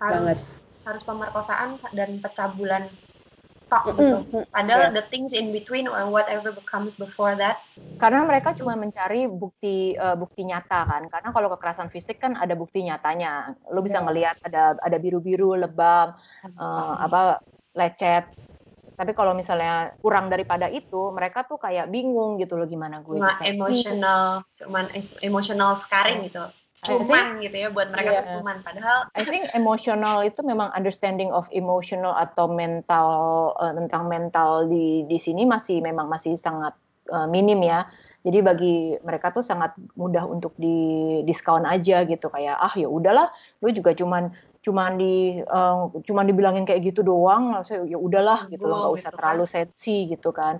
banget 0.00 0.38
harus 0.86 1.02
pemerkosaan 1.02 1.82
dan 1.90 2.22
pencabulan 2.22 2.86
tok 3.66 3.98
gitu. 3.98 4.46
Padahal 4.54 4.90
yeah. 4.90 4.94
the 4.94 5.04
things 5.10 5.34
in 5.34 5.50
between 5.50 5.90
or 5.90 6.06
whatever 6.06 6.54
becomes 6.54 6.94
before 6.94 7.34
that. 7.34 7.58
Karena 7.98 8.22
mereka 8.22 8.54
cuma 8.54 8.78
mencari 8.78 9.26
bukti 9.26 9.98
uh, 9.98 10.14
bukti 10.14 10.46
nyata 10.46 10.86
kan. 10.86 11.02
Karena 11.10 11.34
kalau 11.34 11.50
kekerasan 11.50 11.90
fisik 11.90 12.22
kan 12.22 12.38
ada 12.38 12.54
bukti 12.54 12.86
nyatanya. 12.86 13.58
Lo 13.74 13.82
bisa 13.82 13.98
yeah. 13.98 14.06
ngelihat 14.06 14.36
ada 14.46 14.78
ada 14.78 14.96
biru-biru, 15.02 15.58
lebam, 15.58 16.14
uh, 16.54 16.94
apa 17.02 17.42
lecet. 17.74 18.30
Tapi 18.96 19.12
kalau 19.12 19.36
misalnya 19.36 19.92
kurang 20.00 20.32
daripada 20.32 20.72
itu, 20.72 21.12
mereka 21.12 21.44
tuh 21.44 21.60
kayak 21.60 21.92
bingung 21.92 22.40
gitu 22.40 22.56
loh 22.56 22.64
gimana 22.64 23.04
gue 23.04 23.20
cuma 23.20 23.36
bisa. 23.36 23.52
emotional, 23.52 24.40
cuman 24.56 24.88
emotional 25.20 25.76
scarring 25.76 26.24
gitu 26.24 26.48
cuman 26.84 27.40
gitu 27.40 27.56
ya 27.56 27.68
buat 27.72 27.88
mereka 27.88 28.10
yeah. 28.20 28.36
cuman 28.38 28.60
padahal 28.60 29.08
I 29.16 29.24
think 29.24 29.48
emotional 29.56 30.20
itu 30.20 30.44
memang 30.44 30.70
understanding 30.76 31.32
of 31.32 31.48
emotional 31.50 32.12
atau 32.14 32.46
mental 32.46 33.08
uh, 33.56 33.72
tentang 33.72 34.06
mental 34.06 34.68
di 34.68 35.08
di 35.08 35.16
sini 35.16 35.48
masih 35.48 35.80
memang 35.80 36.06
masih 36.06 36.36
sangat 36.36 36.76
uh, 37.10 37.26
minim 37.26 37.62
ya. 37.62 37.86
Jadi 38.26 38.38
bagi 38.42 38.74
mereka 39.06 39.30
tuh 39.30 39.46
sangat 39.46 39.78
mudah 39.94 40.26
untuk 40.26 40.50
di 40.58 41.22
diskon 41.22 41.62
aja 41.62 42.02
gitu. 42.02 42.26
Kayak 42.26 42.58
ah 42.58 42.74
ya 42.74 42.90
udahlah 42.90 43.30
lu 43.62 43.70
juga 43.70 43.94
cuman 43.94 44.34
cuman 44.66 44.98
di 44.98 45.38
uh, 45.46 45.86
cuman 46.02 46.24
dibilangin 46.26 46.66
kayak 46.66 46.90
gitu 46.90 47.06
doang 47.06 47.54
langsung 47.54 47.86
ya 47.86 47.94
udahlah 47.94 48.50
gitu 48.50 48.66
loh. 48.66 48.90
Nggak 48.90 48.94
usah 48.98 49.10
gitu 49.14 49.18
terlalu 49.22 49.44
kan. 49.46 49.52
sensi 49.54 49.96
gitu 50.10 50.30
kan. 50.34 50.54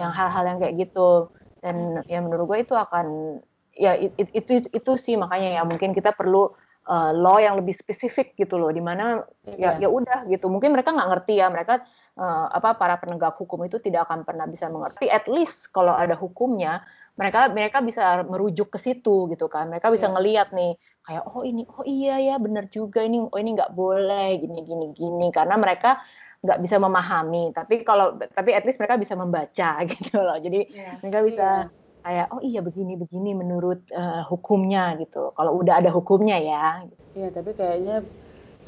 Yang 0.00 0.12
hal-hal 0.16 0.44
yang 0.48 0.58
kayak 0.64 0.74
gitu. 0.80 1.28
Dan 1.60 2.00
ya 2.08 2.24
menurut 2.24 2.48
gue 2.48 2.58
itu 2.64 2.72
akan 2.72 3.36
ya 3.74 3.96
it, 3.96 4.12
it, 4.18 4.28
itu 4.34 4.52
itu 4.70 4.92
sih 4.98 5.14
makanya 5.14 5.60
ya 5.60 5.62
mungkin 5.66 5.94
kita 5.94 6.12
perlu 6.12 6.50
uh, 6.90 7.12
law 7.14 7.38
yang 7.38 7.62
lebih 7.62 7.76
spesifik 7.76 8.34
gitu 8.34 8.58
loh 8.58 8.74
di 8.74 8.82
mana 8.82 9.22
yeah. 9.44 9.78
ya 9.78 9.86
ya 9.86 9.88
udah 9.88 10.26
gitu. 10.26 10.50
Mungkin 10.50 10.74
mereka 10.74 10.90
nggak 10.90 11.10
ngerti 11.14 11.38
ya 11.38 11.46
mereka 11.46 11.86
uh, 12.18 12.46
apa 12.50 12.74
para 12.74 12.98
penegak 12.98 13.38
hukum 13.38 13.62
itu 13.66 13.78
tidak 13.78 14.10
akan 14.10 14.26
pernah 14.26 14.50
bisa 14.50 14.66
mengerti. 14.66 15.06
At 15.06 15.30
least 15.30 15.70
kalau 15.70 15.94
ada 15.94 16.18
hukumnya 16.18 16.82
mereka 17.14 17.52
mereka 17.52 17.78
bisa 17.84 18.24
merujuk 18.24 18.74
ke 18.74 18.78
situ 18.82 19.30
gitu 19.30 19.46
kan. 19.46 19.70
Mereka 19.70 19.92
bisa 19.92 20.10
yeah. 20.10 20.14
ngelihat 20.18 20.48
nih 20.50 20.72
kayak 21.06 21.22
oh 21.30 21.42
ini 21.46 21.62
oh 21.68 21.84
iya 21.86 22.16
ya 22.18 22.34
benar 22.42 22.66
juga 22.70 23.06
ini 23.06 23.22
oh 23.22 23.38
ini 23.38 23.50
nggak 23.54 23.72
boleh 23.76 24.40
gini 24.42 24.60
gini 24.66 24.86
gini. 24.96 25.28
Karena 25.30 25.54
mereka 25.60 26.00
nggak 26.40 26.58
bisa 26.64 26.76
memahami. 26.80 27.52
Tapi 27.52 27.84
kalau 27.84 28.16
tapi 28.16 28.56
at 28.56 28.64
least 28.64 28.80
mereka 28.80 28.96
bisa 28.96 29.14
membaca 29.14 29.70
gitu 29.92 30.18
loh. 30.18 30.38
Jadi 30.40 30.60
yeah. 30.72 30.96
mereka 31.04 31.20
bisa 31.22 31.48
yeah 31.68 31.79
kayak 32.00 32.26
oh 32.32 32.40
iya 32.40 32.60
begini 32.64 32.96
begini 32.96 33.36
menurut 33.36 33.84
uh, 33.92 34.24
hukumnya 34.28 34.96
gitu. 35.00 35.32
Kalau 35.36 35.60
udah 35.60 35.80
ada 35.80 35.90
hukumnya 35.92 36.36
ya. 36.40 36.84
Iya 37.14 37.28
tapi 37.34 37.52
kayaknya 37.54 38.04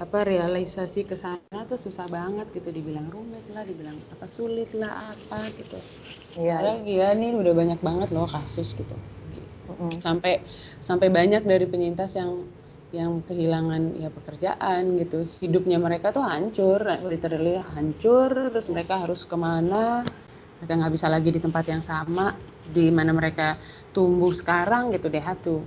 apa 0.00 0.24
realisasi 0.24 1.04
ke 1.04 1.12
sana 1.12 1.68
tuh 1.68 1.76
susah 1.76 2.08
banget 2.08 2.48
gitu 2.56 2.72
dibilang 2.72 3.12
rumit 3.12 3.44
lah 3.52 3.60
dibilang 3.60 3.94
apa 4.08 4.24
sulit 4.24 4.72
lah 4.72 5.12
apa 5.12 5.52
gitu 5.52 5.76
iya 6.40 6.80
ya 6.80 7.12
nih 7.12 7.36
udah 7.36 7.52
banyak 7.52 7.80
banget 7.84 8.08
loh 8.08 8.24
kasus 8.24 8.72
gitu 8.72 8.96
mm-hmm. 9.68 10.00
sampai 10.00 10.40
sampai 10.80 11.12
banyak 11.12 11.44
dari 11.44 11.68
penyintas 11.68 12.16
yang 12.16 12.48
yang 12.92 13.24
kehilangan 13.24 13.96
ya 13.96 14.08
pekerjaan 14.12 14.96
gitu 15.00 15.24
hidupnya 15.40 15.80
mereka 15.80 16.12
tuh 16.12 16.24
hancur 16.24 16.80
literally 17.08 17.56
hancur 17.60 18.52
terus 18.52 18.68
mereka 18.68 19.00
harus 19.00 19.24
ke 19.24 19.36
mana 19.36 20.04
mereka 20.62 20.78
nggak 20.78 20.94
bisa 20.94 21.10
lagi 21.10 21.34
di 21.34 21.42
tempat 21.42 21.64
yang 21.66 21.82
sama 21.82 22.38
di 22.70 22.86
mana 22.94 23.10
mereka 23.10 23.58
tumbuh 23.90 24.30
sekarang 24.30 24.94
gitu 24.94 25.10
deh 25.10 25.18
tuh 25.42 25.66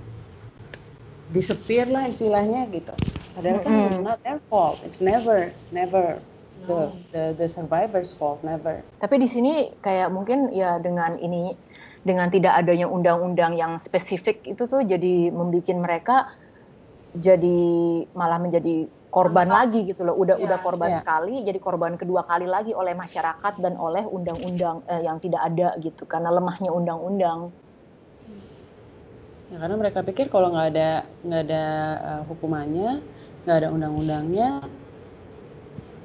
disepir 1.36 1.84
lah 1.92 2.08
istilahnya 2.08 2.64
gitu. 2.72 2.96
Padahal 3.36 3.60
kan 3.60 3.68
mm 3.68 3.76
-hmm. 3.76 3.88
it's 3.92 4.00
not 4.00 4.16
their 4.24 4.40
fault. 4.48 4.80
It's 4.88 5.04
never 5.04 5.52
never 5.68 6.16
the 6.64 6.96
the 7.12 7.36
the 7.36 7.44
survivors 7.44 8.16
fault 8.16 8.40
never. 8.40 8.80
Tapi 8.96 9.20
di 9.20 9.28
sini 9.28 9.68
kayak 9.84 10.08
mungkin 10.08 10.48
ya 10.48 10.80
dengan 10.80 11.20
ini 11.20 11.52
dengan 12.00 12.32
tidak 12.32 12.64
adanya 12.64 12.88
undang-undang 12.88 13.52
yang 13.52 13.76
spesifik 13.76 14.40
itu 14.48 14.64
tuh 14.64 14.80
jadi 14.80 15.28
membuat 15.28 15.76
mereka 15.76 16.16
jadi 17.20 17.60
malah 18.16 18.40
menjadi 18.40 18.88
korban 19.16 19.48
lagi 19.48 19.88
gitu 19.88 20.04
loh. 20.04 20.12
Udah 20.12 20.36
ya, 20.36 20.44
udah 20.44 20.58
korban 20.60 20.92
ya. 20.92 21.00
sekali, 21.00 21.40
jadi 21.40 21.56
korban 21.56 21.96
kedua 21.96 22.28
kali 22.28 22.44
lagi 22.44 22.76
oleh 22.76 22.92
masyarakat 22.92 23.54
dan 23.64 23.80
oleh 23.80 24.04
undang-undang 24.04 24.84
eh, 24.92 25.08
yang 25.08 25.16
tidak 25.24 25.40
ada 25.40 25.72
gitu 25.80 26.04
karena 26.04 26.28
lemahnya 26.28 26.68
undang-undang. 26.68 27.48
Ya 29.48 29.56
karena 29.56 29.76
mereka 29.80 30.04
pikir 30.04 30.28
kalau 30.28 30.52
nggak 30.52 30.68
ada 30.76 30.90
nggak 31.24 31.42
ada 31.48 31.64
uh, 32.02 32.22
hukumannya, 32.28 33.00
nggak 33.48 33.56
ada 33.56 33.68
undang-undangnya, 33.72 34.48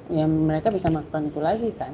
ya 0.08 0.26
mereka 0.30 0.72
bisa 0.72 0.88
melakukan 0.88 1.28
itu 1.28 1.40
lagi 1.44 1.70
kan. 1.76 1.92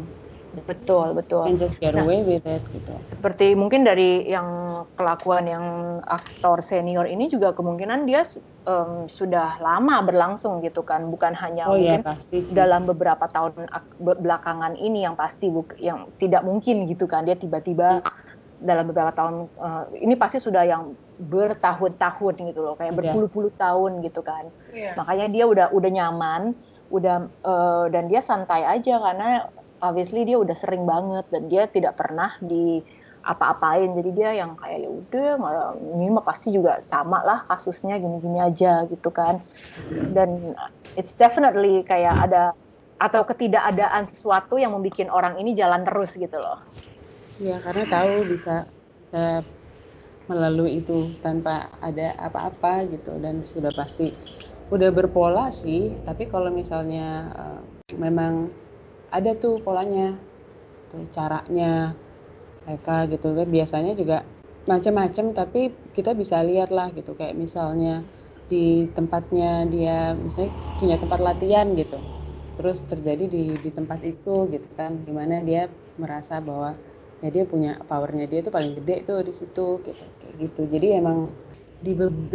Betul, 0.66 1.14
betul. 1.14 1.46
And 1.46 1.62
just 1.62 1.78
get 1.78 1.94
nah, 1.94 2.08
away 2.08 2.26
with 2.26 2.48
it 2.48 2.64
gitu. 2.74 2.94
Seperti 3.14 3.54
mungkin 3.54 3.86
dari 3.86 4.26
yang 4.26 4.82
kelakuan 4.98 5.46
yang 5.46 5.66
aktor 6.08 6.64
senior 6.66 7.06
ini 7.06 7.30
juga 7.30 7.54
kemungkinan 7.54 8.10
dia 8.10 8.26
um, 8.66 9.06
sudah 9.06 9.62
lama 9.62 10.02
berlangsung 10.02 10.64
gitu 10.66 10.82
kan, 10.82 11.12
bukan 11.14 11.38
hanya 11.38 11.70
oh, 11.70 11.78
iya, 11.78 12.00
mungkin 12.00 12.02
iya, 12.02 12.10
pasti 12.10 12.38
sih. 12.42 12.56
dalam 12.58 12.90
beberapa 12.90 13.30
tahun 13.30 13.70
belakangan 14.02 14.74
ini 14.80 15.06
yang 15.06 15.14
pasti 15.14 15.52
buk 15.52 15.78
yang 15.78 16.10
tidak 16.18 16.42
mungkin 16.42 16.90
gitu 16.90 17.06
kan 17.06 17.28
dia 17.28 17.38
tiba-tiba 17.38 18.02
dalam 18.58 18.90
beberapa 18.90 19.14
tahun 19.14 19.36
uh, 19.62 19.86
ini 19.94 20.18
pasti 20.18 20.42
sudah 20.42 20.66
yang 20.66 20.98
bertahun-tahun 21.18 22.34
gitu 22.54 22.62
loh 22.62 22.74
kayak 22.74 22.94
iya. 22.94 22.98
berpuluh-puluh 22.98 23.54
tahun 23.54 24.02
gitu 24.02 24.26
kan 24.26 24.50
yeah. 24.74 24.98
makanya 24.98 25.30
dia 25.30 25.46
udah 25.46 25.68
udah 25.70 25.92
nyaman 25.94 26.58
udah 26.90 27.30
uh, 27.46 27.86
dan 27.92 28.10
dia 28.10 28.24
santai 28.24 28.64
aja 28.64 28.98
karena 28.98 29.46
obviously 29.82 30.26
dia 30.26 30.38
udah 30.38 30.58
sering 30.58 30.84
banget 30.84 31.26
dan 31.30 31.44
dia 31.50 31.64
tidak 31.70 31.98
pernah 31.98 32.34
di 32.42 32.82
apa-apain. 33.28 33.92
Jadi 33.92 34.10
dia 34.16 34.32
yang 34.40 34.56
kayak 34.56 34.88
ya 34.88 34.90
udah 34.90 35.30
ini 36.00 36.08
mah 36.08 36.24
pasti 36.24 36.56
juga 36.56 36.80
sama 36.80 37.22
lah 37.28 37.44
kasusnya 37.46 38.00
gini-gini 38.00 38.40
aja 38.40 38.88
gitu 38.88 39.12
kan. 39.12 39.44
Dan 39.92 40.56
it's 40.96 41.14
definitely 41.20 41.84
kayak 41.84 42.16
ada 42.30 42.56
atau 42.98 43.22
ketidakadaan 43.28 44.10
sesuatu 44.10 44.58
yang 44.58 44.74
membuat 44.74 45.12
orang 45.14 45.38
ini 45.38 45.54
jalan 45.54 45.86
terus 45.86 46.16
gitu 46.18 46.40
loh. 46.40 46.58
Ya 47.38 47.62
karena 47.62 47.86
tahu 47.86 48.26
bisa 48.26 48.66
bisa 48.66 49.46
melalui 50.28 50.82
itu 50.82 50.98
tanpa 51.22 51.70
ada 51.84 52.18
apa-apa 52.18 52.90
gitu. 52.90 53.14
Dan 53.22 53.46
sudah 53.46 53.70
pasti 53.76 54.10
udah 54.74 54.90
berpola 54.90 55.54
sih. 55.54 56.00
Tapi 56.02 56.26
kalau 56.26 56.50
misalnya 56.50 57.30
uh, 57.38 57.62
memang 58.02 58.50
ada 59.12 59.32
tuh 59.44 59.60
polanya 59.66 60.18
tuh 60.92 61.04
caranya 61.16 61.96
mereka 62.66 62.96
gitu 63.14 63.28
kan. 63.38 63.48
Biasanya 63.56 63.94
juga 64.02 64.18
macam-macam 64.72 65.26
tapi 65.40 65.62
kita 65.96 66.12
bisa 66.22 66.38
lihat 66.50 66.70
lah 66.78 66.88
gitu. 66.98 67.12
Kayak 67.20 67.36
misalnya 67.44 68.04
di 68.52 68.88
tempatnya 68.98 69.68
dia 69.74 70.16
misalnya 70.26 70.52
punya 70.80 70.96
tempat 71.02 71.20
latihan 71.28 71.68
gitu. 71.82 72.00
Terus 72.58 72.78
terjadi 72.90 73.26
di 73.30 73.44
di 73.66 73.70
tempat 73.78 74.00
itu 74.04 74.36
gitu 74.54 74.68
kan. 74.80 74.92
Di 75.08 75.14
mana 75.14 75.36
dia 75.46 75.70
merasa 76.02 76.42
bahwa 76.44 76.76
ya 77.24 77.30
dia 77.34 77.44
punya 77.50 77.72
powernya 77.90 78.26
dia 78.32 78.40
tuh 78.46 78.54
paling 78.54 78.74
gede 78.78 78.96
tuh 79.10 79.20
di 79.26 79.34
situ 79.34 79.82
gitu 79.86 80.04
kayak 80.22 80.34
gitu. 80.44 80.62
Jadi 80.74 80.88
emang 81.02 81.18
di, 81.86 81.94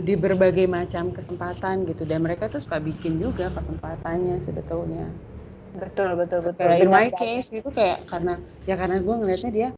di 0.08 0.14
berbagai 0.14 0.66
macam 0.70 1.10
kesempatan 1.10 1.84
gitu. 1.90 2.02
Dan 2.06 2.22
mereka 2.26 2.46
tuh 2.52 2.62
suka 2.62 2.78
bikin 2.78 3.18
juga 3.18 3.50
kesempatannya 3.50 4.38
sebetulnya 4.42 5.10
betul 5.76 6.10
betul 6.18 6.40
betul. 6.44 6.68
In 6.76 6.92
my 6.92 7.08
case 7.12 7.52
itu 7.52 7.68
kayak 7.72 8.04
karena 8.08 8.36
ya 8.68 8.74
karena 8.76 9.00
gue 9.00 9.14
ngelihatnya 9.14 9.52
dia 9.52 9.68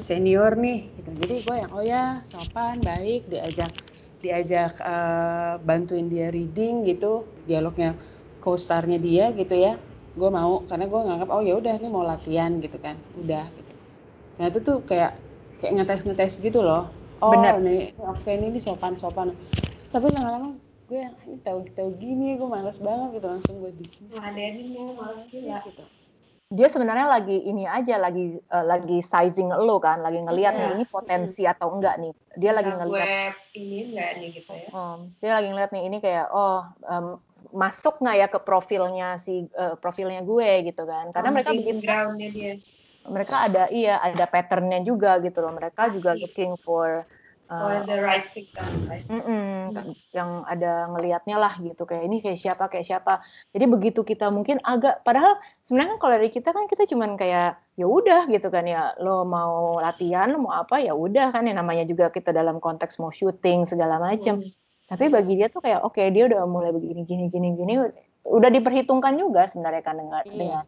senior 0.00 0.56
nih 0.56 0.88
gitu. 0.96 1.10
Jadi 1.24 1.34
gue 1.44 1.56
yang 1.60 1.70
oh 1.76 1.84
ya 1.84 2.24
sopan 2.24 2.80
baik 2.80 3.28
diajak 3.28 3.72
diajak 4.18 4.74
uh, 4.82 5.60
bantuin 5.62 6.10
dia 6.10 6.32
reading 6.32 6.82
gitu 6.88 7.28
dialognya 7.44 7.94
co-starnya 8.40 8.96
dia 8.96 9.30
gitu 9.36 9.52
ya. 9.52 9.76
Gue 10.16 10.30
mau 10.32 10.64
karena 10.64 10.88
gue 10.88 11.00
nganggap 11.00 11.28
oh 11.28 11.42
ya 11.44 11.54
udah 11.60 11.72
ini 11.76 11.88
mau 11.92 12.04
latihan 12.04 12.56
gitu 12.58 12.80
kan. 12.80 12.96
Udah 13.20 13.44
gitu. 13.52 13.74
Nah 14.40 14.44
itu 14.48 14.58
tuh 14.64 14.80
kayak 14.88 15.18
kayak 15.60 15.72
ngetes 15.76 16.02
ngetes 16.08 16.32
gitu 16.40 16.64
loh. 16.64 16.88
Oh 17.18 17.34
Bener. 17.34 17.58
nih 17.58 17.92
oke 17.98 18.22
okay, 18.22 18.38
ini, 18.38 18.54
ini 18.54 18.60
sopan 18.62 18.94
sopan. 18.96 19.34
Tapi 19.88 20.06
lama-lama 20.12 20.67
gue 20.88 21.04
yang 21.04 21.14
ini 21.28 21.36
tahu 21.44 21.68
tahu 21.76 21.90
gini 22.00 22.40
gue 22.40 22.48
males 22.48 22.80
banget 22.80 23.20
gitu 23.20 23.26
langsung 23.28 23.54
gue 23.60 23.72
di 23.76 23.84
sini 23.84 24.16
ada 24.16 24.40
ini 24.40 24.80
males 24.96 25.22
gila. 25.28 25.60
gitu. 25.68 25.84
Dia 26.48 26.68
sebenarnya 26.72 27.04
lagi 27.12 27.44
ini 27.44 27.68
aja 27.68 28.00
lagi 28.00 28.40
uh, 28.48 28.64
lagi 28.64 29.04
sizing 29.04 29.52
lo 29.52 29.76
kan 29.84 30.00
lagi 30.00 30.16
ngelihat 30.24 30.56
yeah. 30.56 30.64
nih 30.64 30.80
ini 30.80 30.84
potensi 30.88 31.44
hmm. 31.44 31.52
atau 31.52 31.76
enggak 31.76 32.00
nih. 32.00 32.12
Dia 32.40 32.56
Bisa 32.56 32.58
lagi 32.64 32.70
ngelihat 32.72 33.34
ini 33.52 33.78
enggak 33.92 34.10
nih 34.16 34.28
gitu 34.32 34.52
ya? 34.56 34.68
Um, 34.72 34.98
dia 35.20 35.32
lagi 35.36 35.48
ngelihat 35.52 35.70
nih 35.76 35.82
ini 35.84 35.96
kayak 36.00 36.26
oh 36.32 36.64
um, 36.88 37.20
masuk 37.52 38.00
nggak 38.00 38.16
ya 38.16 38.26
ke 38.32 38.40
profilnya 38.40 39.20
si 39.20 39.44
uh, 39.60 39.76
profilnya 39.76 40.24
gue 40.24 40.72
gitu 40.72 40.88
kan. 40.88 41.12
Karena 41.12 41.28
oh, 41.28 41.34
mereka 41.36 41.52
bikin 41.52 41.84
groundnya 41.84 42.28
dia. 42.32 42.52
Mereka 43.04 43.36
ada 43.52 43.62
iya 43.68 44.00
ada 44.00 44.24
patternnya 44.24 44.80
juga 44.80 45.20
gitu 45.20 45.44
loh. 45.44 45.52
Mereka 45.52 45.92
Pasti. 45.92 46.00
juga 46.00 46.16
looking 46.16 46.56
for 46.64 47.04
uh, 47.48 47.84
the 47.84 47.98
right 48.00 48.28
victim, 48.32 48.88
right? 48.88 49.04
Mm 49.08 49.20
-mm, 49.24 49.48
hmm. 49.72 49.92
yang 50.12 50.44
ada 50.44 50.88
ngelihatnya 50.92 51.36
lah 51.36 51.54
gitu 51.60 51.84
kayak 51.84 52.04
ini 52.08 52.20
kayak 52.20 52.38
siapa 52.40 52.68
kayak 52.68 52.86
siapa 52.86 53.20
jadi 53.52 53.64
begitu 53.68 54.00
kita 54.04 54.28
mungkin 54.32 54.60
agak 54.64 55.04
padahal 55.04 55.36
sebenarnya 55.64 55.96
kan 55.96 55.98
kalau 56.00 56.12
dari 56.16 56.30
kita 56.32 56.48
kan 56.52 56.64
kita 56.68 56.82
cuman 56.88 57.16
kayak 57.16 57.60
ya 57.76 57.86
udah 57.86 58.26
gitu 58.28 58.48
kan 58.48 58.64
ya 58.64 58.96
lo 59.02 59.24
mau 59.24 59.78
latihan 59.78 60.30
lo 60.32 60.48
mau 60.48 60.54
apa 60.54 60.80
ya 60.82 60.92
udah 60.96 61.30
kan 61.32 61.46
ya 61.46 61.54
namanya 61.54 61.84
juga 61.84 62.10
kita 62.12 62.32
dalam 62.32 62.58
konteks 62.58 62.98
mau 62.98 63.12
syuting 63.12 63.68
segala 63.68 64.00
macam 64.00 64.40
hmm. 64.42 64.52
tapi 64.88 65.04
bagi 65.12 65.38
dia 65.38 65.48
tuh 65.52 65.62
kayak 65.62 65.84
oke 65.84 65.96
okay, 65.96 66.10
dia 66.10 66.26
udah 66.28 66.44
mulai 66.48 66.72
begini 66.72 67.04
gini 67.04 67.24
gini 67.28 67.54
gini 67.54 67.74
udah 68.28 68.50
diperhitungkan 68.52 69.16
juga 69.16 69.48
sebenarnya 69.48 69.82
kan 69.84 69.96
dengan 69.96 70.22
yeah. 70.26 70.36
dengan 70.36 70.64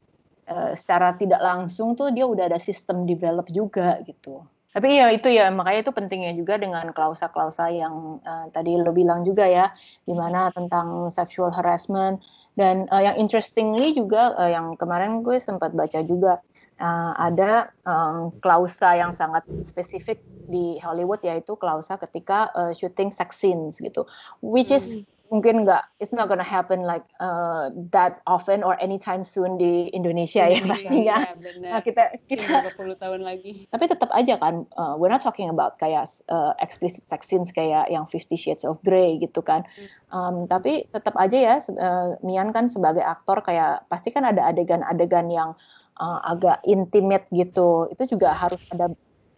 uh, 0.49 0.72
secara 0.76 1.16
tidak 1.16 1.41
langsung 1.43 1.93
tuh 1.99 2.12
dia 2.14 2.24
udah 2.24 2.49
ada 2.49 2.61
sistem 2.61 3.05
develop 3.05 3.49
juga 3.53 4.01
gitu 4.07 4.45
tapi 4.70 5.02
ya 5.02 5.10
itu 5.10 5.26
ya 5.26 5.50
makanya 5.50 5.90
itu 5.90 5.92
pentingnya 5.92 6.32
juga 6.38 6.54
dengan 6.54 6.94
klausa-klausa 6.94 7.74
yang 7.74 8.22
uh, 8.22 8.46
tadi 8.54 8.78
lo 8.78 8.94
bilang 8.94 9.26
juga 9.26 9.50
ya, 9.50 9.66
di 10.06 10.14
mana 10.14 10.54
tentang 10.54 11.10
sexual 11.10 11.50
harassment. 11.50 12.22
Dan 12.54 12.86
uh, 12.94 13.02
yang 13.02 13.18
interestingly 13.18 13.94
juga 13.94 14.34
uh, 14.38 14.50
yang 14.50 14.78
kemarin 14.78 15.26
gue 15.26 15.42
sempat 15.42 15.74
baca 15.74 16.02
juga 16.06 16.38
uh, 16.78 17.12
ada 17.18 17.74
um, 17.82 18.30
klausa 18.38 18.94
yang 18.94 19.10
sangat 19.10 19.42
spesifik 19.66 20.22
di 20.50 20.78
Hollywood 20.82 21.22
yaitu 21.26 21.58
klausa 21.58 21.98
ketika 21.98 22.50
uh, 22.54 22.70
shooting 22.70 23.10
sex 23.10 23.42
scenes 23.42 23.82
gitu, 23.82 24.06
which 24.42 24.70
is 24.70 25.02
hmm 25.02 25.19
mungkin 25.31 25.62
nggak 25.62 25.87
it's 26.03 26.11
not 26.11 26.26
gonna 26.26 26.45
happen 26.45 26.83
like 26.83 27.07
uh, 27.22 27.70
that 27.95 28.18
often 28.26 28.66
or 28.66 28.74
anytime 28.83 29.22
soon 29.22 29.55
di 29.57 29.87
Indonesia 29.95 30.43
ya 30.51 30.59
pastinya. 30.66 31.31
Ya, 31.31 31.39
nah, 31.62 31.81
kita 31.81 32.18
kita 32.26 32.74
20 32.74 32.99
tahun 32.99 33.22
lagi. 33.22 33.70
Tapi 33.70 33.85
tetap 33.87 34.11
aja 34.11 34.37
kan 34.43 34.66
uh, 34.74 34.99
we're 34.99 35.09
not 35.09 35.22
talking 35.22 35.47
about 35.47 35.78
kayak 35.78 36.11
uh, 36.28 36.53
explicit 36.59 37.07
sex 37.07 37.31
scenes 37.31 37.55
kayak 37.55 37.87
yang 37.87 38.05
Fifty 38.11 38.35
Shades 38.35 38.66
of 38.66 38.83
Grey 38.83 39.22
gitu 39.22 39.39
kan. 39.41 39.62
Um, 40.11 40.51
tapi 40.51 40.91
tetap 40.91 41.14
aja 41.14 41.39
ya 41.39 41.55
uh, 41.62 42.18
Mian 42.26 42.51
kan 42.51 42.66
sebagai 42.66 43.07
aktor 43.07 43.41
kayak 43.47 43.87
pasti 43.87 44.11
kan 44.11 44.26
ada 44.26 44.51
adegan-adegan 44.51 45.31
yang 45.31 45.55
uh, 46.03 46.18
agak 46.26 46.59
intimate 46.66 47.31
gitu. 47.31 47.87
Itu 47.95 48.18
juga 48.18 48.35
harus 48.35 48.66
ada 48.74 48.91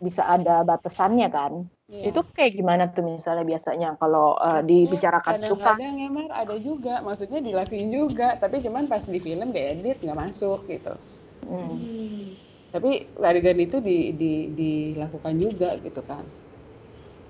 bisa 0.03 0.25
ada 0.25 0.65
batasannya 0.65 1.29
kan. 1.29 1.69
Iya. 1.93 2.09
Itu 2.09 2.25
kayak 2.33 2.53
gimana 2.57 2.85
tuh 2.89 3.05
misalnya 3.05 3.45
biasanya 3.45 4.01
kalau 4.01 4.33
uh, 4.41 4.65
dibicarakan 4.65 5.37
suka? 5.45 5.77
Kadang-kadang 5.77 5.95
emang 6.01 6.27
ada 6.33 6.57
juga, 6.57 7.05
maksudnya 7.05 7.45
dilakuin 7.45 7.93
juga, 7.93 8.41
tapi 8.41 8.65
cuman 8.65 8.89
pas 8.89 9.05
di 9.05 9.21
film 9.21 9.53
diedit 9.53 10.01
nggak 10.01 10.17
masuk 10.17 10.65
gitu. 10.73 10.97
Hmm. 11.45 11.69
hmm. 11.69 12.25
Tapi 12.73 13.13
adegan 13.21 13.61
itu 13.61 13.77
di, 13.85 14.17
di, 14.17 14.33
dilakukan 14.57 15.37
juga 15.37 15.77
gitu 15.85 16.01
kan. 16.01 16.25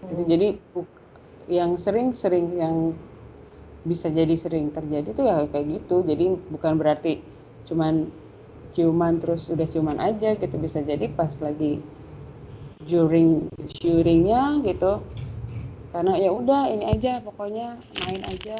Hmm. 0.07 0.31
Jadi 0.31 0.49
yang 1.51 1.75
sering-sering 1.75 2.55
yang 2.55 2.95
bisa 3.83 4.15
jadi 4.15 4.39
sering 4.39 4.71
terjadi 4.71 5.11
tuh 5.11 5.27
ya 5.27 5.43
kayak 5.51 5.67
gitu. 5.83 6.07
Jadi 6.07 6.39
bukan 6.55 6.79
berarti 6.79 7.19
cuman 7.67 8.07
ciuman 8.71 9.19
terus 9.19 9.51
udah 9.51 9.67
ciuman 9.67 9.99
aja 9.99 10.39
gitu 10.39 10.55
bisa 10.55 10.81
jadi 10.87 11.11
pas 11.13 11.35
lagi 11.43 11.83
during 12.87 13.49
shootingnya 13.79 14.63
gitu. 14.67 15.03
Karena 15.93 16.17
ya 16.17 16.33
udah 16.33 16.73
ini 16.73 16.89
aja 16.89 17.21
pokoknya 17.21 17.77
main 18.09 18.23
aja 18.25 18.59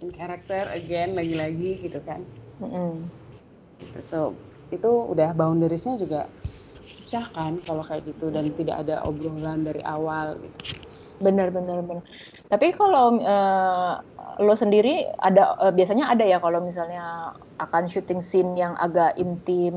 in 0.00 0.08
character 0.10 0.64
again 0.72 1.12
lagi-lagi 1.12 1.84
gitu 1.84 2.00
kan. 2.02 2.24
Mm 2.62 2.68
-hmm. 2.70 2.92
so 3.98 4.32
itu 4.72 4.88
udah 4.88 5.34
boundariesnya 5.36 6.00
juga 6.00 6.30
susah 6.80 7.28
kan 7.36 7.60
kalau 7.68 7.84
kayak 7.84 8.08
gitu 8.08 8.32
dan 8.32 8.48
tidak 8.56 8.88
ada 8.88 9.04
obrolan 9.04 9.68
dari 9.68 9.84
awal 9.84 10.40
gitu. 10.40 10.80
Benar 11.20 11.52
benar 11.52 11.84
benar. 11.84 12.02
Tapi 12.48 12.72
kalau 12.74 13.20
uh, 13.20 14.00
lo 14.40 14.54
sendiri 14.56 15.06
ada 15.20 15.54
uh, 15.60 15.72
biasanya 15.72 16.08
ada 16.08 16.24
ya 16.24 16.40
kalau 16.40 16.64
misalnya 16.64 17.36
akan 17.60 17.84
syuting 17.84 18.24
scene 18.24 18.56
yang 18.56 18.72
agak 18.80 19.12
intim 19.20 19.76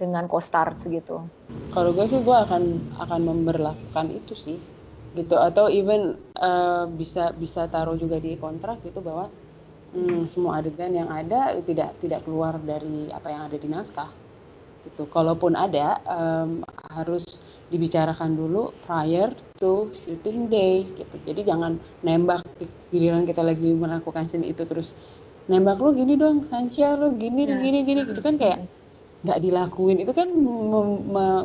dengan 0.00 0.24
co-stars 0.24 0.88
gitu? 0.88 1.20
Kalau 1.76 1.92
gue 1.92 2.08
sih 2.08 2.24
gue 2.24 2.32
akan 2.32 2.96
akan 2.96 3.20
memperlakukan 3.20 4.06
itu 4.16 4.32
sih 4.32 4.58
gitu 5.12 5.36
atau 5.36 5.68
even 5.68 6.16
uh, 6.40 6.88
bisa 6.88 7.34
bisa 7.36 7.68
taruh 7.68 7.98
juga 8.00 8.16
di 8.16 8.38
kontrak 8.40 8.80
gitu 8.86 9.04
bahwa 9.04 9.28
hmm, 9.92 10.30
semua 10.32 10.62
adegan 10.62 10.94
yang 10.94 11.10
ada 11.12 11.52
tidak 11.66 11.92
tidak 12.00 12.24
keluar 12.24 12.56
dari 12.62 13.12
apa 13.12 13.28
yang 13.28 13.42
ada 13.50 13.56
di 13.60 13.68
naskah 13.68 14.10
gitu. 14.88 15.04
Kalaupun 15.12 15.52
ada 15.58 16.00
um, 16.08 16.64
harus 16.96 17.44
dibicarakan 17.70 18.34
dulu 18.34 18.74
prior 18.88 19.30
to 19.60 19.92
shooting 20.02 20.48
day 20.48 20.88
gitu. 20.96 21.16
Jadi 21.28 21.46
jangan 21.46 21.76
nembak 22.02 22.42
giliran 22.90 23.28
kita 23.28 23.44
lagi 23.44 23.70
melakukan 23.76 24.26
scene 24.26 24.48
itu 24.48 24.64
terus 24.66 24.96
nembak 25.46 25.78
lu 25.82 25.94
gini 25.94 26.14
dong, 26.14 26.46
Sancia 26.46 26.94
lu 26.94 27.14
gini 27.18 27.46
ya. 27.46 27.58
gini 27.58 27.78
gini 27.82 28.00
gitu 28.06 28.22
kan 28.22 28.38
kayak 28.38 28.66
nggak 29.20 29.38
dilakuin 29.44 30.00
itu 30.00 30.12
kan 30.16 30.28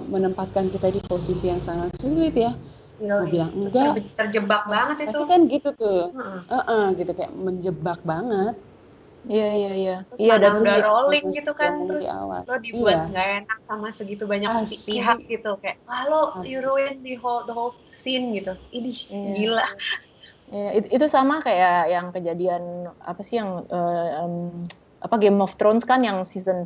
menempatkan 0.07 0.71
kita 0.71 0.95
di 0.95 1.01
posisi 1.03 1.51
yang 1.51 1.59
sangat 1.59 1.91
sulit 1.99 2.31
ya 2.31 2.55
Mau 2.95 3.27
bilang 3.27 3.51
enggak 3.59 3.99
terjebak 4.15 4.63
banget 4.71 5.11
itu. 5.11 5.19
Pasti 5.19 5.27
kan 5.27 5.41
gitu 5.51 5.69
tuh. 5.75 6.15
Uh 6.15 6.39
-uh. 6.39 6.39
Uh 6.47 6.63
-uh, 6.63 6.83
gitu 6.95 7.11
kayak 7.11 7.27
menjebak 7.35 7.99
banget. 8.07 8.55
Iya 9.27 9.49
iya 9.51 9.71
iya. 9.75 9.95
Terus 10.07 10.19
Iya 10.21 10.35
dan 10.37 10.63
udah 10.63 10.77
rolling 10.85 11.25
gitu 11.33 11.51
kan, 11.51 11.75
yang 11.75 11.77
di 11.81 11.87
terus 11.91 12.07
awal. 12.07 12.41
lo 12.45 12.55
dibuat 12.55 12.95
Iya. 12.95 13.05
nggak 13.11 13.27
enak 13.41 13.59
sama 13.67 13.87
segitu 13.91 14.23
banyak 14.29 14.47
pi- 14.47 14.79
Asli. 14.79 14.95
pihak 14.95 15.17
gitu 15.27 15.51
kayak, 15.59 15.77
wah 15.83 16.01
lo 16.07 16.21
you 16.45 16.61
ruin 16.61 17.01
the 17.01 17.17
whole 17.19 17.43
the 17.43 17.51
whole 17.51 17.73
scene 17.91 18.31
gitu. 18.31 18.53
Ini 18.71 18.89
Iya. 19.11 19.33
gila. 19.35 19.65
Iya, 20.45 20.69
it- 20.77 20.91
itu 20.93 21.05
sama 21.09 21.41
kayak 21.41 21.89
yang 21.89 22.13
kejadian 22.13 22.63
apa 23.01 23.21
sih 23.25 23.41
yang 23.41 23.65
eh, 23.65 24.09
em, 24.23 24.63
apa 25.05 25.15
Game 25.23 25.37
of 25.45 25.51
Thrones 25.59 25.83
kan 25.91 25.99
yang 26.07 26.17
season 26.31 26.57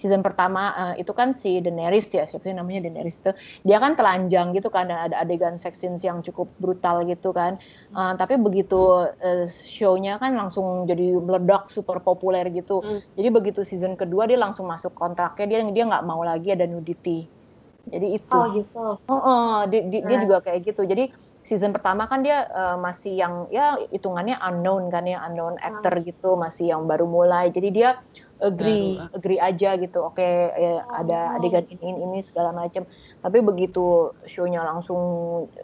season 0.00 0.20
pertama 0.26 0.60
eh, 0.80 1.02
itu 1.02 1.12
kan 1.20 1.28
si 1.42 1.48
Daenerys 1.64 2.06
ya 2.16 2.22
siapa 2.28 2.44
sih 2.48 2.54
namanya 2.60 2.80
Daenerys 2.84 3.16
itu 3.20 3.30
dia 3.68 3.76
kan 3.84 3.92
telanjang 3.98 4.46
gitu 4.56 4.68
kan 4.76 4.84
dan 4.90 4.98
ada 5.10 5.16
adegan 5.22 5.54
sex 5.62 5.74
scenes 5.80 6.02
yang 6.08 6.18
cukup 6.26 6.48
brutal 6.62 6.96
gitu 7.10 7.28
kan 7.40 7.52
Eh, 7.96 8.12
tapi 8.20 8.34
begitu 8.46 8.74
eh, 9.24 9.48
show-nya 9.76 10.10
kan 10.22 10.30
langsung 10.40 10.66
jadi 10.90 11.02
meledak 11.26 11.62
super 11.76 11.98
populer 12.06 12.44
gitu 12.56 12.72
Hmm. 12.82 12.98
jadi 13.16 13.28
begitu 13.36 13.60
season 13.70 13.92
kedua 14.00 14.22
dia 14.30 14.38
langsung 14.44 14.66
masuk 14.72 14.92
kontraknya 15.00 15.44
dia 15.50 15.58
dia 15.76 15.84
nggak 15.90 16.04
mau 16.10 16.20
lagi 16.30 16.48
ada 16.54 16.64
nudity 16.72 17.10
jadi 17.92 18.06
itu 18.18 18.36
Oh 18.36 18.44
gitu. 18.56 18.78
Oh, 19.10 19.20
oh, 19.28 19.46
dia, 19.70 19.80
dia- 19.92 20.04
dia 20.08 20.16
Right. 20.16 20.24
juga 20.24 20.36
kayak 20.44 20.60
gitu. 20.66 20.80
Jadi 20.92 21.02
season 21.46 21.70
pertama 21.70 22.10
kan 22.10 22.20
dia 22.20 22.44
eh, 22.44 22.76
masih 22.76 23.14
yang 23.14 23.46
ya 23.48 23.78
hitungannya 23.88 24.34
unknown 24.42 24.90
kan 24.90 25.06
ya 25.06 25.22
unknown 25.24 25.56
actor 25.62 26.02
gitu, 26.02 26.34
masih 26.34 26.74
yang 26.74 26.84
baru 26.84 27.06
mulai. 27.06 27.54
Jadi 27.54 27.68
dia 27.70 27.94
agree, 28.36 29.00
Baru, 29.00 29.08
ah. 29.08 29.16
agree 29.16 29.40
aja 29.40 29.70
gitu. 29.80 29.98
Oke, 30.04 30.26
ya, 30.52 30.84
ada 30.92 31.32
Oh. 31.32 31.36
adegan 31.40 31.64
ini 31.70 31.80
ini 31.80 32.00
ini 32.04 32.18
segala 32.20 32.52
macam. 32.52 32.84
Tapi 33.22 33.38
begitu 33.40 34.12
show-nya 34.28 34.60
langsung 34.60 35.00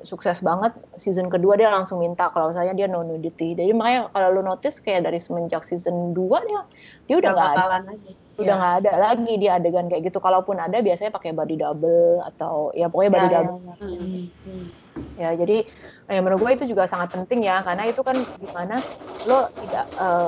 sukses 0.03 0.41
banget, 0.41 0.73
season 0.97 1.29
kedua 1.29 1.59
dia 1.61 1.69
langsung 1.69 2.01
minta 2.01 2.33
kalau 2.33 2.49
saya 2.49 2.73
dia 2.73 2.89
no 2.89 3.05
nudity. 3.05 3.53
Jadi 3.53 3.77
makanya 3.77 4.09
kalau 4.15 4.29
lu 4.33 4.43
notice 4.47 4.81
kayak 4.81 5.05
dari 5.05 5.21
semenjak 5.21 5.67
season 5.67 6.17
2 6.17 6.41
dia 6.49 6.61
dia 7.11 7.17
udah 7.21 7.31
nggak 7.35 7.51
ada 7.53 7.65
aja. 7.93 8.11
udah 8.41 8.49
Iya. 8.49 8.55
nggak 8.57 8.75
ada 8.81 8.91
lagi 8.97 9.33
dia 9.37 9.51
adegan 9.61 9.87
kayak 9.93 10.03
gitu 10.09 10.17
kalaupun 10.17 10.57
ada 10.57 10.81
biasanya 10.81 11.13
pakai 11.13 11.37
body 11.37 11.61
double 11.61 12.25
atau 12.25 12.73
ya 12.73 12.89
pokoknya 12.89 13.13
body 13.13 13.29
Ya, 13.29 13.29
ya, 13.29 13.41
double 13.45 13.61
ya. 13.69 13.75
Hmm. 13.77 14.25
Hmm. 14.49 14.67
Ya 15.21 15.27
jadi 15.41 15.55
ya 16.13 16.19
menurut 16.23 16.41
gue 16.45 16.53
itu 16.57 16.65
juga 16.73 16.85
sangat 16.93 17.09
penting 17.15 17.41
ya 17.49 17.55
karena 17.67 17.83
itu 17.91 18.01
kan 18.09 18.17
gimana 18.43 18.75
lo 19.29 19.35
tidak 19.61 19.83
eh, 20.01 20.27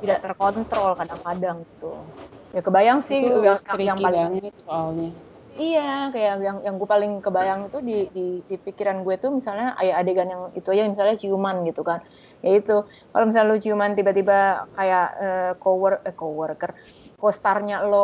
tidak 0.00 0.18
terkontrol 0.24 0.90
kadang-kadang 1.00 1.56
gitu 1.70 1.86
ya 2.54 2.60
kebayang 2.66 3.00
sih 3.08 3.20
Itu 3.24 3.38
yang, 3.46 3.58
yang 3.88 3.98
paling 4.04 4.24
banget 4.24 4.52
soalnya. 4.64 5.08
iya 5.60 5.80
kayak 6.12 6.32
yang 6.46 6.56
yang 6.66 6.74
gue 6.80 6.88
paling 6.94 7.12
kebayang 7.24 7.60
itu 7.66 7.78
di, 7.88 7.92
di 8.16 8.20
di 8.50 8.54
pikiran 8.66 8.96
gue 9.04 9.14
tuh 9.22 9.30
misalnya 9.38 9.66
ayah 9.80 9.94
adegan 10.00 10.28
yang 10.34 10.42
itu 10.58 10.68
aja 10.72 10.82
misalnya 10.92 11.16
ciuman 11.22 11.56
gitu 11.68 11.80
kan 11.90 11.98
ya 12.44 12.48
itu 12.58 12.72
kalau 13.10 13.24
misalnya 13.26 13.48
lo 13.52 13.56
ciuman 13.64 13.90
tiba-tiba 13.98 14.34
kayak 14.76 15.02
eh, 15.22 15.40
cowork 15.62 15.98
eh, 16.08 16.14
coworker 16.20 16.70
co-starnya 17.20 17.74
lo 17.90 17.96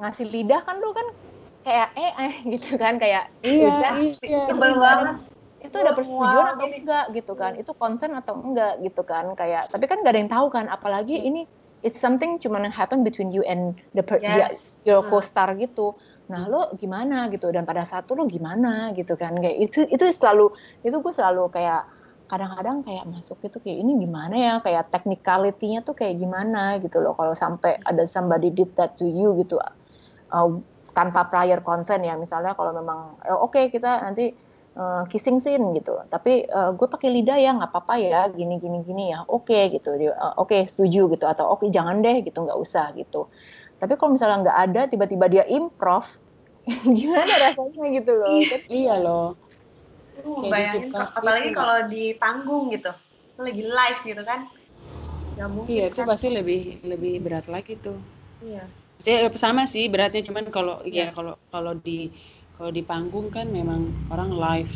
ngasih 0.00 0.26
lidah 0.34 0.60
kan 0.66 0.76
lo 0.82 0.88
kan 0.98 1.06
kayak 1.64 1.88
eh 1.96 2.12
eh 2.12 2.34
gitu 2.54 2.76
kan 2.76 3.00
kayak 3.00 3.24
Iya, 3.40 3.66
is 3.66 3.76
that- 3.80 3.98
iya. 4.22 4.40
Sebel 4.52 4.70
itu 4.76 4.80
banget. 4.80 5.16
itu 5.64 5.76
ada 5.80 5.90
Wah, 5.90 5.96
persetujuan 5.96 6.46
atau 6.52 6.66
enggak 6.68 7.04
gitu 7.16 7.32
kan? 7.32 7.52
itu 7.56 7.72
konsen 7.72 8.12
atau 8.12 8.34
enggak 8.36 8.72
gitu 8.84 9.02
kan? 9.02 9.32
Kayak 9.32 9.72
tapi 9.72 9.88
kan 9.88 10.04
gak 10.04 10.12
ada 10.12 10.20
yang 10.20 10.28
tahu 10.28 10.46
kan? 10.52 10.68
Apalagi 10.68 11.16
ini 11.16 11.48
it's 11.80 11.96
something 12.04 12.36
cuman 12.36 12.68
yang 12.68 12.76
happen 12.76 13.00
between 13.00 13.32
you 13.32 13.40
and 13.48 13.80
the 13.96 14.04
per, 14.04 14.20
dia- 14.20 14.52
Yes. 14.52 14.76
your 14.84 15.00
Hmm. 15.00 15.08
co-star 15.08 15.56
gitu. 15.56 15.96
Nah 16.28 16.44
lo 16.52 16.76
gimana 16.76 17.32
gitu? 17.32 17.48
Dan 17.48 17.64
pada 17.64 17.88
saat 17.88 18.04
itu 18.04 18.12
lo 18.12 18.28
gimana 18.28 18.92
gitu 18.92 19.16
kan? 19.16 19.32
Kayak 19.40 19.56
itu 19.72 19.88
itu 19.88 20.04
selalu 20.12 20.52
itu 20.84 20.96
gue 21.00 21.12
selalu 21.16 21.48
kayak 21.48 21.88
kadang-kadang 22.28 22.80
kayak 22.84 23.04
masuk 23.08 23.40
itu 23.40 23.56
kayak 23.64 23.78
ini 23.80 23.92
gimana 24.04 24.36
ya? 24.36 24.54
Kayak 24.60 24.92
technicality-nya 24.92 25.80
tuh 25.80 25.96
kayak 25.96 26.20
gimana? 26.20 26.76
gitu 26.76 27.00
loh. 27.00 27.16
Kalau 27.16 27.32
sampai 27.32 27.80
ada 27.80 28.04
somebody 28.04 28.52
did 28.52 28.76
that 28.76 29.00
to 29.00 29.08
you 29.08 29.32
gitu 29.40 29.56
uh, 30.28 30.50
tanpa 30.96 31.20
prior 31.30 31.60
consent 31.68 32.02
ya 32.08 32.14
misalnya 32.24 32.52
kalau 32.58 32.72
memang 32.80 32.98
eh, 33.28 33.38
oke 33.44 33.60
kita 33.74 33.88
nanti 34.06 34.22
eh, 34.78 35.02
kissing 35.10 35.38
scene 35.44 35.64
gitu 35.78 35.90
tapi 36.12 36.30
eh, 36.56 36.70
gue 36.78 36.86
pakai 36.94 37.08
lidah 37.16 37.36
ya 37.44 37.48
nggak 37.56 37.70
apa-apa 37.72 37.94
ya 38.06 38.18
gini 38.38 38.54
gini 38.62 38.78
gini 38.88 39.02
ya 39.12 39.18
oke 39.34 39.58
gitu 39.74 39.88
Dia, 40.00 40.10
eh, 40.24 40.34
oke 40.42 40.56
setuju 40.70 41.00
gitu 41.12 41.24
atau 41.32 41.44
oke 41.54 41.64
jangan 41.76 41.96
deh 42.04 42.16
gitu 42.26 42.38
nggak 42.44 42.58
usah 42.64 42.84
gitu 43.00 43.16
tapi 43.80 43.92
kalau 43.98 44.10
misalnya 44.16 44.36
nggak 44.44 44.58
ada 44.64 44.80
tiba-tiba 44.92 45.26
dia 45.34 45.44
improv 45.56 46.04
gimana 46.98 47.32
rasanya 47.44 47.82
gitu 47.96 48.12
loh 48.20 48.36
Kan 48.50 48.60
Iya 48.70 48.92
loh. 49.04 49.36
Kayak 50.14 50.52
bayangin 50.52 50.88
TikTok 50.94 51.08
apalagi 51.10 51.48
gitu. 51.50 51.58
kalau 51.58 51.76
di 51.92 52.02
panggung 52.22 52.64
gitu. 52.74 52.92
Lagi 53.44 53.62
live 53.76 54.00
gitu 54.10 54.22
kan. 54.30 54.40
Gak 55.38 55.50
mungkin 55.50 55.72
Iya, 55.72 55.82
itu 55.90 56.00
kan. 56.00 56.08
pasti 56.10 56.26
lebih 56.38 56.60
lebih 56.90 57.12
berat 57.24 57.46
lagi 57.54 57.72
tuh. 57.84 57.96
Iya. 58.44 58.83
Saya 59.02 59.26
sama 59.44 59.62
sih 59.72 59.84
beratnya 59.92 60.22
cuman 60.28 60.46
kalau 60.56 60.74
ya 60.98 61.04
kalau 61.16 61.32
kalau 61.52 61.72
di 61.86 62.14
kalau 62.54 62.70
di 62.76 62.82
panggung 62.90 63.26
kan 63.36 63.46
memang 63.58 63.80
orang 64.12 64.30
live 64.44 64.74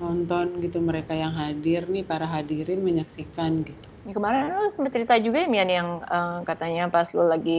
nonton 0.00 0.46
gitu 0.64 0.78
mereka 0.90 1.12
yang 1.22 1.34
hadir 1.40 1.80
nih 1.94 2.04
para 2.10 2.26
hadirin 2.34 2.80
menyaksikan 2.88 3.52
gitu. 3.68 3.88
Ya, 4.06 4.12
kemarin 4.16 4.42
lu 4.56 4.60
sempat 4.74 4.92
cerita 4.96 5.14
juga 5.26 5.36
ya 5.44 5.48
Mian 5.52 5.68
yang 5.78 5.88
eh, 6.12 6.32
katanya 6.48 6.80
pas 6.94 7.08
lu 7.16 7.22
lagi 7.32 7.50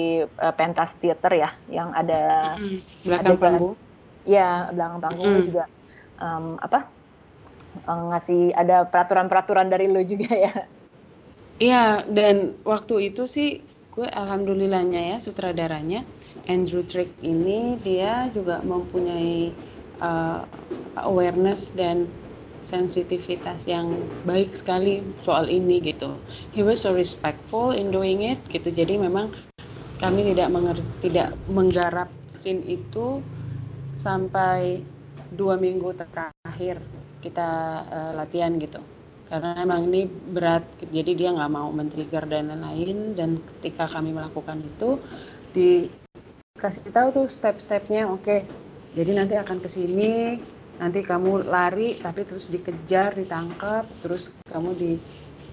eh, 0.43 0.53
pentas 0.57 0.89
theater 1.01 1.31
ya 1.43 1.49
yang 1.77 1.89
ada 1.99 2.13
Belakang 3.05 3.37
Adegan. 3.37 3.41
panggung. 3.43 3.75
ya 4.35 4.41
belakang 4.75 4.99
panggung 5.03 5.31
Mm. 5.39 5.47
juga 5.47 5.63
em, 6.21 6.45
apa 6.65 6.77
eh, 7.89 8.01
ngasih 8.09 8.39
ada 8.61 8.75
peraturan-peraturan 8.91 9.67
dari 9.73 9.85
lu 9.93 10.01
juga 10.11 10.29
ya 10.45 10.51
Iya, 11.63 11.77
dan 12.15 12.35
waktu 12.71 12.93
itu 13.07 13.21
sih 13.35 13.47
gue 13.89 14.07
alhamdulillahnya 14.07 15.15
ya 15.15 15.17
sutradaranya 15.17 16.05
Andrew 16.45 16.85
Trick 16.85 17.09
ini 17.25 17.75
dia 17.81 18.29
juga 18.31 18.61
mempunyai 18.61 19.53
uh, 20.01 20.45
awareness 21.03 21.73
dan 21.73 22.05
sensitivitas 22.65 23.65
yang 23.65 23.89
baik 24.27 24.51
sekali 24.53 25.01
soal 25.25 25.49
ini 25.49 25.81
gitu. 25.81 26.13
He 26.53 26.61
was 26.61 26.85
so 26.85 26.93
respectful 26.93 27.73
in 27.73 27.89
doing 27.89 28.21
it 28.21 28.37
gitu. 28.51 28.69
Jadi 28.69 28.99
memang 28.99 29.31
kami 29.97 30.31
tidak 30.31 30.49
mengerti, 30.53 30.85
tidak 31.09 31.33
menggarap 31.49 32.09
scene 32.29 32.61
itu 32.67 33.19
sampai 33.99 34.79
dua 35.33 35.59
minggu 35.59 35.91
terakhir 35.93 36.79
kita 37.19 37.49
uh, 37.89 38.11
latihan 38.15 38.55
gitu 38.57 38.79
karena 39.29 39.61
emang 39.61 39.87
ini 39.89 40.09
berat 40.09 40.65
jadi 40.89 41.11
dia 41.15 41.29
nggak 41.37 41.51
mau 41.53 41.69
men-trigger 41.69 42.25
dan 42.25 42.49
lain-lain. 42.49 43.13
Dan 43.15 43.29
ketika 43.57 43.85
kami 43.89 44.11
melakukan 44.13 44.59
itu 44.65 44.97
dikasih 45.53 46.89
tahu 46.93 47.07
tuh 47.23 47.27
step-stepnya 47.29 48.05
oke 48.05 48.45
jadi 48.93 49.11
nanti 49.17 49.33
akan 49.37 49.57
ke 49.61 49.69
sini 49.69 50.37
nanti 50.81 50.99
kamu 51.05 51.45
lari 51.49 51.93
tapi 51.97 52.25
terus 52.25 52.49
dikejar 52.49 53.13
ditangkap 53.17 53.85
terus 54.01 54.33
kamu 54.49 54.69
di 54.73 54.91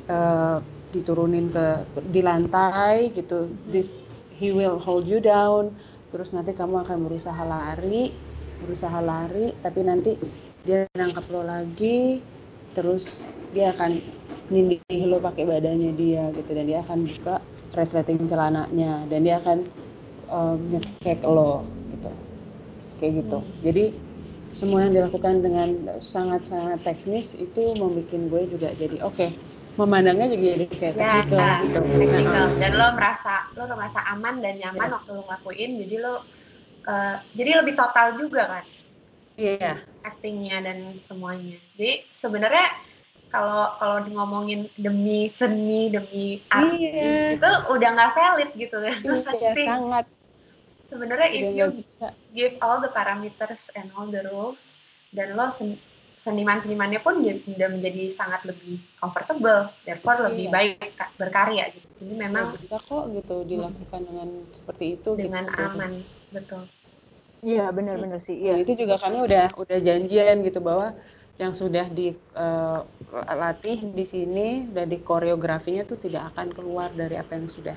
eh, 0.08 0.58
diturunin 0.94 1.50
ke 1.52 1.84
di 2.08 2.20
lantai 2.24 3.12
gitu. 3.12 3.50
This 3.68 4.00
he 4.38 4.52
will 4.54 4.78
hold 4.80 5.04
you 5.04 5.20
down. 5.20 5.74
Terus 6.12 6.32
nanti 6.32 6.54
kamu 6.56 6.86
akan 6.86 6.98
berusaha 7.04 7.42
lari 7.44 8.14
berusaha 8.56 9.04
lari 9.04 9.52
tapi 9.60 9.84
nanti 9.84 10.16
dia 10.64 10.88
nangkap 10.96 11.28
lo 11.28 11.44
lagi 11.44 12.24
terus 12.72 13.20
dia 13.54 13.70
akan 13.74 13.90
nindih 14.50 15.02
lo 15.10 15.18
pakai 15.18 15.44
badannya 15.46 15.92
dia 15.98 16.30
gitu 16.34 16.50
dan 16.54 16.64
dia 16.66 16.78
akan 16.86 16.98
buka 17.06 17.34
resleting 17.74 18.18
celananya 18.26 19.04
dan 19.10 19.20
dia 19.26 19.36
akan 19.42 19.58
um, 20.30 20.58
ngekek 20.70 21.22
lo 21.26 21.66
gitu 21.94 22.10
kayak 23.02 23.12
gitu 23.22 23.38
jadi 23.62 23.84
semua 24.56 24.88
yang 24.88 24.96
dilakukan 24.96 25.44
dengan 25.44 25.68
sangat-sangat 26.00 26.80
teknis 26.80 27.36
itu 27.36 27.76
membuat 27.76 28.08
gue 28.08 28.42
juga 28.56 28.68
jadi 28.72 28.96
oke 29.04 29.26
memandangnya 29.76 30.32
juga 30.32 30.42
jadi 30.56 30.64
kayak 30.72 30.94
Ya, 30.96 31.12
teknikal 31.20 31.48
gitu 31.60 31.80
technical. 31.84 32.46
Dan 32.56 32.72
lo 32.80 32.86
merasa 32.96 33.34
lo 33.52 33.62
merasa 33.76 34.00
aman 34.08 34.40
dan 34.40 34.56
nyaman 34.56 34.88
Yes. 34.88 34.94
waktu 34.96 35.10
lo 35.12 35.22
ngelakuin. 35.28 35.70
Jadi 35.84 35.96
lo 36.00 36.14
eh, 36.88 37.16
jadi 37.36 37.50
lebih 37.60 37.74
total 37.76 38.16
juga 38.16 38.42
kan 38.48 38.64
iya 39.36 39.76
actingnya 40.00 40.64
dan 40.64 40.96
semuanya. 41.04 41.60
Jadi 41.76 42.08
sebenarnya 42.08 42.66
kalau 43.26 43.74
kalau 43.76 43.98
ngomongin 44.06 44.70
demi 44.78 45.26
seni 45.28 45.90
demi 45.90 46.40
art 46.48 46.70
Iya. 46.72 47.36
itu 47.36 47.50
udah 47.74 47.88
nggak 47.94 48.12
valid 48.14 48.50
gitu 48.54 48.76
ya. 48.80 48.94
Such 48.96 49.42
Iya, 49.42 49.52
thing. 49.54 49.68
sangat 49.70 50.06
Sebenarnya 50.86 51.28
if 51.34 51.50
you 51.50 51.66
bisa 51.74 52.14
give 52.30 52.54
all 52.62 52.78
the 52.78 52.86
parameters 52.94 53.74
and 53.74 53.90
all 53.98 54.06
the 54.06 54.22
rules 54.30 54.70
dan 55.10 55.34
lo 55.34 55.50
sen- 55.50 55.82
seniman-senimannya 56.16 57.02
pun 57.02 57.20
jadi- 57.20 57.42
udah 57.44 57.68
menjadi 57.74 58.08
sangat 58.08 58.46
lebih 58.46 58.78
comfortable, 58.96 59.68
therefore 59.82 60.30
lebih 60.30 60.46
Iya. 60.48 60.54
baik 60.54 60.94
ka- 60.94 61.12
berkarya 61.18 61.74
gitu. 61.74 61.86
Jadi 62.06 62.14
memang 62.14 62.54
nggak 62.54 62.62
bisa 62.62 62.76
kok 62.78 63.04
gitu 63.12 63.36
dilakukan 63.42 64.00
dengan 64.06 64.28
seperti 64.54 64.84
itu 64.94 65.10
dengan 65.18 65.44
gitu. 65.50 65.58
aman, 65.58 65.92
betul. 66.30 66.62
iya 67.44 67.68
benar-benar 67.70 68.18
sih 68.22 68.38
Ya, 68.38 68.54
iya 68.56 68.64
itu 68.64 68.72
juga 68.74 68.96
kami 68.96 69.22
udah 69.22 69.44
udah 69.54 69.78
janjian 69.82 70.36
gitu 70.40 70.58
bahwa 70.62 70.96
yang 71.36 71.52
sudah 71.52 71.84
dilatih 71.92 73.78
uh, 73.84 73.92
di 73.92 74.04
sini 74.08 74.72
dan 74.72 74.88
di 74.88 75.04
koreografinya 75.04 75.84
tuh 75.84 76.00
tidak 76.00 76.32
akan 76.32 76.48
keluar 76.56 76.88
dari 76.96 77.20
apa 77.20 77.36
yang 77.36 77.52
sudah 77.52 77.76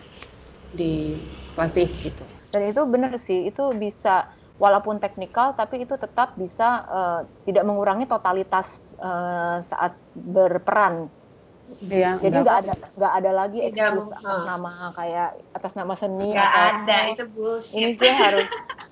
dilatih 0.72 1.90
gitu. 1.92 2.24
Dan 2.50 2.72
itu 2.72 2.82
benar 2.88 3.14
sih, 3.20 3.52
itu 3.52 3.64
bisa 3.76 4.32
walaupun 4.60 5.00
teknikal 5.00 5.56
tapi 5.56 5.88
itu 5.88 5.96
tetap 5.96 6.36
bisa 6.36 6.84
uh, 6.88 7.20
tidak 7.48 7.64
mengurangi 7.64 8.08
totalitas 8.08 8.84
uh, 9.00 9.64
saat 9.64 9.96
berperan. 10.16 11.08
Ya, 11.86 12.18
Jadi 12.18 12.42
nggak 12.42 12.58
ada 12.66 12.74
nggak 12.98 13.14
ada 13.22 13.32
lagi 13.32 13.60
excuse 13.62 14.10
atas 14.10 14.42
nama 14.42 14.90
kayak 14.98 15.38
atas 15.54 15.74
nama 15.78 15.94
seni. 15.94 16.34
Nggak 16.34 16.56
ada 16.58 16.98
itu 17.14 17.26
bullshit. 17.30 17.78
Ini 17.78 17.90
gue 17.94 18.14
harus 18.14 18.50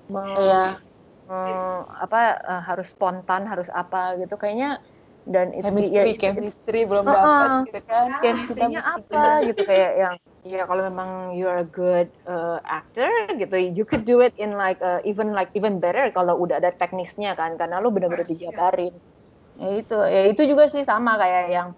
ya 0.48 0.87
hmm, 1.28 1.78
apa 2.02 2.22
uh, 2.42 2.62
harus 2.64 2.92
spontan 2.92 3.46
harus 3.46 3.68
apa 3.70 4.16
gitu. 4.18 4.40
Kayaknya 4.40 4.80
dan 5.28 5.52
itu 5.52 5.68
chemistry, 5.68 6.16
ya 6.16 6.20
chemistry 6.20 6.82
belum 6.88 7.06
uh, 7.08 7.14
dapat 7.14 7.50
gitu 7.68 7.82
kan. 7.84 8.08
Chemistry-nya 8.24 8.82
apa 8.82 9.24
gitu 9.44 9.62
kayak 9.68 9.92
yang 10.00 10.16
ya 10.48 10.64
kalau 10.64 10.88
memang 10.88 11.36
you 11.36 11.44
are 11.44 11.68
a 11.68 11.68
good 11.68 12.08
uh, 12.24 12.64
actor 12.64 13.12
gitu 13.36 13.60
you 13.60 13.84
could 13.84 14.08
do 14.08 14.24
it 14.24 14.32
in 14.40 14.56
like 14.56 14.80
uh, 14.80 15.04
even 15.04 15.36
like 15.36 15.52
even 15.52 15.84
better 15.84 16.08
kalau 16.16 16.40
udah 16.40 16.64
ada 16.64 16.72
teknisnya 16.72 17.36
kan 17.36 17.60
karena 17.60 17.84
lu 17.84 17.92
benar-benar 17.92 18.24
dijabarin. 18.24 18.96
Ya 19.60 19.70
itu 19.76 19.98
ya 20.00 20.22
itu 20.32 20.42
juga 20.48 20.72
sih 20.72 20.88
sama 20.88 21.20
kayak 21.20 21.46
yang 21.52 21.70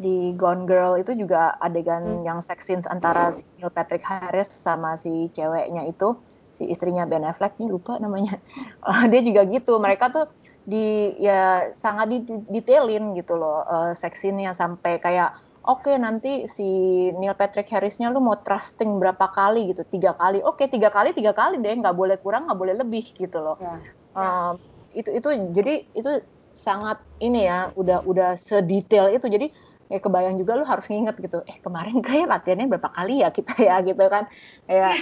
di 0.00 0.32
Gone 0.32 0.64
Girl 0.64 0.96
itu 0.96 1.12
juga 1.12 1.60
adegan 1.60 2.24
hmm. 2.24 2.24
yang 2.24 2.40
sex 2.40 2.64
scenes 2.64 2.88
antara 2.88 3.36
si 3.36 3.44
Neil 3.60 3.68
Patrick 3.68 4.00
Harris 4.00 4.48
sama 4.48 4.96
si 4.96 5.28
ceweknya 5.36 5.84
itu 5.84 6.16
si 6.60 6.68
istrinya 6.68 7.08
Ben 7.08 7.24
Affleck 7.24 7.56
ini 7.56 7.72
lupa 7.72 7.96
namanya. 7.96 8.36
Uh, 8.84 9.08
dia 9.10 9.24
juga 9.24 9.48
gitu. 9.48 9.80
Mereka 9.80 10.12
tuh 10.12 10.28
di 10.68 11.16
ya 11.16 11.72
sangat 11.72 12.28
detailin 12.52 13.16
gitu 13.16 13.40
loh 13.40 13.64
uh, 13.64 13.96
seksinya 13.96 14.52
sampai 14.52 15.00
kayak 15.00 15.32
oke 15.64 15.88
okay, 15.88 15.96
nanti 15.96 16.44
si 16.44 16.68
Neil 17.16 17.32
Patrick 17.32 17.66
Harrisnya 17.72 18.12
lu 18.12 18.20
mau 18.20 18.36
trusting 18.36 19.00
berapa 19.00 19.32
kali 19.32 19.72
gitu. 19.72 19.88
Tiga 19.88 20.12
kali. 20.12 20.44
Oke 20.44 20.68
okay, 20.68 20.76
tiga 20.76 20.92
kali 20.92 21.16
tiga 21.16 21.32
kali 21.32 21.56
deh. 21.56 21.72
Nggak 21.80 21.96
boleh 21.96 22.20
kurang 22.20 22.52
nggak 22.52 22.60
boleh 22.60 22.74
lebih 22.76 23.08
gitu 23.16 23.40
loh. 23.40 23.56
Ya. 23.56 23.80
Uh, 24.12 24.52
itu 24.92 25.08
itu 25.08 25.28
jadi 25.56 25.88
itu 25.96 26.20
sangat 26.52 27.00
ini 27.24 27.48
ya 27.48 27.72
udah 27.72 28.04
udah 28.04 28.36
sedetail 28.36 29.08
itu. 29.16 29.24
Jadi 29.32 29.48
ya 29.90 29.98
kebayang 29.98 30.38
juga 30.38 30.54
lu 30.54 30.62
harus 30.62 30.86
nginget 30.86 31.18
gitu 31.18 31.42
eh 31.42 31.58
kemarin 31.60 31.98
kayak 32.06 32.30
latihannya 32.30 32.70
berapa 32.70 32.90
kali 32.94 33.26
ya 33.26 33.28
kita 33.34 33.54
ya? 33.58 33.82
gitu 33.88 34.04
kan. 34.06 34.24
Kayak 34.70 34.92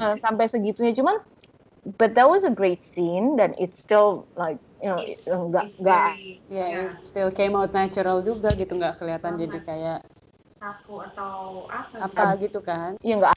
uh, 0.00 0.16
sampai 0.24 0.48
segitunya. 0.48 0.96
Cuman 0.96 1.20
but 1.98 2.14
that 2.16 2.26
was 2.30 2.42
a 2.48 2.54
great 2.54 2.80
scene 2.80 3.36
dan 3.36 3.52
it's 3.58 3.78
still 3.78 4.30
like 4.38 4.62
you 4.78 4.86
know 4.86 5.02
it's, 5.02 5.26
enggak 5.26 5.74
enggak 5.82 6.14
ya 6.46 6.62
yeah, 6.62 6.68
it 6.94 7.02
still 7.02 7.30
came 7.34 7.58
out 7.58 7.74
natural 7.74 8.22
juga 8.22 8.54
gitu 8.54 8.78
nggak 8.78 9.02
kelihatan 9.02 9.34
jadi 9.34 9.58
kayak 9.66 9.98
aku 10.62 11.02
atau 11.02 11.66
apa 11.66 12.06
apa 12.06 12.24
gitu 12.38 12.62
kan. 12.62 12.94
Iya. 13.02 13.14
Enggak 13.18 13.34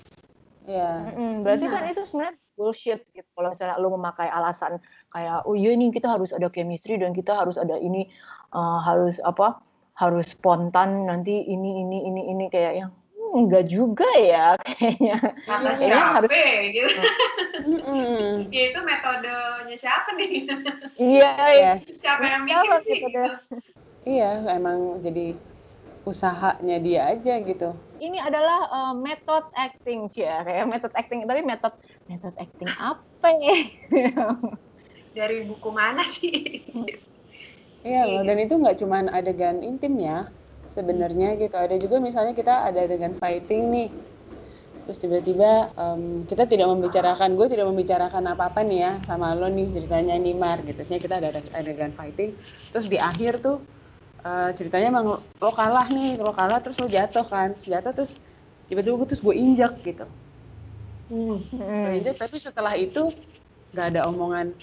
ya 0.66 0.90
mm, 1.14 1.46
berarti 1.46 1.66
kan 1.70 1.82
itu 1.90 2.02
sebenarnya 2.10 2.36
bullshit 2.58 3.02
gitu. 3.14 3.28
Kalau 3.38 3.54
misalnya 3.54 3.78
lu 3.78 3.90
memakai 3.94 4.30
alasan 4.30 4.82
kayak 5.14 5.46
oh 5.46 5.54
iya 5.54 5.74
ini 5.78 5.94
kita 5.94 6.10
harus 6.10 6.34
ada 6.34 6.50
chemistry 6.50 6.98
dan 6.98 7.14
kita 7.14 7.38
harus 7.38 7.58
ada 7.58 7.78
ini 7.78 8.10
uh, 8.54 8.80
harus 8.82 9.22
apa 9.22 9.62
harus 9.96 10.36
spontan 10.36 11.08
nanti 11.08 11.32
ini 11.48 11.88
ini 11.88 11.98
ini 12.04 12.22
ini 12.36 12.46
kayak 12.52 12.74
yang 12.84 12.92
hmm, 12.92 13.48
enggak 13.48 13.66
juga 13.72 14.08
ya 14.20 14.56
kayaknya. 14.64 15.18
Kata 15.48 15.72
siapa 15.72 16.08
harus 16.20 16.32
gitu. 16.76 17.02
Mm. 17.66 18.52
ya 18.52 18.64
itu 18.70 18.80
metodenya 18.84 19.76
siapa 19.80 20.10
nih? 20.20 20.32
Iya 21.00 21.32
ya 21.56 21.72
siapa 21.96 22.24
yang 22.28 22.44
bikin 22.44 22.72
sih 22.84 22.98
gitu. 23.00 23.24
iya 24.06 24.44
emang 24.54 25.00
jadi 25.00 25.34
usahanya 26.06 26.78
dia 26.84 27.02
aja 27.16 27.40
gitu. 27.42 27.72
Ini 27.98 28.20
adalah 28.20 28.68
uh, 28.70 28.94
metode 28.94 29.48
acting 29.56 30.12
ya 30.12 30.44
kayak 30.44 30.68
metode 30.68 30.94
acting 30.94 31.24
tapi 31.24 31.42
metode 31.42 31.80
metode 32.06 32.36
acting 32.36 32.70
apa 32.76 33.30
ya? 33.32 33.58
Dari 35.16 35.48
buku 35.48 35.70
mana 35.72 36.04
sih 36.04 36.62
Iya 37.86 38.02
loh, 38.10 38.26
dan 38.26 38.38
itu 38.42 38.58
nggak 38.58 38.82
cuma 38.82 39.06
adegan 39.14 39.62
intimnya 39.62 40.34
sebenarnya 40.74 41.38
gitu. 41.38 41.54
Ada 41.54 41.78
juga 41.78 42.02
misalnya 42.02 42.34
kita 42.34 42.66
ada 42.66 42.82
adegan 42.82 43.14
fighting 43.14 43.70
nih, 43.70 43.90
terus 44.90 44.98
tiba-tiba 44.98 45.70
um, 45.78 46.26
kita 46.26 46.50
tidak 46.50 46.66
membicarakan, 46.66 47.38
gue 47.38 47.46
tidak 47.46 47.70
membicarakan 47.70 48.26
apa-apa 48.34 48.66
nih 48.66 48.80
ya 48.90 48.92
sama 49.06 49.38
lo 49.38 49.46
nih 49.54 49.70
ceritanya 49.70 50.18
nih 50.18 50.34
Mar 50.34 50.66
gitu. 50.66 50.82
Terusnya 50.82 50.98
kita 50.98 51.16
ada 51.22 51.30
adegan 51.54 51.94
fighting, 51.94 52.34
terus 52.74 52.90
di 52.90 52.98
akhir 52.98 53.46
tuh 53.46 53.62
uh, 54.26 54.50
ceritanya 54.58 54.90
emang 54.90 55.06
lo 55.22 55.52
kalah 55.54 55.86
nih, 55.94 56.18
lo 56.18 56.34
kalah 56.34 56.66
terus 56.66 56.82
lo 56.82 56.90
jatuh 56.90 57.30
kan, 57.30 57.54
jatuh 57.54 57.94
terus 57.94 58.18
tiba-tiba 58.66 58.98
gue 58.98 59.08
terus 59.14 59.22
gue 59.22 59.36
injak 59.38 59.78
gitu. 59.86 60.10
Hmm. 61.06 61.38
hmm. 61.54 62.02
tapi 62.18 62.42
setelah 62.42 62.74
itu 62.74 63.14
nggak 63.78 63.94
ada 63.94 64.10
omongan 64.10 64.58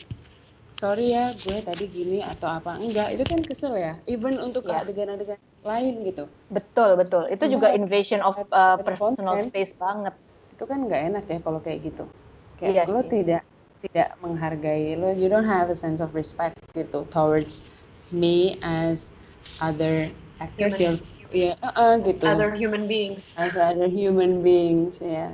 sorry 0.83 1.15
ya 1.15 1.31
gue 1.31 1.59
tadi 1.63 1.85
gini 1.87 2.19
atau 2.27 2.51
apa. 2.59 2.75
Enggak 2.83 3.15
itu 3.15 3.23
kan 3.23 3.39
kesel 3.47 3.79
ya. 3.79 3.95
Even 4.11 4.35
untuk 4.43 4.67
ya. 4.67 4.83
adegan-adegan 4.83 5.39
lain 5.63 5.95
gitu. 6.03 6.27
Betul 6.51 6.99
betul. 6.99 7.31
Itu 7.31 7.47
juga 7.47 7.71
invasion 7.71 8.19
of 8.19 8.35
uh, 8.51 8.75
personal 8.83 9.39
space 9.47 9.79
banget. 9.79 10.11
Itu 10.51 10.67
kan 10.67 10.91
nggak 10.91 11.03
enak 11.15 11.25
ya 11.31 11.39
kalau 11.39 11.63
kayak 11.63 11.87
gitu. 11.87 12.05
Kayak 12.59 12.75
iya, 12.75 12.83
lo 12.91 12.99
iya. 12.99 13.11
tidak 13.15 13.43
tidak 13.83 14.09
menghargai 14.23 14.95
lo 14.95 15.11
you 15.15 15.27
don't 15.31 15.47
have 15.47 15.71
a 15.71 15.79
sense 15.79 16.03
of 16.03 16.11
respect 16.15 16.55
gitu 16.75 17.07
towards 17.15 17.71
me 18.15 18.59
as 18.63 19.11
other 19.59 20.07
actors 20.39 20.79
human, 20.79 20.95
ya 21.31 21.55
uh, 21.63 21.71
uh, 21.79 21.93
gitu. 22.03 22.27
Other 22.27 22.51
human 22.55 22.91
beings. 22.91 23.39
As 23.39 23.55
other 23.55 23.87
human 23.87 24.43
beings 24.43 24.99
ya. 24.99 25.31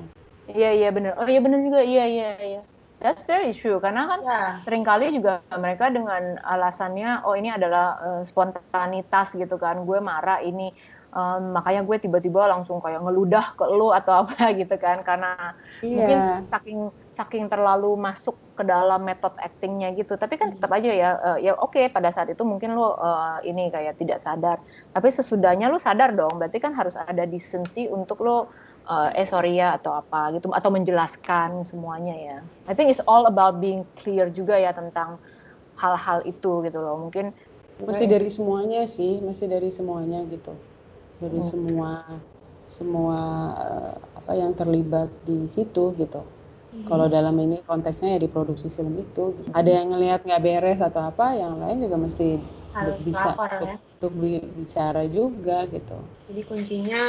Iya 0.49 0.71
iya 0.77 0.89
benar 0.93 1.17
oh 1.17 1.29
iya 1.29 1.41
benar 1.41 1.61
juga. 1.65 1.81
Iya 1.81 2.05
iya 2.05 2.31
iya 2.41 2.63
That's 2.99 3.23
very 3.31 3.55
true. 3.55 3.79
Karena 3.79 4.11
kan 4.11 4.21
yeah. 4.27 4.51
sering 4.67 4.83
kali 4.83 5.15
juga 5.15 5.39
mereka 5.55 5.87
dengan 5.87 6.35
alasannya 6.43 7.23
oh 7.23 7.39
ini 7.39 7.55
adalah 7.55 7.95
uh, 8.03 8.23
spontanitas 8.27 9.39
gitu 9.39 9.55
kan. 9.55 9.87
Gue 9.87 10.03
marah 10.03 10.43
ini 10.43 10.75
um, 11.15 11.55
makanya 11.55 11.87
gue 11.87 11.97
tiba-tiba 12.03 12.51
langsung 12.51 12.83
kayak 12.83 13.07
ngeludah 13.07 13.55
ke 13.55 13.65
lu 13.71 13.95
atau 13.95 14.27
apa 14.27 14.51
gitu 14.61 14.75
kan. 14.83 15.07
Karena 15.07 15.55
yeah. 15.79 15.95
mungkin 15.95 16.19
saking 16.51 16.81
saking 17.19 17.45
terlalu 17.51 17.99
masuk 17.99 18.35
ke 18.59 18.67
dalam 18.67 19.07
metode 19.07 19.39
actingnya 19.39 19.95
gitu. 19.95 20.19
Tapi 20.19 20.35
kan 20.35 20.59
tetap 20.59 20.71
aja 20.75 20.91
ya 20.91 21.11
uh, 21.23 21.39
ya 21.39 21.55
oke 21.55 21.79
okay, 21.79 21.87
pada 21.87 22.11
saat 22.11 22.35
itu 22.35 22.43
mungkin 22.43 22.75
lo 22.75 22.99
uh, 22.99 23.39
ini 23.47 23.71
kayak 23.71 23.95
tidak 24.03 24.19
sadar. 24.19 24.59
Tapi 24.91 25.07
sesudahnya 25.07 25.71
lo 25.71 25.79
sadar 25.79 26.19
dong. 26.19 26.43
Berarti 26.43 26.59
kan 26.59 26.75
harus 26.75 26.99
ada 26.99 27.23
decency 27.23 27.87
untuk 27.87 28.27
lo 28.27 28.51
uh, 28.89 29.13
eh 29.13 29.29
sorry 29.29 29.61
ya 29.61 29.77
atau 29.77 29.95
apa 29.95 30.35
gitu 30.35 30.51
atau 30.51 30.73
menjelaskan 30.73 31.63
semuanya 31.63 32.17
ya. 32.17 32.39
I 32.67 32.73
think 32.73 32.89
it's 32.89 33.05
all 33.05 33.29
about 33.29 33.61
being 33.61 33.85
clear 34.01 34.33
juga 34.33 34.57
ya 34.57 34.73
tentang 34.73 35.21
hal-hal 35.79 36.25
itu 36.25 36.65
gitu 36.65 36.79
loh. 36.81 36.97
Mungkin 36.99 37.31
masih 37.85 38.11
dari 38.11 38.27
semuanya 38.33 38.89
sih, 38.89 39.23
masih 39.23 39.47
dari 39.47 39.71
semuanya 39.71 40.25
gitu. 40.27 40.51
Dari 41.23 41.39
hmm. 41.39 41.49
semua 41.49 41.91
semua 42.69 43.19
uh, 43.55 43.95
apa 44.19 44.33
yang 44.35 44.57
terlibat 44.57 45.13
di 45.23 45.47
situ 45.47 45.95
gitu. 45.95 46.25
Hmm. 46.69 46.85
Kalau 46.85 47.07
dalam 47.09 47.33
ini 47.41 47.65
konteksnya 47.65 48.19
ya 48.19 48.21
di 48.21 48.29
produksi 48.29 48.69
film 48.69 48.99
itu, 49.01 49.33
gitu. 49.41 49.49
ada 49.57 49.71
yang 49.71 49.89
ngelihat 49.89 50.21
nggak 50.27 50.43
beres 50.43 50.81
atau 50.85 51.01
apa, 51.01 51.33
yang 51.33 51.57
lain 51.57 51.81
juga 51.81 51.97
mesti 51.97 52.37
Harus 52.77 53.01
bisa 53.01 53.33
lapor, 53.33 53.49
untuk, 53.49 53.65
ya? 53.65 53.77
untuk 53.81 54.13
bicara 54.53 55.03
juga 55.09 55.65
gitu. 55.73 55.99
Jadi 56.29 56.43
kuncinya 56.45 57.03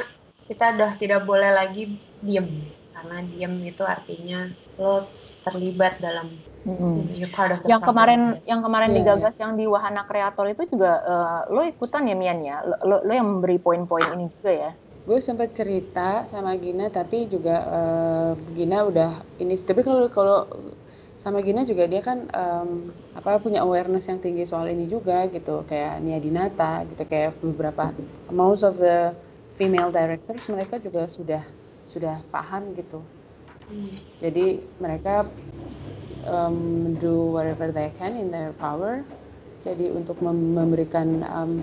kita 0.49 0.73
udah 0.73 0.91
tidak 0.97 1.21
boleh 1.29 1.53
lagi 1.53 1.93
diem. 2.25 2.65
Karena 2.89 3.21
diem 3.23 3.53
itu 3.63 3.85
artinya 3.85 4.49
lo 4.75 5.07
terlibat 5.45 6.01
dalam 6.03 6.35
mm-hmm. 6.65 7.31
part 7.31 7.55
of 7.55 7.59
the 7.63 7.71
yang 7.71 7.79
kemarin 7.79 8.43
yang 8.43 8.59
kemarin 8.59 8.91
yeah, 8.91 8.97
digagas 8.99 9.35
yeah. 9.37 9.41
yang 9.47 9.51
di 9.55 9.65
Wahana 9.69 10.03
Kreator 10.03 10.49
itu 10.51 10.67
juga 10.67 10.99
uh, 11.05 11.39
lo 11.53 11.63
ikutan 11.63 12.09
ya 12.09 12.15
Mian 12.17 12.41
ya? 12.43 12.59
Lo, 12.65 12.99
lo 12.99 13.11
yang 13.13 13.39
memberi 13.39 13.61
poin-poin 13.61 14.09
ini 14.17 14.27
juga 14.35 14.51
ya? 14.51 14.71
Gue 15.07 15.23
sempat 15.23 15.55
cerita 15.55 16.27
sama 16.27 16.59
Gina 16.59 16.91
tapi 16.91 17.29
juga 17.31 17.55
uh, 17.63 18.31
Gina 18.57 18.83
udah 18.83 19.11
ini 19.39 19.55
tapi 19.55 19.79
kalau 19.85 20.11
kalau 20.11 20.43
sama 21.19 21.43
Gina 21.43 21.67
juga 21.67 21.87
dia 21.87 21.99
kan 21.99 22.27
um, 22.31 22.95
apa 23.15 23.43
punya 23.43 23.63
awareness 23.63 24.07
yang 24.07 24.23
tinggi 24.23 24.47
soal 24.47 24.67
ini 24.71 24.87
juga 24.87 25.27
gitu. 25.31 25.63
Kayak 25.67 26.03
Nia 26.03 26.19
Dinata 26.19 26.83
gitu 26.87 27.03
kayak 27.07 27.35
beberapa 27.43 27.95
most 28.31 28.63
of 28.63 28.79
the 28.79 29.11
female 29.59 29.91
directors 29.91 30.47
mereka 30.47 30.79
juga 30.79 31.11
sudah 31.11 31.43
sudah 31.83 32.23
paham 32.31 32.71
gitu. 32.79 33.03
Hmm. 33.67 33.99
Jadi 34.23 34.63
mereka 34.79 35.27
um, 36.23 36.95
do 36.95 37.35
whatever 37.35 37.75
they 37.75 37.91
can 37.99 38.15
in 38.15 38.31
their 38.31 38.55
power. 38.55 39.03
Jadi 39.59 39.91
untuk 39.91 40.23
mem 40.23 40.55
memberikan 40.55 41.27
um, 41.27 41.59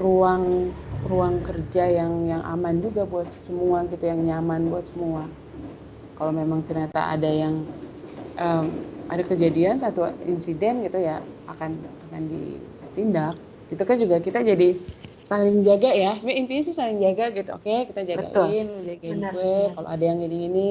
ruang 0.00 0.72
ruang 1.04 1.44
kerja 1.44 1.84
yang 2.00 2.24
yang 2.24 2.40
aman 2.40 2.80
juga 2.80 3.04
buat 3.04 3.28
semua 3.28 3.84
gitu, 3.92 4.08
yang 4.08 4.24
nyaman 4.24 4.72
buat 4.72 4.88
semua. 4.88 5.28
Kalau 6.16 6.32
memang 6.32 6.64
ternyata 6.64 7.12
ada 7.12 7.28
yang 7.28 7.68
um, 8.40 8.72
ada 9.12 9.20
kejadian 9.20 9.76
satu 9.76 10.08
insiden 10.24 10.80
gitu 10.80 10.96
ya 10.96 11.20
akan 11.44 11.76
akan 12.08 12.22
ditindak 12.24 13.36
itu 13.68 13.82
kan 13.84 13.96
juga 14.00 14.16
kita 14.20 14.40
jadi 14.40 14.76
saling 15.24 15.64
jaga 15.64 15.90
ya. 15.90 16.12
Sebenarnya 16.20 16.40
intinya 16.44 16.62
sih 16.68 16.76
saling 16.76 16.98
jaga 17.00 17.24
gitu. 17.32 17.50
Oke 17.56 17.88
kita 17.88 18.00
jagain 18.04 18.28
Betul. 18.28 18.48
jagain 18.84 19.16
benar, 19.18 19.32
gue 19.32 19.54
kalau 19.72 19.88
ada 19.88 20.04
yang 20.04 20.18
gini 20.20 20.36
gini 20.48 20.70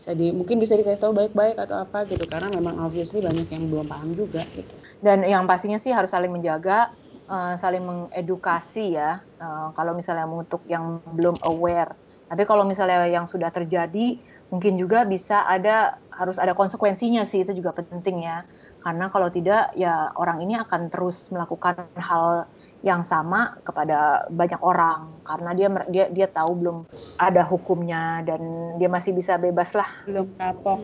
bisa 0.00 0.16
di 0.16 0.32
mungkin 0.32 0.56
bisa 0.56 0.72
dikasih 0.80 0.96
tahu 0.96 1.12
baik-baik 1.12 1.60
atau 1.60 1.76
apa 1.84 2.08
gitu. 2.08 2.24
Karena 2.24 2.48
memang 2.48 2.80
obviously 2.80 3.20
banyak 3.20 3.46
yang 3.52 3.68
belum 3.68 3.86
paham 3.86 4.16
juga 4.16 4.40
gitu. 4.56 4.72
Dan 5.04 5.28
yang 5.28 5.44
pastinya 5.44 5.76
sih 5.76 5.92
harus 5.92 6.08
saling 6.08 6.32
menjaga 6.32 6.96
uh, 7.28 7.54
saling 7.60 7.84
mengedukasi 7.84 8.96
ya. 8.96 9.20
Uh, 9.36 9.76
kalau 9.76 9.92
misalnya 9.92 10.24
untuk 10.24 10.64
yang 10.64 11.04
belum 11.04 11.36
aware. 11.44 11.92
Tapi 12.30 12.46
kalau 12.48 12.64
misalnya 12.64 13.04
yang 13.10 13.28
sudah 13.28 13.52
terjadi 13.52 14.16
mungkin 14.50 14.74
juga 14.74 15.06
bisa 15.06 15.46
ada 15.46 16.00
harus 16.08 16.40
ada 16.40 16.56
konsekuensinya 16.56 17.28
sih. 17.28 17.44
Itu 17.44 17.52
juga 17.52 17.76
penting 17.76 18.24
ya. 18.24 18.48
Karena 18.80 19.12
kalau 19.12 19.28
tidak 19.28 19.76
ya 19.76 20.08
orang 20.16 20.40
ini 20.40 20.56
akan 20.56 20.88
terus 20.88 21.28
melakukan 21.28 21.92
hal 22.00 22.48
yang 22.80 23.04
sama 23.04 23.60
kepada 23.60 24.24
banyak 24.32 24.60
orang 24.64 25.20
karena 25.20 25.50
dia 25.52 25.68
dia 25.92 26.04
dia 26.08 26.26
tahu 26.32 26.56
belum 26.56 26.78
ada 27.20 27.44
hukumnya 27.44 28.24
dan 28.24 28.40
dia 28.80 28.88
masih 28.88 29.12
bisa 29.12 29.36
bebas 29.36 29.76
lah 29.76 29.88
belum 30.08 30.32
kapok 30.40 30.80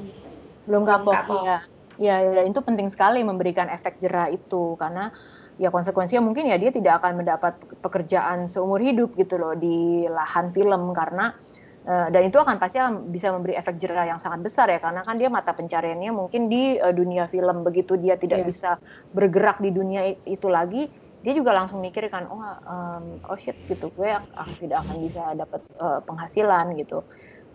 belum 0.69 0.83
kapok, 0.85 1.15
kapok. 1.17 1.43
ya 1.49 1.59
ya 1.97 2.17
ya 2.21 2.43
itu 2.45 2.61
penting 2.61 2.93
sekali 2.93 3.25
memberikan 3.25 3.73
efek 3.73 3.97
jerah 3.97 4.29
itu 4.29 4.77
karena 4.77 5.09
ya 5.57 5.73
konsekuensinya 5.73 6.21
mungkin 6.21 6.53
ya 6.53 6.61
dia 6.61 6.69
tidak 6.69 7.01
akan 7.01 7.25
mendapat 7.25 7.57
pekerjaan 7.81 8.45
seumur 8.45 8.77
hidup 8.77 9.17
gitu 9.17 9.41
loh 9.41 9.57
di 9.57 10.05
lahan 10.09 10.53
film 10.53 10.93
karena 10.93 11.33
Uh, 11.87 12.11
dan 12.11 12.27
itu 12.27 12.35
akan 12.35 12.59
pasti 12.59 12.83
bisa 13.15 13.31
memberi 13.31 13.55
efek 13.55 13.79
jerah 13.79 14.11
yang 14.11 14.19
sangat 14.19 14.43
besar 14.43 14.67
ya 14.67 14.83
karena 14.83 15.07
kan 15.07 15.23
dia 15.23 15.31
mata 15.31 15.55
pencariannya 15.55 16.11
mungkin 16.11 16.51
di 16.51 16.75
uh, 16.83 16.91
dunia 16.91 17.31
film 17.31 17.63
begitu 17.63 17.95
dia 17.95 18.19
tidak 18.19 18.43
yeah. 18.43 18.49
bisa 18.51 18.71
bergerak 19.15 19.63
di 19.63 19.71
dunia 19.71 20.19
itu 20.27 20.51
lagi 20.51 20.91
dia 21.27 21.35
juga 21.35 21.51
langsung 21.51 21.83
mikir 21.83 22.07
kan 22.07 22.31
oh 22.31 22.39
um, 22.39 23.19
oh 23.27 23.35
shit 23.35 23.59
gitu. 23.67 23.91
Gue 23.99 24.15
ah, 24.15 24.47
tidak 24.63 24.87
akan 24.87 24.97
bisa 25.03 25.35
dapat 25.35 25.59
uh, 25.83 25.99
penghasilan 26.07 26.79
gitu. 26.79 27.03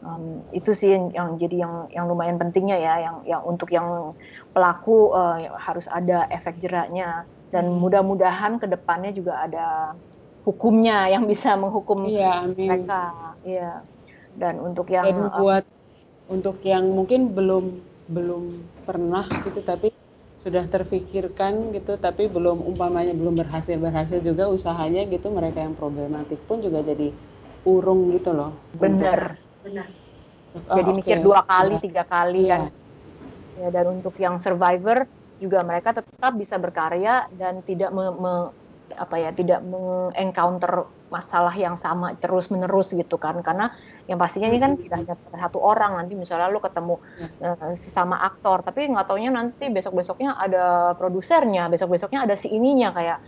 Um, 0.04 0.44
itu 0.52 0.76
sih 0.76 0.92
yang, 0.92 1.08
yang 1.16 1.30
jadi 1.40 1.56
yang 1.64 1.74
yang 1.88 2.06
lumayan 2.12 2.36
pentingnya 2.36 2.76
ya 2.76 2.94
yang 3.00 3.16
yang 3.24 3.42
untuk 3.48 3.72
yang 3.72 4.12
pelaku 4.52 5.16
uh, 5.16 5.56
harus 5.56 5.88
ada 5.88 6.28
efek 6.28 6.60
jeraknya. 6.60 7.24
Dan 7.48 7.72
hmm. 7.72 7.80
mudah-mudahan 7.80 8.60
ke 8.60 8.68
depannya 8.68 9.16
juga 9.16 9.40
ada 9.48 9.96
hukumnya 10.44 11.08
yang 11.16 11.24
bisa 11.24 11.56
menghukum 11.56 12.12
iya, 12.12 12.44
mereka. 12.44 13.16
Iya. 13.48 13.88
Dan 14.36 14.60
untuk 14.60 14.92
yang 14.92 15.08
dan 15.08 15.32
buat 15.40 15.64
uh, 15.64 16.34
untuk 16.36 16.60
yang 16.68 16.92
mungkin 16.92 17.32
belum 17.32 17.80
belum 18.12 18.68
pernah 18.84 19.24
gitu 19.48 19.64
tapi 19.64 19.96
sudah 20.42 20.66
terfikirkan 20.66 21.70
gitu 21.70 22.02
tapi 22.02 22.26
belum 22.26 22.66
umpamanya 22.66 23.14
belum 23.14 23.38
berhasil 23.38 23.78
berhasil 23.78 24.18
juga 24.26 24.50
usahanya 24.50 25.06
gitu 25.06 25.30
mereka 25.30 25.62
yang 25.62 25.78
problematik 25.78 26.42
pun 26.50 26.66
juga 26.66 26.82
jadi 26.82 27.14
urung 27.62 28.10
gitu 28.10 28.34
loh 28.34 28.58
benar 28.74 29.38
benar 29.62 29.86
oh, 30.58 30.78
jadi 30.82 30.90
okay. 30.90 30.98
mikir 30.98 31.18
dua 31.22 31.46
kali 31.46 31.78
ya. 31.78 31.82
tiga 31.86 32.04
kali 32.10 32.42
ya. 32.50 32.58
kan 32.58 32.62
ya 33.62 33.68
dan 33.70 33.86
untuk 34.02 34.18
yang 34.18 34.42
survivor 34.42 35.06
juga 35.38 35.62
mereka 35.62 35.94
tetap 35.94 36.34
bisa 36.34 36.58
berkarya 36.58 37.30
dan 37.38 37.62
tidak 37.62 37.94
me, 37.94 38.10
me, 38.14 38.34
apa 38.98 39.16
ya 39.22 39.30
tidak 39.34 39.62
mengencounter 39.62 40.90
masalah 41.12 41.52
yang 41.54 41.76
sama 41.76 42.16
terus 42.16 42.48
menerus 42.48 42.96
gitu 42.96 43.20
kan. 43.20 43.44
Karena 43.44 43.76
yang 44.08 44.16
pastinya 44.16 44.48
ini 44.48 44.60
kan 44.64 44.80
tidak 44.80 44.98
hanya 45.04 45.16
satu 45.20 45.60
orang. 45.60 46.00
Nanti 46.00 46.16
misalnya 46.16 46.48
lu 46.48 46.64
ketemu 46.64 46.96
uh, 47.44 47.76
sesama 47.76 48.24
aktor. 48.24 48.64
Tapi 48.64 48.88
nggak 48.90 49.12
taunya 49.12 49.30
nanti 49.30 49.68
besok 49.68 50.00
besoknya 50.00 50.40
ada 50.40 50.96
produsernya. 50.96 51.68
Besok 51.68 52.00
besoknya 52.00 52.24
ada 52.24 52.40
si 52.40 52.48
ininya. 52.48 52.96
Kayak 52.96 53.20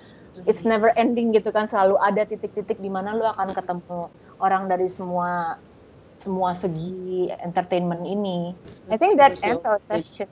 it's 0.48 0.64
never 0.64 0.96
ending 0.96 1.36
gitu 1.36 1.52
kan. 1.52 1.68
Selalu 1.68 2.00
ada 2.00 2.24
titik-titik 2.24 2.80
di 2.80 2.88
mana 2.88 3.12
lu 3.14 3.28
akan 3.28 3.52
ketemu 3.52 4.08
orang 4.40 4.72
dari 4.72 4.88
semua 4.88 5.60
semua 6.24 6.56
segi 6.56 7.28
entertainment 7.44 8.08
ini. 8.08 8.56
I 8.88 8.96
think 8.96 9.20
that 9.20 9.36
ends 9.44 9.60
our 9.68 9.84
session 9.92 10.32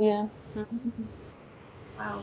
yeah 0.00 0.26
wow. 1.98 2.20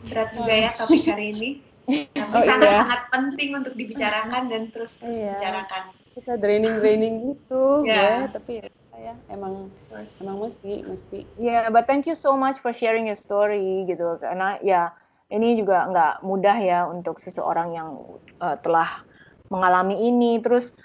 Berat 0.00 0.32
juga 0.32 0.54
ya 0.56 0.70
topik 0.80 1.04
hari 1.06 1.26
ini 1.36 1.50
tapi 2.14 2.36
oh, 2.36 2.42
sangat 2.46 2.68
iya. 2.70 2.78
sangat 2.82 3.02
penting 3.10 3.50
untuk 3.56 3.74
dibicarakan 3.74 4.42
dan 4.48 4.62
terus 4.70 4.96
terus 4.98 5.18
iya. 5.18 5.34
bicarakan 5.36 5.82
kita 6.14 6.32
draining 6.36 6.74
draining 6.82 7.14
gitu 7.34 7.86
yeah. 7.86 8.26
ya 8.26 8.32
tapi 8.34 8.54
ya 9.00 9.16
emang 9.32 9.72
Terus. 9.88 10.20
emang 10.20 10.36
mesti 10.44 10.84
mesti 10.84 11.18
ya 11.40 11.48
yeah, 11.48 11.62
but 11.72 11.88
thank 11.88 12.04
you 12.04 12.12
so 12.12 12.36
much 12.36 12.60
for 12.60 12.68
sharing 12.68 13.08
your 13.08 13.16
story 13.16 13.88
gitu 13.88 14.20
karena 14.20 14.60
ya 14.60 14.92
ini 15.32 15.56
juga 15.56 15.88
nggak 15.88 16.14
mudah 16.20 16.56
ya 16.60 16.78
untuk 16.84 17.16
seseorang 17.16 17.72
yang 17.72 17.96
uh, 18.44 18.60
telah 18.60 19.00
mengalami 19.48 19.96
ini 20.04 20.36
terus 20.44 20.76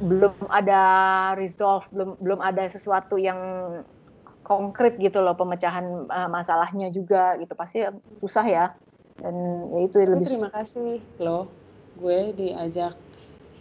belum 0.00 0.32
ada 0.48 0.82
resolve 1.36 1.86
belum 1.92 2.18
belum 2.18 2.40
ada 2.40 2.66
sesuatu 2.72 3.20
yang 3.20 3.38
konkret 4.42 4.98
gitu 4.98 5.22
loh 5.22 5.36
pemecahan 5.38 6.08
uh, 6.10 6.26
masalahnya 6.26 6.90
juga 6.90 7.38
gitu 7.38 7.52
pasti 7.54 7.84
susah 8.18 8.46
ya 8.48 8.64
dan 9.20 9.34
ya 9.70 9.80
itu 9.84 9.96
lebih 10.04 10.26
terima 10.26 10.50
kasih 10.52 10.98
loh 11.20 11.46
gue 12.00 12.32
diajak 12.34 12.96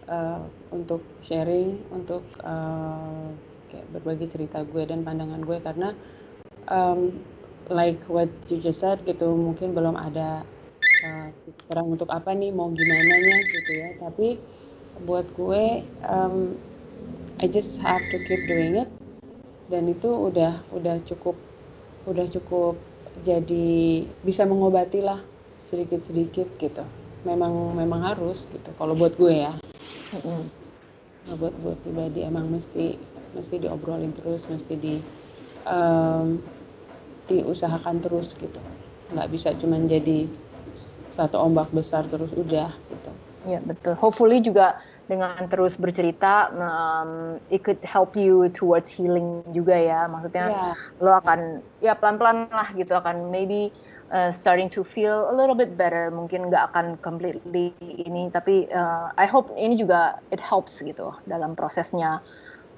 uh, 0.08 0.42
untuk 0.72 1.04
sharing 1.20 1.84
untuk 1.92 2.24
uh, 2.44 3.28
kayak 3.70 3.86
berbagi 3.94 4.26
cerita 4.32 4.64
gue 4.64 4.84
dan 4.88 5.04
pandangan 5.04 5.44
gue 5.44 5.58
karena 5.62 5.94
um, 6.72 7.14
like 7.70 8.02
what 8.10 8.30
you 8.50 8.58
just 8.58 8.82
said 8.82 9.04
gitu 9.06 9.30
mungkin 9.38 9.78
belum 9.78 9.94
ada 9.94 10.44
uh, 11.06 11.30
untuk 11.86 12.10
apa 12.10 12.34
nih 12.34 12.50
mau 12.52 12.70
gimana 12.74 13.16
nya 13.22 13.38
gitu 13.46 13.72
ya. 13.78 13.90
Tapi 14.02 14.42
buat 15.06 15.30
gue 15.38 15.86
um, 16.10 16.58
I 17.40 17.48
just 17.48 17.80
have 17.80 18.04
to 18.12 18.18
keep 18.26 18.42
doing 18.50 18.84
it. 18.84 18.90
Dan 19.70 19.86
itu 19.86 20.10
udah 20.10 20.66
udah 20.74 20.98
cukup 21.06 21.38
udah 22.10 22.26
cukup 22.26 22.74
jadi 23.22 24.02
bisa 24.26 24.48
mengobati 24.50 25.04
lah 25.06 25.22
sedikit-sedikit 25.60 26.56
gitu. 26.58 26.84
Memang 27.28 27.76
memang 27.76 28.02
harus 28.04 28.48
gitu. 28.50 28.70
Kalau 28.80 28.96
buat 28.96 29.14
gue 29.20 29.36
ya. 29.36 29.54
Mm-hmm. 30.16 30.58
buat 31.38 31.54
gue 31.62 31.76
pribadi 31.86 32.26
emang 32.26 32.50
mesti 32.50 32.98
mesti 33.38 33.62
diobrolin 33.62 34.10
terus 34.18 34.50
mesti 34.50 34.74
di 34.74 34.98
um, 35.70 36.42
diusahakan 37.30 38.02
terus 38.02 38.34
gitu. 38.34 38.58
Nggak 39.14 39.30
bisa 39.30 39.54
cuma 39.62 39.78
jadi 39.86 40.26
satu 41.14 41.38
ombak 41.38 41.70
besar 41.70 42.10
terus 42.10 42.34
udah 42.34 42.74
gitu. 42.90 43.12
Ya 43.48 43.64
betul. 43.64 43.96
Hopefully 43.96 44.44
juga 44.44 44.82
dengan 45.08 45.38
terus 45.48 45.80
bercerita 45.80 46.52
um, 46.54 47.40
it 47.48 47.64
could 47.64 47.80
help 47.88 48.18
you 48.18 48.52
towards 48.52 48.92
healing 48.92 49.46
juga 49.56 49.78
ya. 49.78 50.10
Maksudnya 50.12 50.46
yeah. 50.50 50.74
lo 51.00 51.18
akan 51.24 51.64
ya 51.80 51.94
pelan-pelan 51.96 52.52
lah 52.52 52.70
gitu. 52.76 52.98
Akan 52.98 53.32
maybe 53.32 53.72
uh, 54.12 54.32
starting 54.34 54.70
to 54.70 54.84
feel 54.84 55.30
a 55.30 55.34
little 55.34 55.56
bit 55.56 55.78
better. 55.78 56.10
Mungkin 56.12 56.50
nggak 56.50 56.74
akan 56.74 56.86
completely 57.02 57.74
ini 57.82 58.30
tapi 58.34 58.70
uh, 58.70 59.14
I 59.18 59.26
hope 59.30 59.54
ini 59.56 59.78
juga 59.78 60.18
it 60.34 60.42
helps 60.42 60.82
gitu 60.82 61.14
dalam 61.26 61.54
prosesnya 61.54 62.22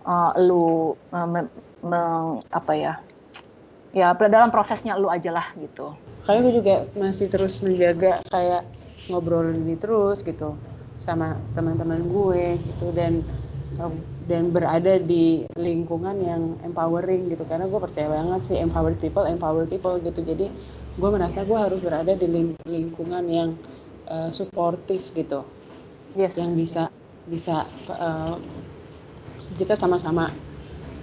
uh, 0.05 0.32
lu 0.39 0.95
uh, 1.11 1.27
me, 1.27 1.47
me, 1.84 2.01
apa 2.51 2.73
ya 2.75 2.93
ya 3.91 4.15
dalam 4.15 4.51
prosesnya 4.51 4.95
lu 4.95 5.11
aja 5.11 5.32
lah 5.36 5.47
gitu. 5.59 5.91
Kayak 6.23 6.39
gue 6.47 6.53
juga 6.63 6.75
masih 6.95 7.27
terus 7.27 7.59
menjaga 7.65 8.21
kayak 8.29 8.63
ngobrol 9.09 9.51
ini 9.51 9.75
terus 9.75 10.21
gitu 10.23 10.55
sama 11.01 11.34
teman-teman 11.57 11.97
gue 12.05 12.61
gitu 12.61 12.93
dan 12.93 13.25
dan 14.29 14.53
berada 14.53 15.01
di 15.01 15.43
lingkungan 15.57 16.13
yang 16.21 16.55
empowering 16.61 17.34
gitu. 17.34 17.43
Karena 17.49 17.65
gue 17.65 17.79
percaya 17.82 18.07
banget 18.07 18.41
sih 18.45 18.57
empowered 18.61 19.01
people 19.01 19.25
empowered 19.25 19.67
people 19.67 19.97
gitu. 19.97 20.21
Jadi 20.21 20.53
gue 20.95 21.09
merasa 21.09 21.43
gue 21.47 21.59
harus 21.59 21.79
berada 21.79 22.11
di 22.15 22.27
ling 22.27 22.55
lingkungan 22.67 23.23
yang 23.27 23.49
uh, 24.11 24.29
suportif 24.31 25.11
gitu. 25.15 25.43
Yes. 26.11 26.35
yang 26.35 26.59
bisa 26.59 26.91
bisa 27.31 27.63
uh, 27.95 28.35
kita 29.55 29.79
sama-sama 29.79 30.27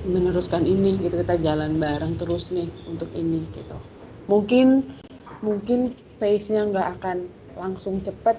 meneruskan 0.05 0.69
ini 0.69 1.01
gitu 1.01 1.17
kita 1.25 1.41
jalan 1.41 1.81
bareng 1.81 2.21
terus 2.21 2.53
nih 2.53 2.69
untuk 2.85 3.09
ini 3.17 3.41
gitu. 3.57 3.77
Mungkin 4.29 4.85
mungkin 5.41 5.97
pace-nya 6.21 6.69
nggak 6.69 6.89
akan 7.01 7.17
langsung 7.57 7.97
cepet 8.05 8.37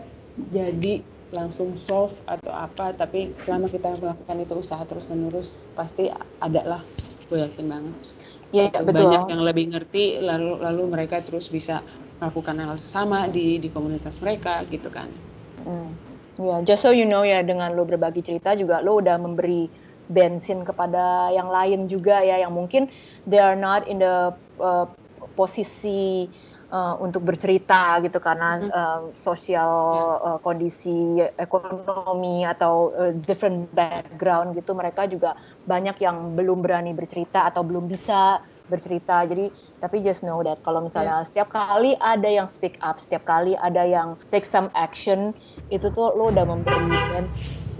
jadi 0.53 1.01
langsung 1.29 1.77
solve 1.77 2.13
atau 2.25 2.49
apa 2.49 2.93
tapi 2.97 3.33
selama 3.37 3.69
kita 3.69 3.93
melakukan 4.01 4.37
itu 4.41 4.53
usaha 4.57 4.81
terus 4.85 5.05
menerus 5.05 5.63
pasti 5.77 6.09
ada 6.41 6.61
lah 6.65 6.81
gue 7.29 7.37
yakin 7.37 7.65
banget 7.69 7.95
ya, 8.51 8.69
betul. 8.71 9.05
banyak 9.05 9.23
yang 9.29 9.41
lebih 9.45 9.65
ngerti 9.73 10.21
lalu 10.21 10.57
lalu 10.61 10.83
mereka 10.89 11.21
terus 11.21 11.49
bisa 11.49 11.85
melakukan 12.19 12.59
hal 12.59 12.75
sama 12.81 13.29
di 13.29 13.61
di 13.61 13.69
komunitas 13.71 14.19
mereka 14.19 14.61
gitu 14.67 14.89
kan 14.91 15.07
hmm. 15.63 15.89
ya 16.41 16.57
just 16.65 16.83
so 16.83 16.91
you 16.91 17.07
know 17.07 17.23
ya 17.23 17.45
dengan 17.45 17.73
lo 17.77 17.85
berbagi 17.85 18.25
cerita 18.25 18.57
juga 18.57 18.81
lo 18.83 18.99
udah 18.99 19.15
memberi 19.15 19.69
bensin 20.09 20.65
kepada 20.65 21.29
yang 21.29 21.53
lain 21.53 21.85
juga 21.85 22.25
ya 22.25 22.41
yang 22.41 22.51
mungkin 22.51 22.89
they 23.29 23.37
are 23.37 23.55
not 23.55 23.85
in 23.85 24.01
the 24.01 24.33
uh, 24.57 24.89
posisi 25.37 26.25
uh, 26.69 26.95
untuk 27.01 27.25
bercerita 27.25 27.99
gitu 28.05 28.17
karena 28.21 28.61
uh, 28.69 28.99
sosial 29.17 29.73
uh, 30.21 30.39
kondisi 30.41 31.21
ekonomi 31.37 32.45
atau 32.45 32.93
uh, 32.93 33.13
different 33.25 33.69
background 33.73 34.55
gitu 34.55 34.73
mereka 34.77 35.09
juga 35.09 35.35
banyak 35.65 35.97
yang 36.01 36.37
belum 36.37 36.61
berani 36.61 36.93
bercerita 36.93 37.49
atau 37.49 37.65
belum 37.65 37.89
bisa 37.89 38.41
bercerita. 38.69 39.25
Jadi 39.25 39.49
tapi 39.81 40.05
just 40.05 40.21
know 40.21 40.45
that 40.45 40.61
kalau 40.61 40.85
misalnya 40.85 41.21
yeah. 41.21 41.27
setiap 41.27 41.49
kali 41.49 41.97
ada 41.97 42.29
yang 42.29 42.45
speak 42.45 42.77
up 42.85 43.01
setiap 43.01 43.25
kali 43.25 43.57
ada 43.57 43.81
yang 43.81 44.13
take 44.29 44.45
some 44.45 44.69
action 44.77 45.33
itu 45.73 45.89
tuh 45.89 46.13
lo 46.13 46.29
udah 46.29 46.45
memberi 46.45 47.25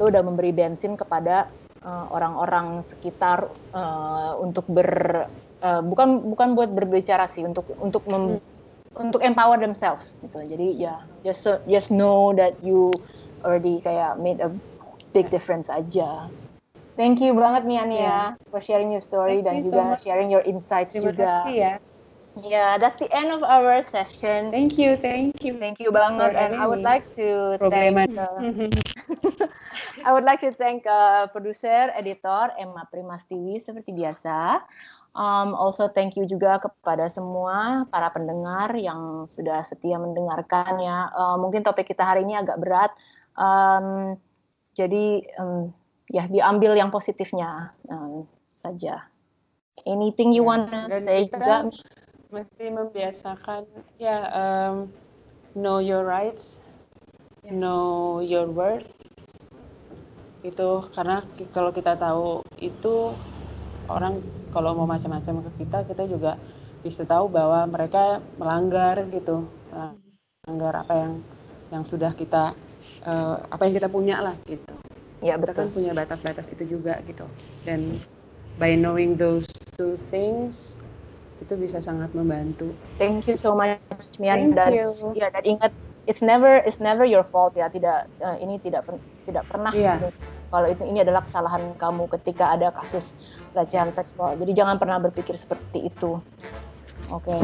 lo 0.02 0.10
udah 0.10 0.24
memberi 0.26 0.50
bensin 0.56 0.98
kepada 0.98 1.52
orang-orang 1.86 2.82
uh, 2.82 2.84
sekitar 2.84 3.48
uh, 3.72 4.36
untuk 4.40 4.68
ber 4.68 5.28
uh, 5.64 5.82
bukan 5.84 6.28
bukan 6.28 6.56
buat 6.56 6.72
berbicara 6.76 7.28
sih 7.28 7.44
untuk 7.48 7.68
untuk 7.80 8.04
mem, 8.08 8.40
hmm 8.40 8.59
untuk 8.98 9.22
empower 9.22 9.62
themselves 9.62 10.16
gitu. 10.24 10.42
Jadi 10.42 10.80
ya 10.80 10.84
yeah, 10.84 11.00
just 11.22 11.46
so, 11.46 11.62
just 11.70 11.94
know 11.94 12.34
that 12.34 12.58
you 12.64 12.90
already 13.46 13.80
kayak 13.84 14.18
made 14.18 14.42
a 14.42 14.50
big 15.14 15.30
difference 15.30 15.70
aja. 15.70 16.30
Thank 17.00 17.24
you 17.24 17.32
banget 17.32 17.64
nih 17.64 17.80
Ania 17.80 18.00
yeah. 18.00 18.26
for 18.52 18.60
sharing 18.60 18.92
your 18.92 19.04
story 19.04 19.40
Thank 19.40 19.48
dan 19.48 19.56
you 19.64 19.64
juga 19.72 19.82
so 19.96 20.12
sharing 20.12 20.28
your 20.28 20.44
insights 20.44 20.92
Terima 20.98 21.16
juga. 21.16 21.48
Kasih 21.48 21.56
ya. 21.56 21.74
Yeah, 22.40 22.78
that's 22.78 22.96
the 22.96 23.10
end 23.12 23.34
of 23.34 23.42
our 23.44 23.82
session. 23.84 24.54
Thank 24.54 24.80
you, 24.80 24.96
thank 24.96 25.44
you. 25.44 25.60
Thank 25.60 25.82
you 25.82 25.92
banget. 25.92 26.38
And 26.38 26.56
I 26.56 26.70
would 26.70 26.86
like 26.86 27.04
to 27.20 27.58
thank 27.68 28.00
uh, 28.16 28.40
I 30.08 30.14
would 30.14 30.24
like 30.24 30.40
to 30.46 30.54
thank 30.54 30.86
uh, 30.86 31.28
producer, 31.34 31.92
editor 31.92 32.54
Emma 32.56 32.88
Primastiwi 32.88 33.60
seperti 33.60 33.92
biasa. 33.92 34.64
Um, 35.20 35.52
also 35.52 35.92
thank 35.92 36.16
you 36.16 36.24
juga 36.24 36.64
kepada 36.64 37.12
semua 37.12 37.84
para 37.92 38.08
pendengar 38.08 38.72
yang 38.80 39.28
sudah 39.28 39.68
setia 39.68 40.00
mendengarkan 40.00 40.80
ya. 40.80 41.12
Uh, 41.12 41.36
mungkin 41.36 41.60
topik 41.60 41.92
kita 41.92 42.08
hari 42.08 42.24
ini 42.24 42.40
agak 42.40 42.56
berat, 42.56 42.96
um, 43.36 44.16
jadi 44.80 45.20
um, 45.36 45.76
ya 46.08 46.24
diambil 46.32 46.72
yang 46.80 46.88
positifnya 46.88 47.76
um, 47.92 48.24
saja. 48.64 49.12
Anything 49.84 50.32
you 50.32 50.48
ya, 50.48 50.56
want 50.56 50.72
to 50.72 51.04
say 51.04 51.28
juga? 51.28 51.68
Mesti 52.32 52.66
membiasakan 52.72 53.68
ya 54.00 54.24
um, 54.32 54.88
know 55.52 55.84
your 55.84 56.08
rights, 56.08 56.64
yes. 57.44 57.52
know 57.52 58.24
your 58.24 58.48
worth. 58.48 58.88
Itu 60.48 60.88
karena 60.96 61.28
kalau 61.52 61.76
kita 61.76 62.00
tahu 62.00 62.40
itu 62.64 63.12
orang 63.90 64.22
kalau 64.54 64.78
mau 64.78 64.88
macam-macam 64.88 65.44
ke 65.50 65.66
kita 65.66 65.84
kita 65.90 66.04
juga 66.06 66.38
bisa 66.80 67.04
tahu 67.04 67.28
bahwa 67.28 67.68
mereka 67.68 68.24
melanggar 68.40 69.04
gitu. 69.12 69.50
Melanggar 70.46 70.86
apa 70.86 70.94
yang 70.96 71.14
yang 71.70 71.84
sudah 71.86 72.16
kita 72.16 72.56
uh, 73.06 73.36
apa 73.50 73.62
yang 73.68 73.74
kita 73.76 73.90
punya 73.92 74.24
lah 74.24 74.36
gitu. 74.48 74.72
Ya 75.20 75.36
betul 75.36 75.52
kita 75.52 75.62
kan 75.68 75.76
punya 75.76 75.92
batas-batas 75.92 76.48
itu 76.54 76.80
juga 76.80 77.02
gitu. 77.04 77.28
Dan 77.68 78.00
by 78.56 78.74
knowing 78.80 79.20
those 79.20 79.50
two 79.76 80.00
things 80.08 80.80
itu 81.40 81.54
bisa 81.60 81.84
sangat 81.84 82.12
membantu. 82.16 82.72
Thank 83.00 83.28
you 83.28 83.36
so 83.36 83.56
much 83.56 83.80
Mian. 84.20 84.56
Dan 84.56 84.72
you. 84.72 84.96
ya 85.16 85.28
dan 85.32 85.44
ingat 85.44 85.72
it's 86.08 86.24
never 86.24 86.64
it's 86.64 86.80
never 86.80 87.04
your 87.04 87.28
fault 87.28 87.54
ya. 87.60 87.68
Tidak 87.68 88.24
uh, 88.24 88.38
ini 88.40 88.58
tidak 88.64 88.88
tidak 89.28 89.44
pernah 89.52 89.76
yeah. 89.76 90.00
gitu. 90.00 90.39
Kalau 90.50 90.68
itu 90.70 90.84
ini 90.86 91.06
adalah 91.06 91.22
kesalahan 91.26 91.74
kamu 91.78 92.10
ketika 92.20 92.58
ada 92.58 92.74
kasus 92.74 93.14
pelecehan 93.54 93.94
seksual. 93.94 94.38
Jadi 94.38 94.52
jangan 94.54 94.78
pernah 94.78 94.98
berpikir 95.02 95.38
seperti 95.38 95.90
itu. 95.90 96.22
Oke, 97.10 97.34
okay. 97.34 97.42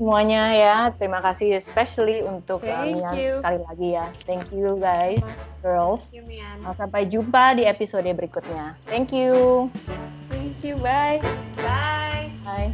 semuanya 0.00 0.42
ya. 0.56 0.76
Terima 0.96 1.20
kasih 1.20 1.60
especially 1.60 2.24
untuk 2.24 2.64
uh, 2.64 2.72
sekali 2.72 3.60
lagi 3.68 3.88
ya. 4.00 4.08
Thank 4.24 4.48
you 4.48 4.80
guys, 4.80 5.20
girls. 5.60 6.08
Thank 6.08 6.32
you, 6.32 6.72
Sampai 6.72 7.04
jumpa 7.04 7.52
di 7.52 7.68
episode 7.68 8.08
berikutnya. 8.08 8.72
Thank 8.88 9.12
you. 9.12 9.68
Thank 10.32 10.64
you. 10.64 10.80
Bye. 10.80 11.20
Bye. 11.60 12.32
Bye. 12.48 12.72